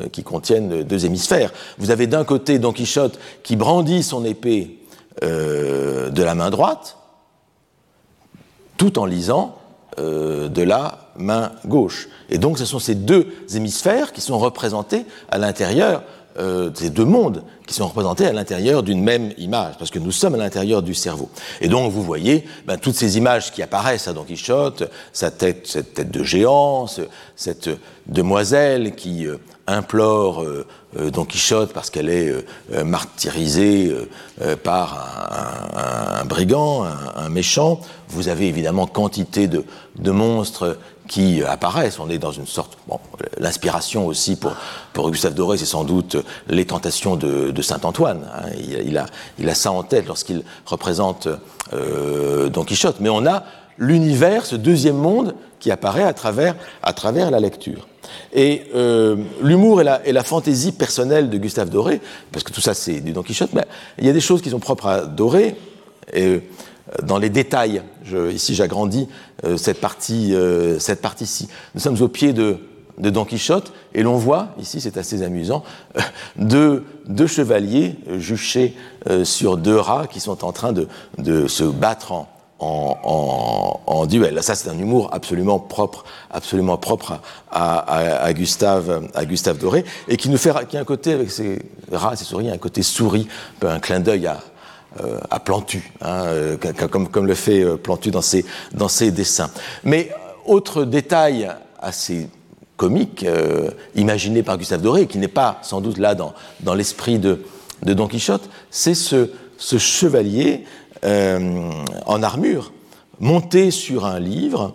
euh, 0.00 0.08
qui 0.08 0.22
contiennent 0.22 0.82
deux 0.82 1.04
hémisphères. 1.04 1.52
Vous 1.78 1.90
avez 1.90 2.06
d'un 2.06 2.24
côté 2.24 2.58
Don 2.58 2.72
Quichotte 2.72 3.18
qui 3.42 3.56
brandit 3.56 4.02
son 4.02 4.24
épée 4.24 4.78
euh, 5.22 6.10
de 6.10 6.22
la 6.22 6.34
main 6.34 6.50
droite, 6.50 6.96
tout 8.76 8.98
en 8.98 9.06
lisant 9.06 9.56
euh, 10.00 10.48
de 10.48 10.62
la 10.62 11.10
main 11.16 11.52
gauche. 11.66 12.08
Et 12.28 12.38
donc 12.38 12.58
ce 12.58 12.64
sont 12.64 12.80
ces 12.80 12.96
deux 12.96 13.28
hémisphères 13.54 14.12
qui 14.12 14.20
sont 14.20 14.38
représentés 14.38 15.06
à 15.30 15.38
l'intérieur 15.38 16.02
euh, 16.38 16.70
ces 16.74 16.90
deux 16.90 17.04
mondes 17.04 17.42
qui 17.66 17.74
sont 17.74 17.86
représentés 17.86 18.26
à 18.26 18.32
l'intérieur 18.32 18.82
d'une 18.82 19.02
même 19.02 19.32
image, 19.38 19.74
parce 19.78 19.90
que 19.90 19.98
nous 19.98 20.10
sommes 20.10 20.34
à 20.34 20.38
l'intérieur 20.38 20.82
du 20.82 20.94
cerveau. 20.94 21.30
Et 21.60 21.68
donc 21.68 21.92
vous 21.92 22.02
voyez 22.02 22.44
ben, 22.66 22.76
toutes 22.76 22.96
ces 22.96 23.16
images 23.16 23.52
qui 23.52 23.62
apparaissent 23.62 24.08
à 24.08 24.12
Don 24.12 24.24
Quichotte, 24.24 24.84
sa 25.12 25.30
tête, 25.30 25.66
cette 25.66 25.94
tête 25.94 26.10
de 26.10 26.22
géant, 26.24 26.86
cette 27.36 27.70
demoiselle 28.06 28.94
qui 28.96 29.26
euh, 29.26 29.36
implore 29.66 30.42
euh, 30.42 30.66
Don 31.12 31.24
Quichotte 31.24 31.72
parce 31.72 31.90
qu'elle 31.90 32.08
est 32.08 32.32
martyrisée 32.84 33.92
par 34.62 36.20
un, 36.20 36.24
brigand, 36.24 36.84
un, 37.16 37.28
méchant. 37.28 37.80
Vous 38.08 38.28
avez 38.28 38.46
évidemment 38.46 38.86
quantité 38.86 39.48
de 39.48 40.10
monstres 40.12 40.78
qui 41.08 41.42
apparaissent. 41.42 41.98
On 41.98 42.08
est 42.08 42.18
dans 42.18 42.32
une 42.32 42.46
sorte. 42.46 42.78
Bon, 42.88 42.98
l'inspiration 43.38 44.06
aussi 44.06 44.36
pour, 44.36 44.54
pour 44.92 45.10
Gustave 45.10 45.34
Doré, 45.34 45.58
c'est 45.58 45.64
sans 45.64 45.84
doute 45.84 46.16
les 46.48 46.64
tentations 46.64 47.16
de, 47.16 47.50
de 47.50 47.62
Saint-Antoine. 47.62 48.22
Hein. 48.34 48.50
Il, 48.58 48.88
il, 48.88 48.98
a, 48.98 49.06
il 49.38 49.48
a 49.48 49.54
ça 49.54 49.70
en 49.70 49.82
tête 49.82 50.06
lorsqu'il 50.06 50.42
représente 50.66 51.28
euh, 51.72 52.48
Don 52.48 52.64
Quichotte. 52.64 52.96
Mais 53.00 53.10
on 53.10 53.26
a 53.26 53.44
l'univers, 53.78 54.46
ce 54.46 54.56
deuxième 54.56 54.96
monde 54.96 55.34
qui 55.60 55.70
apparaît 55.70 56.04
à 56.04 56.12
travers, 56.12 56.54
à 56.82 56.92
travers 56.92 57.30
la 57.30 57.40
lecture. 57.40 57.88
Et 58.32 58.64
euh, 58.74 59.16
l'humour 59.42 59.80
et 59.80 59.84
la, 59.84 60.06
et 60.06 60.12
la, 60.12 60.22
fantaisie 60.22 60.72
personnelle 60.72 61.30
de 61.30 61.38
Gustave 61.38 61.70
Doré, 61.70 62.00
parce 62.32 62.44
que 62.44 62.52
tout 62.52 62.60
ça 62.60 62.74
c'est 62.74 63.00
du 63.00 63.12
Don 63.12 63.22
Quichotte, 63.22 63.52
mais 63.54 63.64
il 63.98 64.06
y 64.06 64.10
a 64.10 64.12
des 64.12 64.20
choses 64.20 64.42
qui 64.42 64.50
sont 64.50 64.58
propres 64.58 64.86
à 64.86 65.06
Doré. 65.06 65.56
Et, 66.12 66.42
dans 67.02 67.18
les 67.18 67.30
détails. 67.30 67.82
Je, 68.04 68.30
ici, 68.30 68.54
j'agrandis 68.54 69.08
euh, 69.44 69.56
cette 69.56 69.80
partie, 69.80 70.34
euh, 70.34 70.78
partie-ci. 71.00 71.48
Nous 71.74 71.80
sommes 71.80 72.00
au 72.00 72.08
pied 72.08 72.32
de, 72.32 72.58
de 72.98 73.10
Don 73.10 73.24
Quichotte 73.24 73.72
et 73.94 74.02
l'on 74.02 74.16
voit, 74.16 74.48
ici, 74.58 74.80
c'est 74.80 74.96
assez 74.96 75.22
amusant, 75.22 75.64
euh, 75.96 76.00
deux, 76.36 76.84
deux, 77.06 77.26
chevaliers 77.26 77.96
juchés 78.18 78.74
euh, 79.08 79.24
sur 79.24 79.56
deux 79.56 79.76
rats 79.76 80.06
qui 80.06 80.20
sont 80.20 80.44
en 80.44 80.52
train 80.52 80.72
de, 80.72 80.88
de 81.18 81.46
se 81.48 81.64
battre 81.64 82.12
en, 82.12 82.28
en, 82.60 82.98
en, 83.02 83.80
en, 83.86 84.06
duel. 84.06 84.42
Ça, 84.42 84.54
c'est 84.54 84.68
un 84.68 84.78
humour 84.78 85.10
absolument 85.12 85.58
propre, 85.58 86.04
absolument 86.30 86.76
propre 86.76 87.20
à, 87.50 87.78
à, 87.78 88.24
à, 88.24 88.32
Gustave, 88.32 89.08
à 89.14 89.24
Gustave 89.24 89.58
Doré, 89.58 89.84
et 90.08 90.16
qui 90.16 90.28
nous 90.28 90.38
fait, 90.38 90.52
qui 90.68 90.76
a 90.76 90.80
un 90.80 90.84
côté 90.84 91.12
avec 91.12 91.30
ses 91.30 91.60
rats, 91.90 92.16
ses 92.16 92.24
souris, 92.24 92.50
un 92.50 92.58
côté 92.58 92.82
souris, 92.82 93.28
un 93.62 93.80
clin 93.80 94.00
d'œil 94.00 94.26
à, 94.26 94.34
euh, 94.34 94.38
à 95.30 95.40
Plantu, 95.40 95.92
hein, 96.00 96.24
euh, 96.26 96.56
comme, 96.90 97.26
le 97.26 97.34
fait 97.34 97.62
euh, 97.62 97.76
Plantu 97.76 98.10
dans 98.10 98.22
ses, 98.22 99.10
dessins. 99.10 99.50
Mais 99.84 100.10
autre 100.46 100.84
détail 100.84 101.50
assez 101.80 102.28
comique, 102.76 103.24
euh, 103.24 103.70
imaginé 103.94 104.42
par 104.42 104.58
Gustave 104.58 104.82
Doré, 104.82 105.06
qui 105.06 105.18
n'est 105.18 105.28
pas 105.28 105.58
sans 105.62 105.80
doute 105.80 105.98
là 105.98 106.14
dans, 106.14 106.34
dans 106.60 106.74
l'esprit 106.74 107.18
de, 107.18 107.40
Don 107.82 108.08
Quichotte, 108.08 108.48
c'est 108.70 108.94
ce, 108.94 109.28
chevalier 109.58 110.64
euh, 111.04 111.70
en 112.06 112.22
armure, 112.22 112.72
monté 113.20 113.70
sur 113.70 114.06
un 114.06 114.18
livre, 114.18 114.74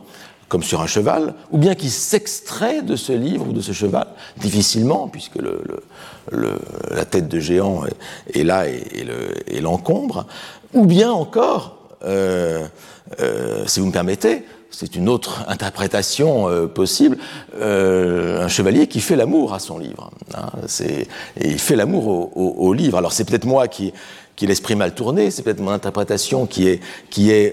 comme 0.49 0.63
sur 0.63 0.81
un 0.81 0.87
cheval, 0.87 1.35
ou 1.51 1.57
bien 1.57 1.75
qui 1.75 1.89
s'extrait 1.89 2.81
de 2.81 2.95
ce 2.95 3.13
livre 3.13 3.47
ou 3.47 3.53
de 3.53 3.61
ce 3.61 3.71
cheval, 3.71 4.07
difficilement, 4.37 5.07
puisque 5.07 5.35
le, 5.35 5.61
le, 5.63 5.79
le, 6.31 6.59
la 6.89 7.05
tête 7.05 7.27
de 7.27 7.39
géant 7.39 7.83
est, 8.33 8.43
là 8.43 8.67
et, 8.67 9.61
l'encombre, 9.61 10.25
ou 10.73 10.85
bien 10.85 11.11
encore, 11.11 11.77
euh, 12.03 12.65
euh, 13.21 13.63
si 13.67 13.79
vous 13.79 13.85
me 13.85 13.91
permettez, 13.91 14.43
c'est 14.71 14.95
une 14.95 15.09
autre 15.09 15.43
interprétation 15.47 16.49
euh, 16.49 16.67
possible, 16.67 17.17
euh, 17.59 18.43
un 18.43 18.47
chevalier 18.47 18.87
qui 18.87 19.01
fait 19.01 19.15
l'amour 19.15 19.53
à 19.53 19.59
son 19.59 19.77
livre. 19.77 20.11
Hein, 20.35 20.49
et 20.81 21.07
il 21.41 21.59
fait 21.59 21.75
l'amour 21.75 22.07
au, 22.07 22.31
au, 22.35 22.67
au, 22.67 22.73
livre. 22.73 22.97
Alors 22.97 23.11
c'est 23.11 23.23
peut-être 23.23 23.45
moi 23.45 23.67
qui, 23.67 23.93
qui 24.39 24.47
l'esprit 24.47 24.75
mal 24.77 24.95
tourné, 24.95 25.31
c'est 25.31 25.43
peut-être 25.43 25.59
mon 25.59 25.71
interprétation 25.71 26.45
qui 26.45 26.69
est, 26.69 26.81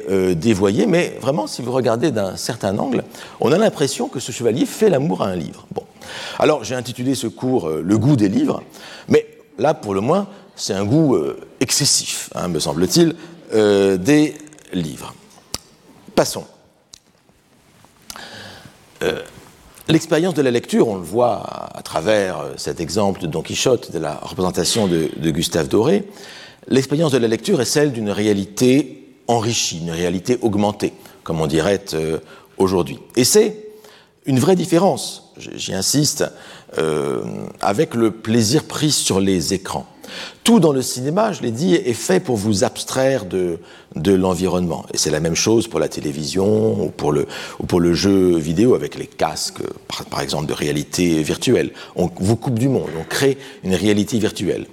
euh, 0.09 0.35
dévoyée, 0.35 0.87
mais 0.87 1.19
vraiment, 1.21 1.49
si 1.49 1.61
vous 1.61 1.73
regardez 1.73 2.13
d'un 2.13 2.37
certain 2.37 2.79
angle, 2.79 3.03
on 3.41 3.51
a 3.51 3.59
l'impression 3.59 4.07
que 4.07 4.21
ce 4.21 4.31
chevalier 4.31 4.67
fait 4.67 4.89
l'amour 4.89 5.23
à 5.23 5.27
un 5.27 5.35
livre. 5.35 5.67
Alors, 6.39 6.63
j'ai 6.63 6.77
intitulé 6.77 7.17
ce 7.17 7.27
cours 7.27 7.67
euh, 7.67 7.83
Le 7.85 7.99
goût 7.99 8.15
des 8.15 8.29
livres, 8.29 8.63
mais 9.09 9.27
là, 9.59 9.75
pour 9.75 9.95
le 9.95 10.01
moins, 10.01 10.29
c'est 10.55 10.75
un 10.75 10.85
goût 10.85 11.19
excessif, 11.61 12.31
hein, 12.37 12.47
me 12.49 12.61
semble-t-il, 12.61 13.17
des 13.53 14.35
livres. 14.73 15.13
Passons. 16.15 16.45
L'expérience 19.89 20.33
de 20.33 20.41
la 20.41 20.51
lecture, 20.51 20.89
on 20.89 20.97
le 20.97 21.03
voit 21.03 21.69
à 21.75 21.83
travers 21.83 22.39
cet 22.57 22.81
exemple 22.81 23.21
de 23.21 23.27
Don 23.27 23.43
Quichotte, 23.43 23.93
de 23.93 23.99
la 23.99 24.15
représentation 24.15 24.87
de 24.87 25.31
Gustave 25.31 25.69
Doré, 25.69 26.07
l'expérience 26.69 27.13
de 27.13 27.19
la 27.19 27.29
lecture 27.29 27.61
est 27.61 27.67
celle 27.67 27.93
d'une 27.93 28.11
réalité 28.11 29.15
enrichie, 29.27 29.81
une 29.81 29.91
réalité 29.91 30.39
augmentée, 30.43 30.93
comme 31.23 31.41
on 31.41 31.47
dirait 31.47 31.83
aujourd'hui. 32.59 32.99
Et 33.17 33.25
c'est 33.25 33.67
une 34.27 34.39
vraie 34.41 34.57
différence, 34.57 35.33
j'y 35.37 35.73
insiste, 35.73 36.25
euh, 36.79 37.23
avec 37.61 37.95
le 37.95 38.11
plaisir 38.11 38.65
pris 38.65 38.91
sur 38.91 39.21
les 39.21 39.55
écrans. 39.55 39.87
Tout 40.45 40.61
dans 40.61 40.73
le 40.73 40.83
cinéma, 40.83 41.33
je 41.33 41.43
l'ai 41.43 41.51
dit, 41.51 41.75
est 41.75 41.93
fait 41.93 42.21
pour 42.21 42.37
vous 42.37 42.65
abstraire 42.65 43.25
de, 43.25 43.59
de 43.95 44.13
l'environnement. 44.13 44.85
Et 44.93 44.99
c'est 44.99 45.11
la 45.11 45.21
même 45.21 45.35
chose 45.35 45.69
pour 45.69 45.81
la 45.81 45.89
télévision 45.89 46.85
ou 46.85 46.91
pour 46.91 47.13
le, 47.13 47.27
ou 47.59 47.67
pour 47.67 47.81
le 47.81 47.95
jeu 47.95 48.37
vidéo 48.37 48.75
avec 48.75 48.97
les 48.97 49.07
casques, 49.07 49.63
par, 50.11 50.21
exemple, 50.21 50.47
de 50.47 50.53
réalité 50.53 51.23
virtuelle. 51.23 51.73
On 51.97 52.11
vous 52.17 52.37
coupe 52.37 52.59
du 52.59 52.69
monde, 52.69 52.91
on 52.99 53.05
crée 53.05 53.39
une 53.65 53.75
réalité 53.75 54.19
virtuelle. 54.19 54.67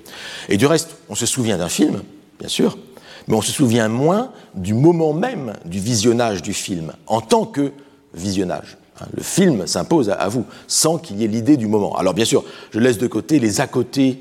Et 0.50 0.58
du 0.58 0.66
reste, 0.66 0.98
on 1.10 1.16
se 1.16 1.26
souvient 1.26 1.58
d'un 1.58 1.70
film, 1.70 2.02
bien 2.40 2.50
sûr, 2.50 2.78
mais 3.28 3.36
on 3.36 3.42
se 3.42 3.52
souvient 3.52 3.88
moins 3.88 4.32
du 4.56 4.74
moment 4.74 5.14
même 5.14 5.54
du 5.66 5.80
visionnage 5.80 6.42
du 6.42 6.54
film 6.54 6.94
en 7.08 7.22
tant 7.22 7.46
que 7.46 7.72
visionnage. 8.14 8.78
Hein, 9.00 9.06
le 9.16 9.24
film 9.24 9.66
s'impose 9.66 10.10
à 10.10 10.28
vous, 10.28 10.46
sans 10.68 10.98
qu'il 10.98 11.20
y 11.20 11.24
ait 11.24 11.28
l'idée 11.28 11.58
du 11.58 11.68
moment. 11.68 11.96
Alors 11.96 12.14
bien 12.14 12.26
sûr, 12.26 12.44
je 12.72 12.80
laisse 12.80 12.98
de 12.98 13.08
côté 13.08 13.40
les 13.40 13.62
à 13.62 13.68
côté 13.68 14.20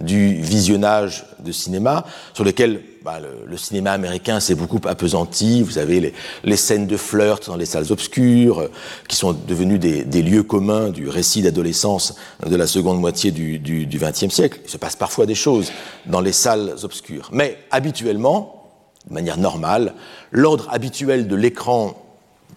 du 0.00 0.34
visionnage 0.34 1.26
de 1.44 1.52
cinéma, 1.52 2.04
sur 2.34 2.44
lesquels 2.44 2.82
bah, 3.04 3.18
le, 3.20 3.56
cinéma 3.56 3.92
américain 3.92 4.40
s'est 4.40 4.54
beaucoup 4.54 4.80
appesanti. 4.86 5.62
Vous 5.62 5.78
avez 5.78 6.12
les, 6.44 6.56
scènes 6.56 6.86
de 6.86 6.96
flirt 6.96 7.46
dans 7.46 7.56
les 7.56 7.66
salles 7.66 7.90
obscures, 7.90 8.60
euh, 8.60 8.70
qui 9.08 9.16
sont 9.16 9.32
devenues 9.32 9.78
des, 9.78 10.22
lieux 10.22 10.42
communs 10.42 10.90
du 10.90 11.08
récit 11.08 11.42
d'adolescence 11.42 12.14
de 12.46 12.56
la 12.56 12.66
seconde 12.66 13.00
moitié 13.00 13.30
du 13.30 13.86
XXe 13.90 14.28
siècle. 14.28 14.60
Il 14.64 14.70
se 14.70 14.76
passe 14.76 14.96
parfois 14.96 15.26
des 15.26 15.34
choses 15.34 15.72
dans 16.06 16.20
les 16.20 16.32
salles 16.32 16.74
obscures. 16.82 17.28
Mais 17.32 17.58
habituellement, 17.70 18.70
de 19.08 19.14
manière 19.14 19.36
normale, 19.36 19.94
l'ordre 20.30 20.68
habituel 20.70 21.26
de 21.26 21.36
l'écran 21.36 21.96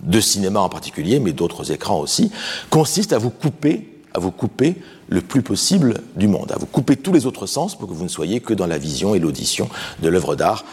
de 0.02 0.20
cinéma 0.20 0.60
en 0.60 0.70
particulier, 0.70 1.20
mais 1.20 1.32
d'autres 1.32 1.72
écrans 1.72 2.00
aussi, 2.00 2.32
consiste 2.70 3.14
à 3.14 3.18
vous 3.18 3.30
couper, 3.30 4.02
à 4.14 4.20
vous 4.20 4.32
couper 4.32 4.76
le 5.08 5.22
plus 5.22 5.42
possible 5.42 6.02
du 6.16 6.28
monde, 6.28 6.52
à 6.52 6.58
vous 6.58 6.66
couper 6.66 6.96
tous 6.96 7.14
les 7.14 7.26
autres 7.26 7.46
sens 7.46 7.78
pour 7.78 7.88
que 7.88 7.94
vous 7.94 8.04
ne 8.04 8.10
soyez 8.10 8.40
que 8.40 8.54
dans 8.54 8.68
la 8.68 8.78
vision 8.78 9.16
et 9.16 9.20
l'audition 9.20 9.70
de 10.02 10.10
l'œuvre 10.10 10.36
d'art, 10.36 10.66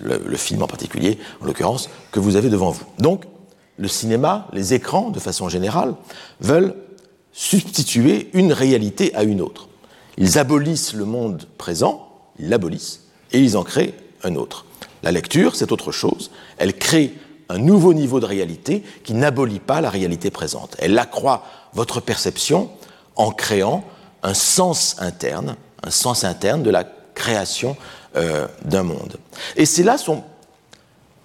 le, 0.00 0.36
film 0.36 0.62
en 0.62 0.66
particulier, 0.66 1.18
en 1.40 1.46
l'occurrence, 1.46 1.88
que 2.10 2.20
vous 2.20 2.36
avez 2.36 2.50
devant 2.50 2.70
vous. 2.70 2.84
Donc, 2.98 3.24
le 3.76 3.88
cinéma, 3.88 4.48
les 4.52 4.74
écrans, 4.74 5.10
de 5.10 5.20
façon 5.20 5.48
générale, 5.48 5.94
veulent 6.40 6.74
substituer 7.32 8.30
une 8.32 8.52
réalité 8.52 9.14
à 9.14 9.22
une 9.22 9.40
autre. 9.40 9.68
Ils 10.16 10.38
abolissent 10.38 10.94
le 10.94 11.04
monde 11.04 11.44
présent, 11.58 12.08
ils 12.40 12.48
l'abolissent, 12.48 13.04
et 13.32 13.40
ils 13.40 13.56
en 13.56 13.62
créent 13.62 13.94
un 14.24 14.34
autre. 14.34 14.66
La 15.04 15.12
lecture, 15.12 15.54
c'est 15.54 15.70
autre 15.70 15.92
chose. 15.92 16.32
Elle 16.56 16.76
crée 16.76 17.14
un 17.48 17.58
nouveau 17.58 17.94
niveau 17.94 18.18
de 18.18 18.26
réalité 18.26 18.82
qui 19.04 19.14
n'abolit 19.14 19.60
pas 19.60 19.80
la 19.80 19.90
réalité 19.90 20.30
présente. 20.30 20.76
Elle 20.80 20.98
accroît 20.98 21.44
votre 21.72 22.00
perception 22.00 22.70
en 23.18 23.30
créant 23.32 23.84
un 24.22 24.32
sens 24.32 24.96
interne, 25.00 25.56
un 25.82 25.90
sens 25.90 26.24
interne 26.24 26.62
de 26.62 26.70
la 26.70 26.84
création 27.14 27.76
euh, 28.16 28.46
d'un 28.64 28.84
monde. 28.84 29.16
Et 29.56 29.66
c'est 29.66 29.82
là 29.82 29.98
son, 29.98 30.22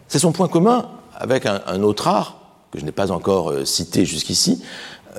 c'est 0.09 0.19
son 0.19 0.33
point 0.33 0.49
commun 0.49 0.89
avec 1.15 1.45
un, 1.45 1.81
autre 1.83 2.07
art 2.07 2.39
que 2.71 2.79
je 2.79 2.85
n'ai 2.85 2.91
pas 2.91 3.11
encore 3.11 3.51
euh, 3.51 3.65
cité 3.65 4.05
jusqu'ici, 4.05 4.61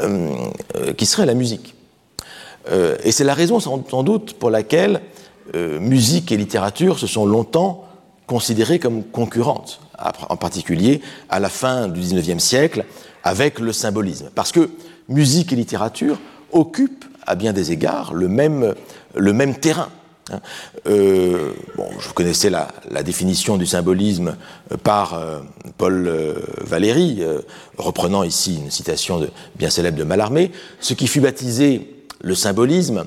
euh, 0.02 0.50
qui 0.98 1.06
serait 1.06 1.24
la 1.24 1.34
musique. 1.34 1.74
et 3.04 3.12
c'est 3.12 3.24
la 3.24 3.34
raison 3.34 3.60
sans, 3.60 3.84
sans, 3.88 4.02
doute 4.02 4.34
pour 4.34 4.50
laquelle 4.50 5.02
musique 5.54 6.32
et 6.32 6.36
littérature 6.36 6.98
se 6.98 7.06
sont 7.06 7.26
longtemps 7.26 7.84
considérées 8.26 8.78
comme 8.78 9.04
concurrentes 9.04 9.80
en 10.28 10.36
particulier 10.36 11.00
à 11.28 11.38
la 11.40 11.48
fin 11.48 11.88
du 11.88 12.00
XIXe 12.00 12.42
siècle, 12.42 12.84
avec 13.22 13.58
le 13.58 13.72
symbolisme. 13.72 14.30
Parce 14.34 14.52
que 14.52 14.70
musique 15.08 15.52
et 15.52 15.56
littérature 15.56 16.18
occupent 16.54 17.04
à 17.26 17.34
bien 17.34 17.52
des 17.52 17.72
égards 17.72 18.14
le 18.14 18.28
même, 18.28 18.74
le 19.14 19.32
même 19.32 19.56
terrain. 19.56 19.88
Hein. 20.32 20.40
Euh, 20.86 21.52
bon, 21.76 21.88
je 21.98 22.10
connaissais 22.12 22.48
la, 22.48 22.68
définition 23.02 23.58
du 23.58 23.66
symbolisme 23.66 24.36
par 24.82 25.14
euh, 25.14 25.40
Paul 25.76 26.06
euh, 26.06 26.34
Valéry, 26.62 27.22
reprenant 27.76 28.22
ici 28.22 28.56
une 28.56 28.70
citation 28.70 29.26
bien 29.56 29.68
célèbre 29.68 29.98
de 29.98 30.04
Mallarmé. 30.04 30.50
Ce 30.80 30.94
qui 30.94 31.06
fut 31.06 31.20
baptisé 31.20 31.90
le 32.22 32.34
symbolisme 32.34 33.04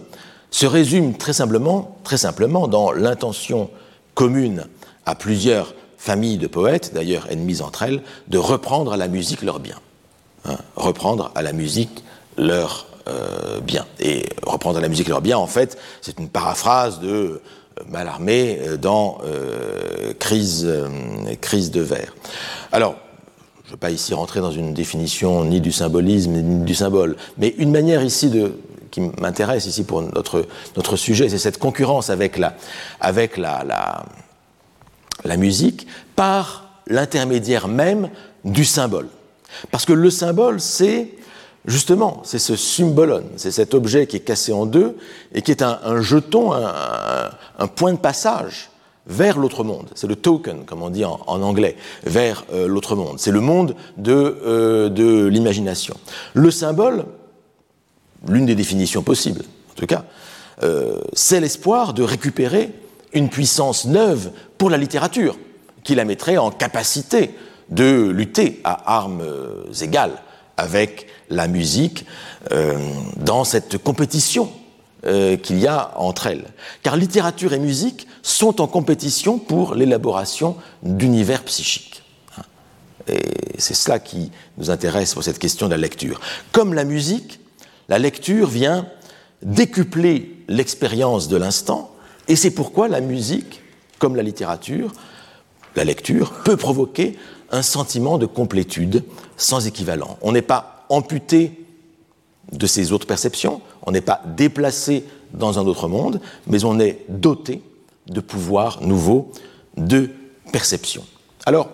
se 0.51 0.65
résume 0.65 1.17
très 1.17 1.33
simplement, 1.33 1.97
très 2.03 2.17
simplement 2.17 2.67
dans 2.67 2.91
l'intention 2.91 3.69
commune 4.13 4.65
à 5.05 5.15
plusieurs 5.15 5.73
familles 5.97 6.37
de 6.37 6.47
poètes, 6.47 6.91
d'ailleurs 6.93 7.27
ennemies 7.29 7.61
entre 7.61 7.83
elles, 7.83 8.01
de 8.27 8.37
reprendre 8.37 8.93
à 8.93 8.97
la 8.97 9.07
musique 9.07 9.41
leur 9.41 9.59
bien. 9.59 9.75
Hein, 10.45 10.57
reprendre 10.75 11.31
à 11.35 11.41
la 11.41 11.53
musique 11.53 12.03
leur 12.37 12.86
euh, 13.07 13.59
bien. 13.61 13.85
Et 13.99 14.25
reprendre 14.45 14.79
la 14.79 14.87
musique 14.87 15.07
leur 15.07 15.21
bien, 15.21 15.37
en 15.37 15.47
fait, 15.47 15.77
c'est 16.01 16.19
une 16.19 16.29
paraphrase 16.29 16.99
de 16.99 17.07
euh, 17.07 17.39
Mallarmé 17.89 18.59
euh, 18.61 18.77
dans 18.77 19.19
crise, 20.19 20.67
crise 21.41 21.71
de 21.71 21.81
verre. 21.81 22.15
Alors, 22.71 22.95
je 23.63 23.69
ne 23.69 23.71
veux 23.71 23.77
pas 23.77 23.91
ici 23.91 24.13
rentrer 24.13 24.39
dans 24.39 24.51
une 24.51 24.73
définition 24.73 25.43
ni 25.43 25.61
du 25.61 25.71
symbolisme 25.71 26.31
ni 26.31 26.65
du 26.65 26.73
symbole, 26.73 27.17
mais 27.37 27.53
une 27.57 27.71
manière 27.71 28.03
ici 28.03 28.29
de, 28.29 28.53
qui 28.89 29.01
m'intéresse 29.21 29.65
ici 29.65 29.83
pour 29.83 30.01
notre, 30.01 30.45
notre 30.75 30.95
sujet, 30.95 31.29
c'est 31.29 31.37
cette 31.37 31.59
concurrence 31.59 32.09
avec 32.09 32.37
la, 32.37 32.55
avec 32.99 33.37
la 33.37 34.05
la 35.23 35.37
musique 35.37 35.87
par 36.15 36.81
l'intermédiaire 36.87 37.67
même 37.67 38.09
du 38.45 38.65
symbole. 38.65 39.07
Parce 39.71 39.85
que 39.85 39.93
le 39.93 40.09
symbole, 40.09 40.59
c'est 40.59 41.09
justement, 41.67 42.21
c'est 42.23 42.39
ce 42.39 42.55
symbolon, 42.55 43.25
c'est 43.35 43.51
cet 43.51 43.73
objet 43.73 44.07
qui 44.07 44.15
est 44.15 44.21
cassé 44.21 44.53
en 44.53 44.65
deux 44.65 44.97
et 45.33 45.41
qui 45.41 45.51
est 45.51 45.61
un, 45.61 46.01
jeton, 46.01 46.53
un, 46.53 47.67
point 47.67 47.93
de 47.93 47.99
passage 47.99 48.71
vers 49.05 49.37
l'autre 49.37 49.63
monde. 49.63 49.89
C'est 49.93 50.07
le 50.07 50.15
token, 50.15 50.65
comme 50.65 50.81
on 50.81 50.89
dit 50.89 51.05
en, 51.05 51.19
anglais, 51.27 51.75
vers 52.05 52.45
euh, 52.53 52.67
l'autre 52.67 52.95
monde. 52.95 53.19
C'est 53.19 53.31
le 53.31 53.41
monde 53.41 53.75
de, 53.97 54.13
euh, 54.13 54.89
de 54.89 55.25
l'imagination. 55.25 55.95
Le 56.33 56.51
symbole, 56.51 57.05
l'une 58.27 58.45
des 58.45 58.55
définitions 58.55 59.03
possibles, 59.03 59.43
en 59.71 59.73
tout 59.75 59.85
cas, 59.85 60.05
euh, 60.63 61.01
c'est 61.13 61.39
l'espoir 61.39 61.93
de 61.93 62.03
récupérer 62.03 62.71
une 63.13 63.29
puissance 63.29 63.85
neuve 63.85 64.31
pour 64.57 64.69
la 64.69 64.77
littérature, 64.77 65.37
qui 65.83 65.95
la 65.95 66.03
mettrait 66.03 66.37
en 66.37 66.51
capacité 66.51 67.31
de 67.69 68.09
lutter 68.09 68.59
à 68.63 68.95
armes 68.97 69.23
égales 69.81 70.21
avec 70.57 71.06
la 71.29 71.47
musique 71.47 72.05
euh, 72.51 72.77
dans 73.17 73.43
cette 73.43 73.77
compétition 73.77 74.51
euh, 75.05 75.37
qu'il 75.37 75.59
y 75.59 75.67
a 75.67 75.91
entre 75.97 76.27
elles. 76.27 76.45
Car 76.83 76.95
littérature 76.97 77.53
et 77.53 77.59
musique 77.59 78.07
sont 78.21 78.61
en 78.61 78.67
compétition 78.67 79.37
pour 79.37 79.75
l'élaboration 79.75 80.55
d'univers 80.83 81.43
psychiques. 81.43 82.03
Et 83.07 83.21
c'est 83.57 83.73
cela 83.73 83.99
qui 83.99 84.31
nous 84.57 84.69
intéresse 84.69 85.13
pour 85.13 85.23
cette 85.23 85.39
question 85.39 85.67
de 85.67 85.71
la 85.71 85.77
lecture. 85.77 86.19
Comme 86.51 86.73
la 86.73 86.83
musique, 86.83 87.39
la 87.89 87.99
lecture 87.99 88.47
vient 88.47 88.87
décupler 89.41 90.35
l'expérience 90.47 91.27
de 91.27 91.37
l'instant 91.37 91.91
et 92.27 92.35
c'est 92.35 92.51
pourquoi 92.51 92.87
la 92.87 92.99
musique, 92.99 93.61
comme 93.99 94.15
la 94.15 94.23
littérature, 94.23 94.91
la 95.75 95.83
lecture, 95.83 96.33
peut 96.43 96.57
provoquer 96.57 97.17
un 97.51 97.61
sentiment 97.61 98.17
de 98.17 98.25
complétude 98.25 99.03
sans 99.37 99.67
équivalent. 99.67 100.17
On 100.21 100.31
n'est 100.33 100.41
pas 100.41 100.76
amputé 100.89 101.65
de 102.51 102.67
ses 102.67 102.91
autres 102.91 103.07
perceptions, 103.07 103.61
on 103.85 103.91
n'est 103.91 104.01
pas 104.01 104.21
déplacé 104.25 105.03
dans 105.33 105.59
un 105.59 105.65
autre 105.65 105.87
monde, 105.87 106.21
mais 106.47 106.63
on 106.63 106.79
est 106.79 106.99
doté 107.09 107.61
de 108.07 108.21
pouvoirs 108.21 108.81
nouveaux 108.81 109.31
de 109.75 110.09
perception. 110.51 111.03
Alors, 111.45 111.69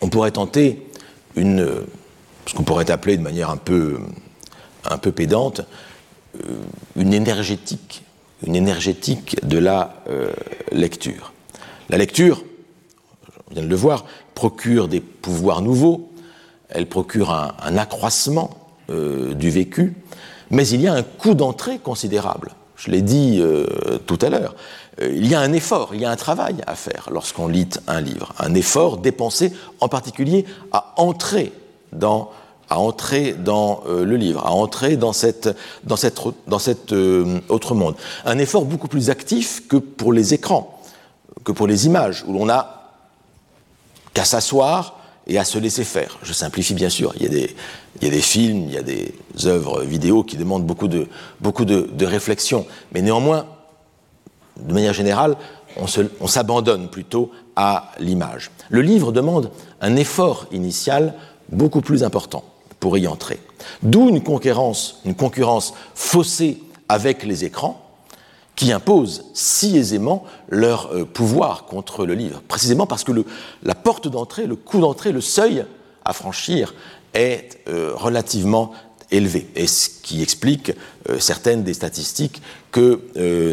on 0.00 0.08
pourrait 0.08 0.32
tenter 0.32 0.86
une, 1.36 1.84
ce 2.46 2.54
qu'on 2.54 2.64
pourrait 2.64 2.90
appeler 2.90 3.16
de 3.16 3.22
manière 3.22 3.50
un 3.50 3.56
peu, 3.56 3.98
pédante, 5.14 5.62
euh, 6.36 6.58
une 6.96 7.14
énergétique 7.14 8.02
énergétique 8.46 9.36
de 9.46 9.56
la 9.56 10.02
euh, 10.08 10.32
lecture. 10.70 11.32
La 11.88 11.96
lecture, 11.96 12.44
on 13.50 13.54
vient 13.54 13.62
de 13.62 13.68
le 13.68 13.76
voir, 13.76 14.04
procure 14.34 14.88
des 14.88 15.00
pouvoirs 15.00 15.62
nouveaux, 15.62 16.10
elle 16.74 16.88
procure 16.88 17.30
un, 17.30 17.76
accroissement 17.78 18.50
euh, 18.90 19.34
du 19.34 19.50
vécu, 19.50 19.94
mais 20.50 20.68
il 20.68 20.80
y 20.80 20.86
a 20.86 20.92
un 20.92 21.02
coût 21.02 21.34
d'entrée 21.34 21.78
considérable. 21.78 22.52
Je 22.76 22.90
l'ai 22.90 23.02
dit 23.02 23.40
tout 24.06 24.18
à 24.20 24.28
l'heure, 24.28 24.56
il 25.00 25.26
y 25.26 25.34
a 25.34 25.40
un 25.40 25.52
effort, 25.52 25.90
il 25.94 26.00
y 26.00 26.04
a 26.04 26.10
un 26.10 26.16
travail 26.16 26.56
à 26.66 26.74
faire 26.74 27.08
lorsqu'on 27.10 27.46
lit 27.46 27.70
un 27.86 28.00
livre, 28.00 28.34
un 28.38 28.52
effort 28.54 28.98
dépensé 28.98 29.52
en 29.80 29.88
particulier 29.88 30.44
à 30.72 30.92
entrer 30.96 31.52
dans 31.88 32.30
le 32.68 34.16
livre, 34.16 34.44
à 34.44 34.50
entrer 34.50 34.96
dans, 34.96 35.12
cette, 35.12 35.56
dans, 35.84 35.96
cette, 35.96 36.92
autre 37.48 37.74
monde. 37.74 37.94
Un 38.24 38.38
effort 38.38 38.64
beaucoup 38.64 38.88
plus 38.88 39.08
actif 39.08 39.66
que 39.68 39.76
pour 39.76 40.12
les 40.12 40.34
écrans, 40.34 40.82
que 41.44 41.52
pour 41.52 41.68
les 41.68 41.86
images, 41.86 42.24
où 42.26 42.32
l'on 42.32 42.46
n'a 42.46 42.90
qu'à 44.14 44.24
s'asseoir 44.24 44.98
et 45.26 45.38
à 45.38 45.44
se 45.44 45.58
laisser 45.58 45.84
faire. 45.84 46.18
Je 46.22 46.32
simplifie 46.32 46.74
bien 46.74 46.90
sûr, 46.90 47.12
il 47.16 47.22
y 47.22 47.26
a 47.26 48.10
des, 48.10 48.20
films, 48.20 48.64
il 48.68 48.74
y 48.74 48.76
a 48.76 48.82
des 48.82 49.14
œuvres 49.46 49.82
vidéo 49.82 50.22
qui 50.22 50.36
demandent 50.36 50.66
beaucoup 50.66 50.88
de, 50.88 51.08
beaucoup 51.40 51.64
de, 51.64 52.04
réflexion, 52.04 52.66
mais 52.92 53.02
néanmoins, 53.02 53.46
de 54.60 54.72
manière 54.72 54.92
générale, 54.92 55.36
on 56.20 56.26
s'abandonne 56.26 56.88
plutôt 56.88 57.32
à 57.56 57.92
l'image. 57.98 58.50
Le 58.68 58.80
livre 58.80 59.12
demande 59.12 59.50
un 59.80 59.96
effort 59.96 60.46
initial 60.52 61.14
beaucoup 61.50 61.80
plus 61.80 62.04
important 62.04 62.44
pour 62.78 62.96
y 62.98 63.06
entrer. 63.06 63.40
D'où 63.82 64.08
une 64.08 64.22
concurrence, 64.22 65.00
une 65.04 65.14
concurrence 65.14 65.74
faussée 65.94 66.62
avec 66.88 67.24
les 67.24 67.44
écrans, 67.44 67.83
qui 68.56 68.72
imposent 68.72 69.24
si 69.34 69.76
aisément 69.76 70.24
leur 70.48 70.92
euh, 70.92 71.04
pouvoir 71.04 71.64
contre 71.66 72.06
le 72.06 72.14
livre, 72.14 72.42
précisément 72.46 72.86
parce 72.86 73.04
que 73.04 73.12
la 73.62 73.74
porte 73.74 74.08
d'entrée, 74.08 74.46
le 74.46 74.56
coup 74.56 74.80
d'entrée, 74.80 75.12
le 75.12 75.20
seuil 75.20 75.64
à 76.04 76.12
franchir 76.12 76.74
est 77.14 77.58
euh, 77.68 77.92
relativement 77.94 78.72
élevé, 79.10 79.48
et 79.54 79.66
ce 79.66 79.88
qui 79.88 80.22
explique 80.22 80.72
euh, 81.08 81.18
certaines 81.18 81.62
des 81.62 81.74
statistiques 81.74 82.42
que 82.72 83.00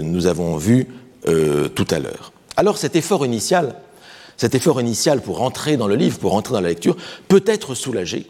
nous 0.01 0.25
avons 0.25 0.57
vues 0.57 0.87
tout 1.23 1.85
à 1.91 1.99
l'heure. 1.99 2.31
Alors 2.57 2.79
cet 2.79 2.95
effort 2.95 3.23
initial, 3.23 3.75
cet 4.35 4.55
effort 4.55 4.81
initial 4.81 5.21
pour 5.21 5.43
entrer 5.43 5.77
dans 5.77 5.87
le 5.87 5.95
livre, 5.95 6.17
pour 6.17 6.33
entrer 6.33 6.55
dans 6.55 6.61
la 6.61 6.69
lecture, 6.69 6.97
peut 7.27 7.43
être 7.45 7.75
soulagé 7.75 8.25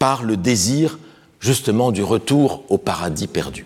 par 0.00 0.24
le 0.24 0.36
désir 0.36 0.98
justement 1.38 1.92
du 1.92 2.02
retour 2.02 2.64
au 2.68 2.78
paradis 2.78 3.28
perdu. 3.28 3.64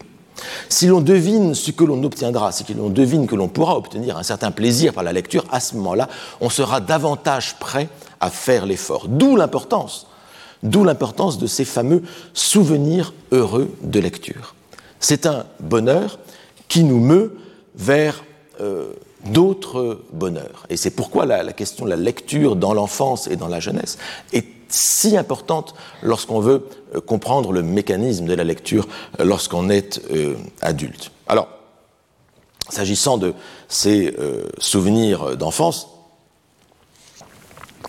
Si 0.68 0.86
l'on 0.86 1.00
devine 1.00 1.54
ce 1.54 1.70
que 1.70 1.84
l'on 1.84 2.02
obtiendra, 2.02 2.52
si 2.52 2.64
l'on 2.74 2.88
devine 2.88 3.26
que 3.26 3.34
l'on 3.34 3.48
pourra 3.48 3.76
obtenir 3.76 4.16
un 4.16 4.22
certain 4.22 4.50
plaisir 4.50 4.92
par 4.92 5.02
la 5.02 5.12
lecture, 5.12 5.44
à 5.50 5.60
ce 5.60 5.74
moment-là, 5.76 6.08
on 6.40 6.50
sera 6.50 6.80
davantage 6.80 7.56
prêt 7.58 7.88
à 8.20 8.30
faire 8.30 8.66
l'effort. 8.66 9.06
D'où 9.08 9.36
l'importance, 9.36 10.06
d'où 10.62 10.84
l'importance 10.84 11.38
de 11.38 11.46
ces 11.46 11.64
fameux 11.64 12.02
souvenirs 12.34 13.12
heureux 13.32 13.70
de 13.82 14.00
lecture. 14.00 14.54
C'est 15.00 15.26
un 15.26 15.46
bonheur 15.60 16.18
qui 16.68 16.82
nous 16.82 17.00
meut 17.00 17.36
vers 17.74 18.24
euh, 18.60 18.92
d'autres 19.26 20.00
bonheurs. 20.12 20.66
Et 20.70 20.76
c'est 20.76 20.90
pourquoi 20.90 21.26
la, 21.26 21.42
la, 21.42 21.52
question 21.52 21.84
de 21.84 21.90
la 21.90 21.96
lecture 21.96 22.56
dans 22.56 22.74
l'enfance 22.74 23.28
et 23.28 23.36
dans 23.36 23.48
la 23.48 23.60
jeunesse 23.60 23.98
est 24.32 24.55
si 24.68 25.16
importante 25.16 25.74
lorsqu'on 26.02 26.40
veut 26.40 26.68
euh, 26.94 27.00
comprendre 27.00 27.52
le 27.52 27.62
mécanisme 27.62 28.26
de 28.26 28.34
la 28.34 28.44
lecture 28.44 28.86
euh, 29.20 29.24
lorsqu'on 29.24 29.70
est 29.70 30.00
euh, 30.10 30.36
adulte. 30.60 31.10
Alors, 31.28 31.48
s'agissant 32.68 33.16
de 33.16 33.34
ces 33.68 34.16
souvenirs 34.58 35.36
d'enfance, 35.36 35.86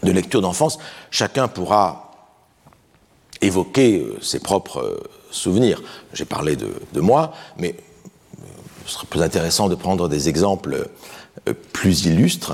de 0.03 0.11
lecture 0.11 0.39
d'enfance, 0.39 0.77
chacun 1.09 1.47
pourra 1.47 2.11
évoquer 3.41 4.05
ses 4.21 4.39
propres 4.39 5.01
souvenirs. 5.31 5.81
J'ai 6.13 6.25
parlé 6.25 6.55
de, 6.55 6.71
de, 6.93 7.01
moi, 7.01 7.33
mais 7.57 7.75
ce 8.85 8.93
serait 8.93 9.07
plus 9.07 9.23
intéressant 9.23 9.67
de 9.67 9.73
prendre 9.73 10.07
des 10.07 10.29
exemples 10.29 10.87
plus 11.73 12.05
illustres. 12.05 12.53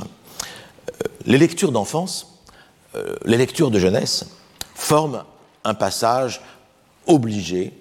Les 1.25 1.37
lectures 1.37 1.73
d'enfance 1.73 2.32
euh, 2.95 3.15
les 3.25 3.37
lectures 3.37 3.71
de 3.71 3.79
jeunesse 3.79 4.25
forment 4.75 5.23
un 5.63 5.73
passage 5.73 6.41
obligé 7.07 7.73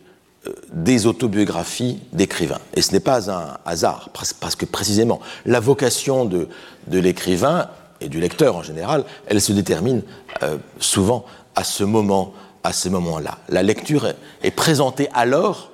euh, 0.46 0.52
des 0.72 1.06
autobiographies 1.06 2.00
d'écrivains. 2.12 2.60
Et 2.74 2.82
ce 2.82 2.92
n'est 2.92 3.00
pas 3.00 3.30
un 3.30 3.58
hasard, 3.64 4.10
parce 4.12 4.56
que 4.56 4.64
précisément, 4.64 5.20
la 5.46 5.60
vocation 5.60 6.24
de, 6.24 6.48
l'écrivain 6.88 7.68
et 8.00 8.08
du 8.08 8.20
lecteur 8.20 8.56
en 8.56 8.62
général, 8.62 9.04
elle 9.26 9.40
se 9.40 9.52
détermine 9.52 10.02
euh, 10.42 10.56
souvent 10.78 11.24
à 11.54 11.64
ce 11.64 11.84
moment, 11.84 12.32
à 12.64 12.72
ce 12.72 12.88
moment-là. 12.88 13.38
La 13.48 13.62
lecture 13.62 14.14
est 14.42 14.50
présentée 14.50 15.08
alors, 15.14 15.70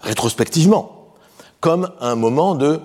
rétrospectivement, 0.00 1.12
comme 1.60 1.90
un 2.00 2.14
moment 2.14 2.54
de 2.54 2.80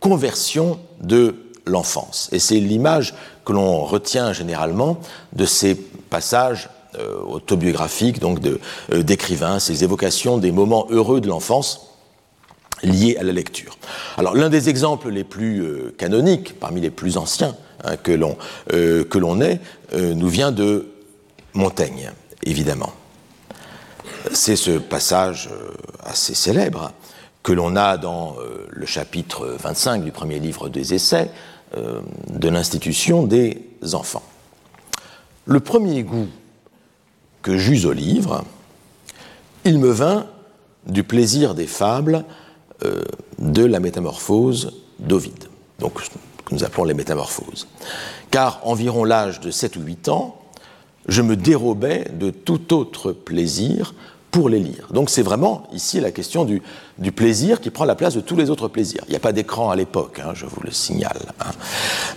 conversion 0.00 0.78
de 1.00 1.43
l'enfance. 1.66 2.28
Et 2.32 2.38
c'est 2.38 2.60
l'image 2.60 3.14
que 3.44 3.52
l'on 3.52 3.84
retient 3.84 4.32
généralement 4.32 4.98
de 5.32 5.44
ces 5.44 5.74
passages 5.74 6.68
euh, 6.98 7.20
autobiographiques, 7.22 8.20
donc 8.20 8.38
euh, 8.46 9.02
d'écrivains, 9.02 9.58
ces 9.58 9.82
évocations 9.82 10.38
des 10.38 10.52
moments 10.52 10.86
heureux 10.90 11.20
de 11.20 11.26
l'enfance 11.26 11.90
liés 12.84 13.16
à 13.18 13.24
la 13.24 13.32
lecture. 13.32 13.78
Alors 14.16 14.36
l'un 14.36 14.48
des 14.48 14.68
exemples 14.68 15.08
les 15.08 15.24
plus 15.24 15.60
euh, 15.60 15.94
canoniques, 15.98 16.58
parmi 16.60 16.80
les 16.80 16.90
plus 16.90 17.16
anciens 17.16 17.56
hein, 17.82 17.96
que 17.96 18.12
l'on 18.12 19.40
ait, 19.40 19.60
nous 19.92 20.28
vient 20.28 20.52
de 20.52 20.86
Montaigne, 21.52 22.12
évidemment. 22.44 22.92
C'est 24.32 24.56
ce 24.56 24.78
passage 24.78 25.50
assez 26.04 26.34
célèbre 26.34 26.92
que 27.42 27.52
l'on 27.52 27.76
a 27.76 27.96
dans 27.96 28.36
le 28.68 28.86
chapitre 28.86 29.56
25 29.60 30.02
du 30.02 30.12
premier 30.12 30.38
livre 30.38 30.68
des 30.68 30.94
Essais, 30.94 31.30
de 31.76 32.48
l'institution 32.48 33.24
des 33.24 33.60
enfants. 33.92 34.22
Le 35.46 35.60
premier 35.60 36.02
goût 36.02 36.28
que 37.42 37.58
j'eus 37.58 37.84
au 37.86 37.92
livre, 37.92 38.44
il 39.64 39.78
me 39.78 39.90
vint 39.90 40.26
du 40.86 41.04
plaisir 41.04 41.54
des 41.54 41.66
fables 41.66 42.24
euh, 42.84 43.02
de 43.38 43.64
la 43.64 43.80
métamorphose 43.80 44.72
d'Ovide, 44.98 45.44
donc 45.78 45.94
que 46.44 46.54
nous 46.54 46.64
appelons 46.64 46.84
les 46.84 46.94
métamorphoses. 46.94 47.68
Car 48.30 48.60
environ 48.64 49.04
l'âge 49.04 49.40
de 49.40 49.50
7 49.50 49.76
ou 49.76 49.82
8 49.82 50.08
ans, 50.08 50.40
je 51.08 51.22
me 51.22 51.36
dérobais 51.36 52.10
de 52.12 52.30
tout 52.30 52.74
autre 52.74 53.12
plaisir 53.12 53.94
pour 54.34 54.48
les 54.48 54.58
lire. 54.58 54.88
Donc 54.92 55.10
c'est 55.10 55.22
vraiment 55.22 55.62
ici 55.72 56.00
la 56.00 56.10
question 56.10 56.44
du, 56.44 56.60
plaisir 57.12 57.60
qui 57.60 57.70
prend 57.70 57.84
la 57.84 57.94
place 57.94 58.16
de 58.16 58.20
tous 58.20 58.34
les 58.34 58.50
autres 58.50 58.66
plaisirs. 58.66 59.02
Il 59.06 59.10
n'y 59.10 59.16
a 59.16 59.20
pas 59.20 59.30
d'écran 59.30 59.70
à 59.70 59.76
l'époque, 59.76 60.18
hein, 60.18 60.32
je 60.34 60.44
vous 60.44 60.60
le 60.64 60.72
signale. 60.72 61.32
Hein. 61.38 61.52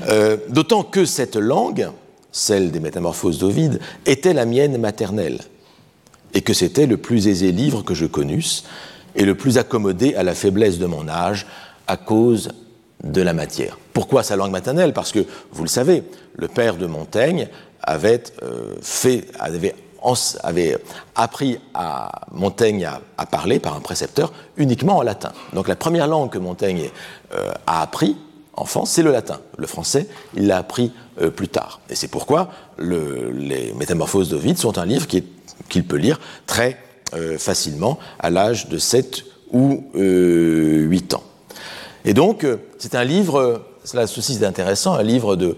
Euh, 0.09 0.37
d'autant 0.49 0.81
que 0.81 1.05
cette 1.05 1.35
langue, 1.35 1.91
celle 2.31 2.71
des 2.71 2.79
métamorphoses 2.79 3.37
d'Ovide, 3.37 3.79
était 4.07 4.33
la 4.33 4.45
mienne 4.45 4.79
maternelle, 4.79 5.41
et 6.33 6.41
que 6.41 6.53
c'était 6.53 6.87
le 6.87 6.97
plus 6.97 7.27
aisé 7.27 7.51
livre 7.51 7.83
que 7.83 7.93
je 7.93 8.07
connusse, 8.07 8.63
et 9.13 9.23
le 9.23 9.35
plus 9.35 9.59
accommodé 9.59 10.15
à 10.15 10.23
la 10.23 10.33
faiblesse 10.33 10.79
de 10.79 10.87
mon 10.87 11.07
âge, 11.07 11.45
à 11.85 11.97
cause 11.97 12.49
de 13.03 13.21
la 13.21 13.33
matière. 13.33 13.77
Pourquoi 13.93 14.23
sa 14.23 14.35
langue 14.35 14.51
maternelle? 14.51 14.91
Parce 14.91 15.11
que, 15.11 15.23
vous 15.51 15.61
le 15.61 15.69
savez, 15.69 16.03
le 16.33 16.47
père 16.47 16.77
de 16.77 16.87
Montaigne 16.87 17.47
avait 17.83 18.23
euh, 18.41 18.73
fait, 18.81 19.27
avait 19.39 19.75
avait 20.43 20.77
appris 21.15 21.59
à 21.73 22.21
Montaigne 22.31 22.89
à, 23.17 23.25
parler 23.25 23.59
par 23.59 23.75
un 23.75 23.81
précepteur 23.81 24.31
uniquement 24.55 24.97
en 24.97 25.01
latin. 25.01 25.31
Donc 25.53 25.67
la 25.67 25.75
première 25.75 26.07
langue 26.07 26.29
que 26.29 26.37
Montaigne 26.37 26.89
euh, 27.33 27.51
a 27.65 27.81
appris, 27.81 28.15
enfant, 28.53 28.85
c'est 28.85 29.03
le 29.03 29.11
latin. 29.11 29.39
Le 29.57 29.67
français, 29.67 30.07
il 30.35 30.47
l'a 30.47 30.57
appris 30.57 30.91
euh, 31.21 31.29
plus 31.29 31.49
tard. 31.49 31.81
Et 31.89 31.95
c'est 31.95 32.07
pourquoi 32.07 32.49
les 32.79 33.73
Métamorphoses 33.73 34.29
d'Ovide 34.29 34.57
sont 34.57 34.77
un 34.77 34.85
livre 34.85 35.07
qu'il 35.07 35.87
peut 35.87 35.97
lire 35.97 36.19
très 36.45 36.77
euh, 37.13 37.37
facilement 37.37 37.99
à 38.19 38.29
l'âge 38.29 38.69
de 38.69 38.77
7 38.77 39.25
ou 39.51 39.85
8 39.93 41.13
ans. 41.13 41.23
Et 42.05 42.13
donc, 42.13 42.45
c'est 42.77 42.95
un 42.95 43.03
livre, 43.03 43.63
cela 43.83 44.07
ceci 44.07 44.35
c'est 44.35 44.45
intéressant, 44.45 44.93
un 44.93 45.03
livre 45.03 45.35
de, 45.35 45.57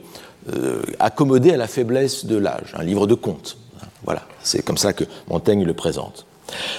accommodé 1.00 1.52
à 1.52 1.58
la 1.58 1.68
faiblesse 1.68 2.26
de 2.26 2.38
l'âge, 2.38 2.74
un 2.76 2.84
livre 2.84 3.08
de 3.08 3.16
contes. 3.16 3.58
Voilà, 4.04 4.24
c'est 4.44 4.64
comme 4.64 4.78
ça 4.78 4.94
que 4.94 5.04
Montaigne 5.28 5.66
le 5.66 5.74
présente. 5.74 6.26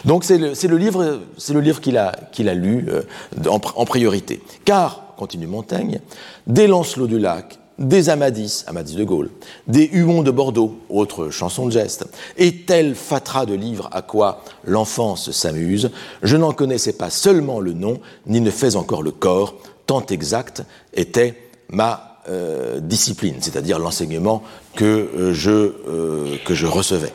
Donc 0.04 0.24
c'est 0.24 0.38
le, 0.38 0.76
livre, 0.76 1.20
le 1.52 1.60
livre 1.60 1.80
qu'il 1.80 1.96
a, 1.98 2.54
lu 2.54 2.86
euh, 2.88 3.02
en, 3.48 3.84
priorité. 3.84 4.42
Car, 4.64 5.14
continue 5.16 5.46
Montaigne, 5.46 6.00
des 6.46 6.66
Lancelot 6.66 7.06
du 7.06 7.18
Lac, 7.18 7.58
des 7.78 8.10
Amadis, 8.10 8.64
Amadis 8.66 8.96
de 8.96 9.04
Gaulle, 9.04 9.30
des 9.66 9.88
Huons 9.92 10.22
de 10.22 10.30
Bordeaux, 10.30 10.80
autre 10.90 11.30
chanson 11.30 11.66
de 11.66 11.72
geste, 11.72 12.06
et 12.36 12.56
tel 12.56 12.94
fatras 12.94 13.46
de 13.46 13.54
livres 13.54 13.88
à 13.92 14.02
quoi 14.02 14.44
l'enfance 14.64 15.30
s'amuse, 15.30 15.90
je 16.22 16.36
n'en 16.36 16.52
connaissais 16.52 16.92
pas 16.92 17.10
seulement 17.10 17.60
le 17.60 17.72
nom, 17.72 18.00
ni 18.26 18.40
ne 18.40 18.50
fais 18.50 18.76
encore 18.76 19.02
le 19.02 19.12
corps, 19.12 19.54
tant 19.86 20.04
exact 20.06 20.62
était 20.92 21.34
ma 21.70 22.09
euh, 22.28 22.80
discipline, 22.80 23.36
c'est-à-dire 23.40 23.78
l'enseignement 23.78 24.42
que, 24.76 24.84
euh, 24.84 25.32
je, 25.32 25.50
euh, 25.50 26.36
que 26.44 26.52
je 26.52 26.66
recevais. 26.66 27.12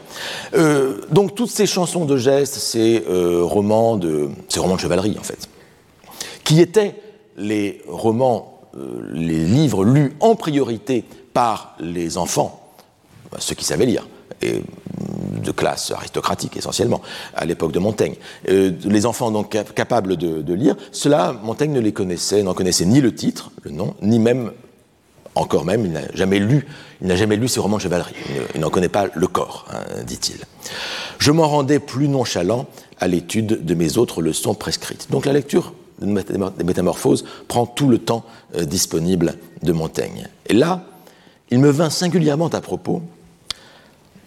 donc 1.11 1.35
toutes 1.35 1.51
ces 1.51 1.67
chansons 1.67 2.05
de 2.05 2.17
gestes, 2.17 2.55
ces 2.55 3.03
romans 3.07 3.97
de, 3.97 4.29
ces 4.49 4.59
romans 4.59 4.77
de 4.77 4.79
chevalerie 4.79 5.15
en 5.19 5.23
fait, 5.23 5.47
qui 6.43 6.59
étaient 6.59 6.95
les 7.37 7.83
romans, 7.87 8.61
les 9.13 9.45
livres 9.45 9.85
lus 9.85 10.13
en 10.21 10.35
priorité 10.35 11.03
par 11.33 11.75
les 11.79 12.17
enfants, 12.17 12.73
ceux 13.37 13.53
qui 13.53 13.65
savaient 13.65 13.85
lire, 13.85 14.07
et 14.41 14.63
de 15.43 15.51
classe 15.51 15.91
aristocratique 15.91 16.57
essentiellement, 16.57 17.01
à 17.35 17.45
l'époque 17.45 17.71
de 17.71 17.79
Montaigne. 17.79 18.15
Les 18.47 19.05
enfants 19.05 19.29
donc 19.29 19.55
capables 19.75 20.17
de, 20.17 20.53
lire, 20.53 20.75
cela, 20.91 21.33
Montaigne 21.43 21.73
ne 21.73 21.79
les 21.79 21.93
connaissait, 21.93 22.41
n'en 22.41 22.53
connaissait 22.53 22.85
ni 22.85 23.01
le 23.01 23.13
titre, 23.13 23.51
le 23.61 23.71
nom, 23.71 23.93
ni 24.01 24.17
même, 24.19 24.51
encore 25.35 25.65
même, 25.65 25.85
il 25.85 25.91
n'a 25.91 26.01
jamais 26.13 26.39
lu, 26.39 26.65
il 27.01 27.07
n'a 27.07 27.15
jamais 27.15 27.35
lu 27.35 27.47
ces 27.47 27.59
romans 27.59 27.77
de 27.77 27.81
chevalerie. 27.81 28.15
Il 28.55 28.61
n'en 28.61 28.69
connaît 28.69 28.89
pas 28.89 29.07
le 29.13 29.27
corps, 29.27 29.65
hein, 29.71 30.03
dit-il. 30.05 30.37
Je 31.19 31.31
m'en 31.31 31.47
rendais 31.47 31.79
plus 31.79 32.07
nonchalant 32.07 32.67
à 32.99 33.07
l'étude 33.07 33.65
de 33.65 33.73
mes 33.73 33.97
autres 33.97 34.21
leçons 34.21 34.53
prescrites. 34.53 35.07
Donc 35.11 35.25
la 35.25 35.33
lecture 35.33 35.73
des 35.99 36.63
métamorphoses 36.63 37.25
prend 37.47 37.65
tout 37.65 37.87
le 37.87 37.99
temps 37.99 38.25
euh, 38.55 38.65
disponible 38.65 39.35
de 39.63 39.71
Montaigne. 39.71 40.27
Et 40.47 40.53
là, 40.53 40.83
il 41.51 41.59
me 41.59 41.69
vint 41.69 41.89
singulièrement 41.89 42.47
à 42.47 42.61
propos 42.61 43.01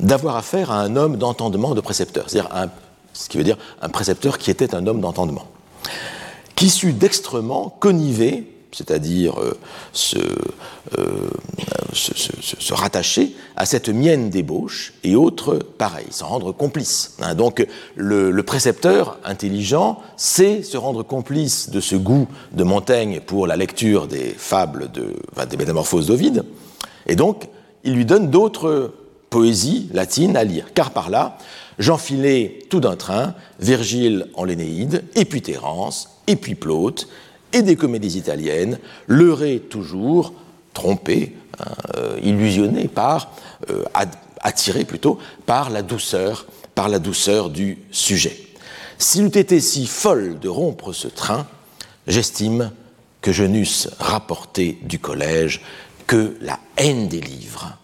d'avoir 0.00 0.36
affaire 0.36 0.70
à 0.70 0.80
un 0.80 0.96
homme 0.96 1.16
d'entendement 1.16 1.74
de 1.74 1.80
précepteur, 1.80 2.26
c'est-à-dire 2.28 3.58
un 3.82 3.88
précepteur 3.88 4.38
qui 4.38 4.50
était 4.50 4.74
un 4.74 4.86
homme 4.86 5.00
d'entendement, 5.00 5.46
qui 6.54 6.70
sut 6.70 6.92
dextrement 6.92 7.76
conniver, 7.80 8.57
c'est-à-dire 8.72 9.40
euh, 9.40 9.58
euh, 10.98 11.30
se, 11.92 12.72
rattacher 12.72 13.34
à 13.56 13.66
cette 13.66 13.88
mienne 13.88 14.30
d'ébauche 14.30 14.92
et 15.04 15.16
autres 15.16 15.56
pareils, 15.56 16.06
s'en 16.10 16.28
rendre 16.28 16.52
complice. 16.52 17.16
Hein. 17.20 17.34
donc 17.34 17.66
le, 17.96 18.42
précepteur 18.42 19.18
intelligent 19.24 20.00
sait 20.16 20.62
se 20.62 20.76
rendre 20.76 21.02
complice 21.02 21.70
de 21.70 21.80
ce 21.80 21.96
goût 21.96 22.28
de 22.52 22.64
Montaigne 22.64 23.20
pour 23.20 23.46
la 23.46 23.56
lecture 23.56 24.06
des 24.06 24.34
fables 24.36 24.90
de, 24.92 25.14
des 25.48 25.56
métamorphoses 25.56 26.06
d'Ovide, 26.06 26.44
et 27.06 27.16
donc 27.16 27.48
il 27.84 27.94
lui 27.94 28.04
donne 28.04 28.30
d'autres 28.30 28.92
poésie 29.30 29.88
latine 29.92 30.36
à 30.36 30.44
lire, 30.44 30.72
car 30.74 30.90
par 30.90 31.10
là, 31.10 31.38
j'enfilais 31.78 32.60
tout 32.70 32.80
d'un 32.80 32.96
train 32.96 33.34
Virgile 33.60 34.26
en 34.34 34.44
l'Énéide, 34.44 35.04
et 35.14 35.24
puis 35.24 35.42
Terence, 35.42 36.10
et 36.26 36.36
puis 36.36 36.54
Plaute, 36.54 37.08
et 37.52 37.62
des 37.62 37.76
comédies 37.76 38.18
italiennes, 38.18 38.78
leurré 39.06 39.60
toujours, 39.60 40.32
trompé, 40.74 41.34
hein, 41.58 41.64
euh, 41.96 42.18
illusionné 42.22 42.88
par, 42.88 43.32
euh, 43.70 43.84
attiré 44.40 44.84
plutôt, 44.84 45.18
par 45.46 45.70
la 45.70 45.82
douceur, 45.82 46.46
par 46.74 46.88
la 46.88 46.98
douceur 46.98 47.50
du 47.50 47.78
sujet. 47.90 48.36
S'il 48.98 49.24
eût 49.24 49.38
été 49.38 49.60
si 49.60 49.86
folle 49.86 50.38
de 50.38 50.48
rompre 50.48 50.92
ce 50.92 51.08
train, 51.08 51.46
j'estime 52.06 52.72
que 53.20 53.32
je 53.32 53.44
n'eusse 53.44 53.88
rapporté 53.98 54.78
du 54.82 54.98
collège 54.98 55.60
que 56.06 56.36
la 56.40 56.58
haine 56.76 57.08
des 57.08 57.20
livres 57.20 57.78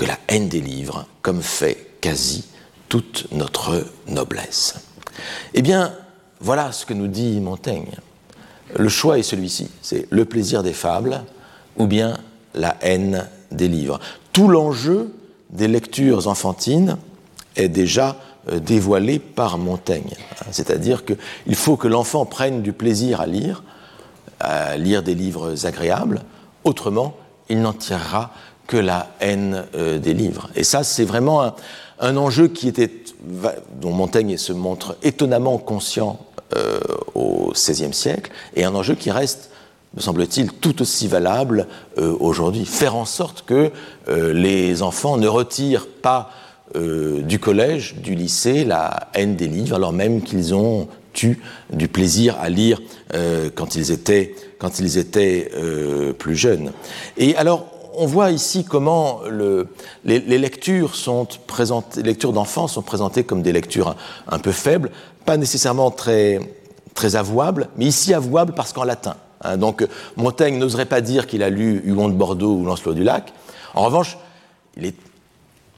que 0.00 0.06
la 0.06 0.18
haine 0.28 0.48
des 0.48 0.62
livres, 0.62 1.04
comme 1.20 1.42
fait 1.42 1.98
quasi 2.00 2.46
toute 2.88 3.26
notre 3.32 3.84
noblesse. 4.08 4.76
Eh 5.52 5.60
bien, 5.60 5.94
voilà 6.40 6.72
ce 6.72 6.86
que 6.86 6.94
nous 6.94 7.06
dit 7.06 7.38
Montaigne. 7.38 7.94
Le 8.76 8.88
choix 8.88 9.18
est 9.18 9.22
celui-ci, 9.22 9.68
c'est 9.82 10.06
le 10.10 10.24
plaisir 10.24 10.62
des 10.62 10.72
fables 10.72 11.22
ou 11.76 11.86
bien 11.86 12.18
la 12.54 12.76
haine 12.80 13.26
des 13.50 13.68
livres. 13.68 14.00
Tout 14.32 14.48
l'enjeu 14.48 15.12
des 15.50 15.68
lectures 15.68 16.28
enfantines 16.28 16.96
est 17.56 17.68
déjà 17.68 18.16
euh, 18.50 18.60
dévoilé 18.60 19.18
par 19.18 19.58
Montaigne. 19.58 20.14
C'est-à-dire 20.50 21.04
qu'il 21.04 21.54
faut 21.54 21.76
que 21.76 21.88
l'enfant 21.88 22.24
prenne 22.24 22.62
du 22.62 22.72
plaisir 22.72 23.20
à 23.20 23.26
lire, 23.26 23.62
à 24.38 24.76
lire 24.76 25.02
des 25.02 25.14
livres 25.14 25.66
agréables, 25.66 26.22
autrement 26.64 27.16
il 27.48 27.60
n'en 27.60 27.72
tirera 27.72 28.30
que 28.66 28.76
la 28.76 29.10
haine 29.20 29.66
euh, 29.74 29.98
des 29.98 30.14
livres. 30.14 30.48
Et 30.54 30.62
ça, 30.62 30.84
c'est 30.84 31.04
vraiment 31.04 31.54
un, 31.98 32.16
enjeu 32.16 32.48
qui 32.48 32.68
était, 32.68 32.90
dont 33.80 33.90
Montaigne 33.90 34.36
se 34.36 34.52
montre 34.52 34.96
étonnamment 35.02 35.58
conscient 35.58 36.18
euh, 36.56 36.80
au 37.14 37.52
XVIe 37.52 37.92
siècle, 37.92 38.30
et 38.54 38.64
un 38.64 38.74
enjeu 38.74 38.94
qui 38.94 39.10
reste, 39.10 39.50
me 39.94 40.00
semble-t-il, 40.00 40.52
tout 40.52 40.82
aussi 40.82 41.08
valable 41.08 41.66
euh, 41.98 42.14
aujourd'hui. 42.20 42.64
Faire 42.64 42.96
en 42.96 43.04
sorte 43.04 43.44
que 43.44 43.70
les 44.08 44.82
enfants 44.82 45.16
ne 45.16 45.28
retirent 45.28 45.88
pas 45.88 46.30
du 46.74 47.40
collège, 47.40 47.96
du 47.96 48.14
lycée, 48.14 48.64
la 48.64 49.08
haine 49.14 49.34
des 49.34 49.48
livres, 49.48 49.74
alors 49.74 49.92
même 49.92 50.22
qu'ils 50.22 50.54
ont 50.54 50.86
eu 51.22 51.36
du 51.72 51.88
plaisir 51.88 52.36
à 52.40 52.48
lire 52.48 52.80
quand 53.56 53.74
ils 53.74 53.90
étaient, 53.90 54.36
quand 54.58 54.78
ils 54.78 54.96
étaient 54.96 55.50
plus 56.18 56.36
jeunes. 56.36 56.72
Et 57.16 57.34
alors, 57.34 57.79
on 57.94 58.06
voit 58.06 58.30
ici 58.30 58.64
comment 58.64 59.20
les, 60.04 60.20
lectures 60.20 60.94
sont 60.94 61.26
présentées, 61.46 62.02
lectures 62.02 62.32
d'enfants 62.32 62.68
sont 62.68 62.82
présentées 62.82 63.24
comme 63.24 63.42
des 63.42 63.52
lectures 63.52 63.96
un, 64.28 64.38
peu 64.38 64.52
faibles, 64.52 64.90
pas 65.24 65.36
nécessairement 65.36 65.90
très, 65.90 66.40
avouables, 67.14 67.68
mais 67.76 67.86
ici 67.86 68.12
avouables 68.12 68.52
parce 68.52 68.72
qu'en 68.72 68.84
latin. 68.84 69.16
Hein. 69.42 69.56
donc 69.56 69.86
Montaigne 70.16 70.58
n'oserait 70.58 70.84
pas 70.84 71.00
dire 71.00 71.26
qu'il 71.26 71.42
a 71.42 71.48
lu 71.48 71.80
Hugon 71.84 72.08
de 72.08 72.14
Bordeaux 72.14 72.56
ou 72.56 72.64
Lancelot 72.64 72.92
du 72.92 73.04
Lac. 73.04 73.32
En 73.74 73.84
revanche, 73.84 74.18
il 74.76 74.84
est 74.84 74.96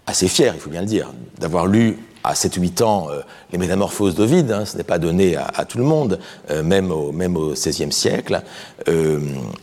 assez 0.06 0.26
fier, 0.26 0.52
il 0.54 0.60
faut 0.60 0.70
bien 0.70 0.80
le 0.80 0.86
dire, 0.86 1.10
d'avoir 1.38 1.66
lu 1.66 1.98
à 2.24 2.34
7-8 2.34 2.82
ans 2.82 3.08
euh, 3.10 3.20
les 3.52 3.58
métamorphoses 3.58 4.14
d'Ovide, 4.14 4.50
hein, 4.52 4.64
ce 4.64 4.76
n'est 4.76 4.84
pas 4.84 4.98
donné 4.98 5.36
à, 5.36 5.64
tout 5.64 5.78
le 5.78 5.84
monde, 5.84 6.18
euh, 6.50 6.62
même, 6.62 6.90
au, 6.90 7.12
même 7.12 7.36
au 7.36 7.52
XVIe 7.52 7.92
siècle, 7.92 8.42
euh, 8.88 9.18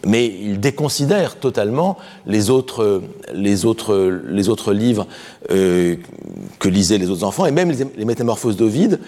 mais 0.05 0.25
il 0.27 0.59
déconsidère 0.59 1.37
totalement 1.37 1.97
les 2.25 2.49
autres, 2.49 3.01
livres 4.71 5.07
que 5.47 6.69
lisaient 6.69 6.97
les 6.97 7.09
autres 7.09 7.23
enfants, 7.23 7.45
et 7.45 7.51
même 7.51 7.71
les, 7.71 7.85
les 7.97 8.05
métamorphoses 8.05 8.57
d'Ovide, 8.57 8.99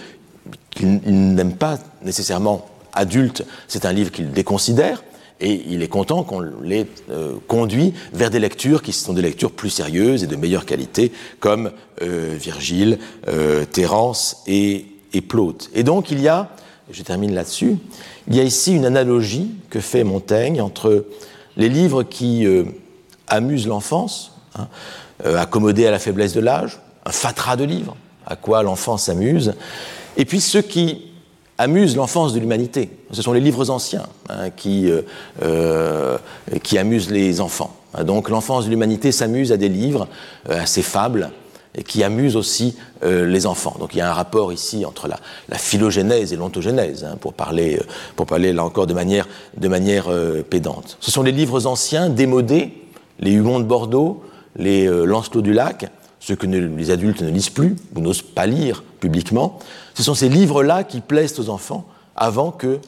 qu'il 0.72 1.00
n'aime 1.36 1.54
pas 1.54 1.78
nécessairement 2.04 2.66
adulte, 2.94 3.46
c'est 3.68 3.86
un 3.86 3.94
livre 3.94 4.12
qu'il 4.12 4.32
déconsidère, 4.32 5.04
et 5.42 5.64
il 5.68 5.82
est 5.82 5.88
content 5.88 6.24
qu'on 6.24 6.40
les 6.40 6.88
euh, 7.10 7.36
conduit 7.48 7.94
vers 8.14 8.30
des 8.30 8.40
lectures 8.40 8.82
qui 8.82 8.94
sont 8.94 9.14
des 9.14 9.22
lectures 9.22 9.52
plus 9.52 9.70
sérieuses 9.70 10.24
et 10.24 10.28
de 10.28 10.36
meilleure 10.36 10.66
qualité, 10.66 11.12
comme 11.40 11.72
euh, 12.02 12.36
Virgile, 12.40 13.00
euh, 13.28 13.66
Terence 13.66 14.44
et, 14.48 14.86
Plaute. 15.28 15.70
Et 15.74 15.84
donc 15.84 16.10
il 16.10 16.22
y 16.22 16.30
a, 16.30 16.50
je 16.90 17.04
termine 17.04 17.34
là-dessus, 17.34 17.76
il 18.30 18.36
y 18.36 18.40
a 18.40 18.44
ici 18.44 18.74
une 18.74 18.86
analogie 18.86 19.52
que 19.70 19.82
fait 19.82 20.06
Montaigne 20.06 20.62
entre 20.62 21.06
les 21.58 21.68
livres 21.68 22.04
qui 22.04 22.48
amusent 23.28 23.68
l'enfance, 23.68 24.32
hein, 24.56 24.70
accommodés 25.26 25.86
à 25.86 25.92
la 25.92 26.00
faiblesse 26.00 26.34
de 26.34 26.40
l'âge, 26.40 26.80
un 27.06 27.12
fatras 27.12 27.58
de 27.58 27.66
livres, 27.66 27.98
à 28.26 28.38
quoi 28.38 28.64
l'enfant 28.64 28.98
s'amuse, 28.98 29.54
et 30.16 30.24
puis 30.24 30.40
ceux 30.40 30.62
qui 30.62 31.11
amuse 31.62 31.96
l'enfance 31.96 32.34
de 32.34 32.40
l'humanité. 32.40 32.90
Ce 33.12 33.22
sont 33.22 33.34
les 33.34 33.40
livres 33.40 33.70
anciens 33.70 34.08
hein, 34.30 34.50
qui, 34.50 34.90
euh, 34.90 35.02
euh, 35.44 36.18
qui 36.64 36.78
amusent 36.78 37.12
les 37.12 37.40
enfants. 37.40 37.76
Donc 38.04 38.30
l'enfance 38.30 38.66
de 38.66 38.72
l'humanité 38.72 39.12
s'amuse 39.12 39.52
à 39.52 39.58
des 39.58 39.70
livres, 39.70 40.08
euh, 40.50 40.62
à 40.62 40.66
ces 40.66 40.82
fables, 40.82 41.30
et 41.76 41.84
qui 41.84 42.04
amusent 42.04 42.36
aussi 42.36 42.76
les 43.02 43.46
enfants. 43.46 43.78
Donc 43.80 43.94
il 43.94 44.00
y 44.00 44.02
a 44.02 44.10
un 44.10 44.14
rapport 44.14 44.52
ici 44.52 44.84
entre 44.84 45.08
la, 45.08 45.58
phylogénèse 45.58 46.34
et 46.34 46.36
l'ontogénèse, 46.36 47.06
hein, 47.06 47.16
pour, 47.18 47.34
parler, 47.34 47.80
pour 48.18 48.26
parler 48.26 48.52
là 48.52 48.66
encore 48.66 48.88
de 48.88 48.94
manière, 48.94 49.26
de 49.56 49.70
manière 49.70 50.10
pédante. 50.50 50.98
Ce 51.00 51.12
sont 51.12 51.24
les 51.24 51.32
livres 51.32 51.68
anciens, 51.68 52.10
démodés, 52.10 52.74
les 53.22 53.32
Hugon 53.32 53.62
de 53.62 53.64
Bordeaux, 53.64 54.22
les 54.58 54.86
Lancelot 54.86 55.42
du 55.42 55.54
Lac, 55.54 55.90
ceux 56.22 56.36
que 56.36 56.46
les 56.46 56.92
adultes 56.92 57.22
ne 57.22 57.30
lisent 57.30 57.50
plus 57.50 57.76
ou 57.96 58.00
n'osent 58.00 58.22
pas 58.22 58.46
lire 58.46 58.84
publiquement, 59.00 59.60
ce 59.96 60.04
sont 60.04 60.14
ces 60.14 60.30
livres-là 60.30 60.84
qui 60.84 61.02
plaisent 61.02 61.38
aux 61.40 61.50
enfants 61.50 61.86
avant 62.16 62.52
que 62.52 62.80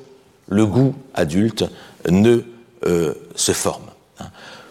le 0.48 0.66
goût 0.66 0.94
adulte 1.16 1.66
ne 2.10 2.44
euh, 2.86 3.14
se 3.36 3.52
forme. 3.52 3.84
Hein. 4.20 4.28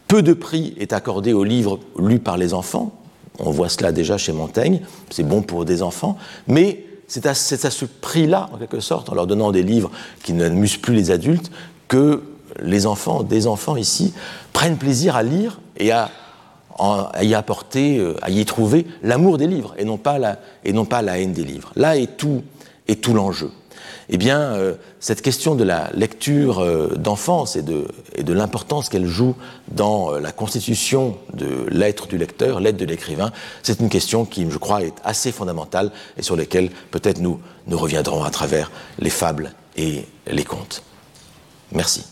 Peu 0.07 0.23
de 0.23 0.33
prix 0.33 0.75
est 0.79 0.93
accordé 0.93 1.33
aux 1.33 1.45
livres 1.45 1.81
lus 1.99 2.21
par 2.21 2.37
les 2.37 2.55
enfants, 2.55 2.93
on 3.39 3.51
voit 3.51 3.69
cela 3.69 3.91
déjà 3.91 4.17
chez 4.17 4.33
Montaigne, 4.33 4.81
c'est 5.11 5.27
bon 5.27 5.43
pour 5.43 5.65
des 5.65 5.83
enfants, 5.83 6.17
mais 6.47 6.85
c'est 7.09 7.27
à, 7.27 7.31
à, 7.31 7.35
ce 7.35 7.85
prix-là, 7.85 8.49
en 8.53 8.59
quelque 8.59 8.81
sorte, 8.81 9.09
en 9.09 9.15
leur 9.15 9.27
donnant 9.27 9.51
des 9.51 9.63
livres 9.63 9.91
qui 10.23 10.35
n'amusent 10.35 10.77
plus 10.77 10.95
les 10.95 11.11
adultes, 11.11 11.51
que 11.89 12.23
les 12.61 12.87
enfants, 12.87 13.23
des 13.23 13.47
enfants 13.47 13.77
ici, 13.77 14.15
prennent 14.53 14.77
plaisir 14.77 15.17
à 15.17 15.23
lire 15.23 15.61
et 15.79 15.91
à 15.91 16.11
à 16.79 17.25
y 17.25 17.35
apporter, 17.35 17.99
euh, 17.99 18.15
à 18.23 18.31
y 18.31 18.45
trouver 18.45 18.87
l'amour 19.03 19.39
des 19.39 19.47
livres 19.47 19.75
et 19.79 19.85
non 19.85 19.99
pas 19.99 20.19
la, 20.19 20.39
et 20.65 20.73
non 20.73 20.85
pas 20.85 21.03
la 21.03 21.19
haine 21.19 21.33
des 21.33 21.45
livres. 21.45 21.73
Là 21.77 21.97
est 21.97 22.17
tout, 22.17 22.43
est 22.89 23.01
tout 23.01 23.15
l'enjeu. 23.15 23.51
Eh 24.09 24.19
bien, 24.19 24.41
euh, 24.41 24.75
cette 25.01 25.23
question 25.23 25.55
de 25.55 25.65
la 25.65 25.91
lecture 25.95 26.59
euh, 26.59 26.89
d'enfance 26.97 27.57
et 27.57 27.63
de, 27.63 27.87
et 28.15 28.23
de 28.23 28.33
l'importance 28.33 28.89
qu'elle 28.89 29.07
joue 29.07 29.37
dans 29.69 30.13
la 30.13 30.33
constitution 30.33 31.17
de 31.33 31.67
l'être 31.69 32.09
du 32.09 32.19
lecteur, 32.19 32.61
l'être 32.61 32.77
de 32.77 32.85
l'écrivain, 32.85 33.33
c'est 33.63 33.81
une 33.81 33.89
question 33.89 34.25
qui, 34.25 34.51
je 34.51 34.59
crois, 34.59 34.83
est 34.83 34.95
assez 35.05 35.33
fondamentale 35.33 35.91
et 36.19 36.23
sur 36.23 36.37
laquelle 36.37 36.71
peut-être 36.91 37.21
nous, 37.21 37.41
nous 37.67 37.79
reviendrons 37.79 38.25
à 38.25 38.31
travers 38.31 38.71
les 38.99 39.11
fables 39.11 39.53
et 39.77 40.05
les 40.27 40.45
contes. 40.45 40.83
Merci. 41.71 42.12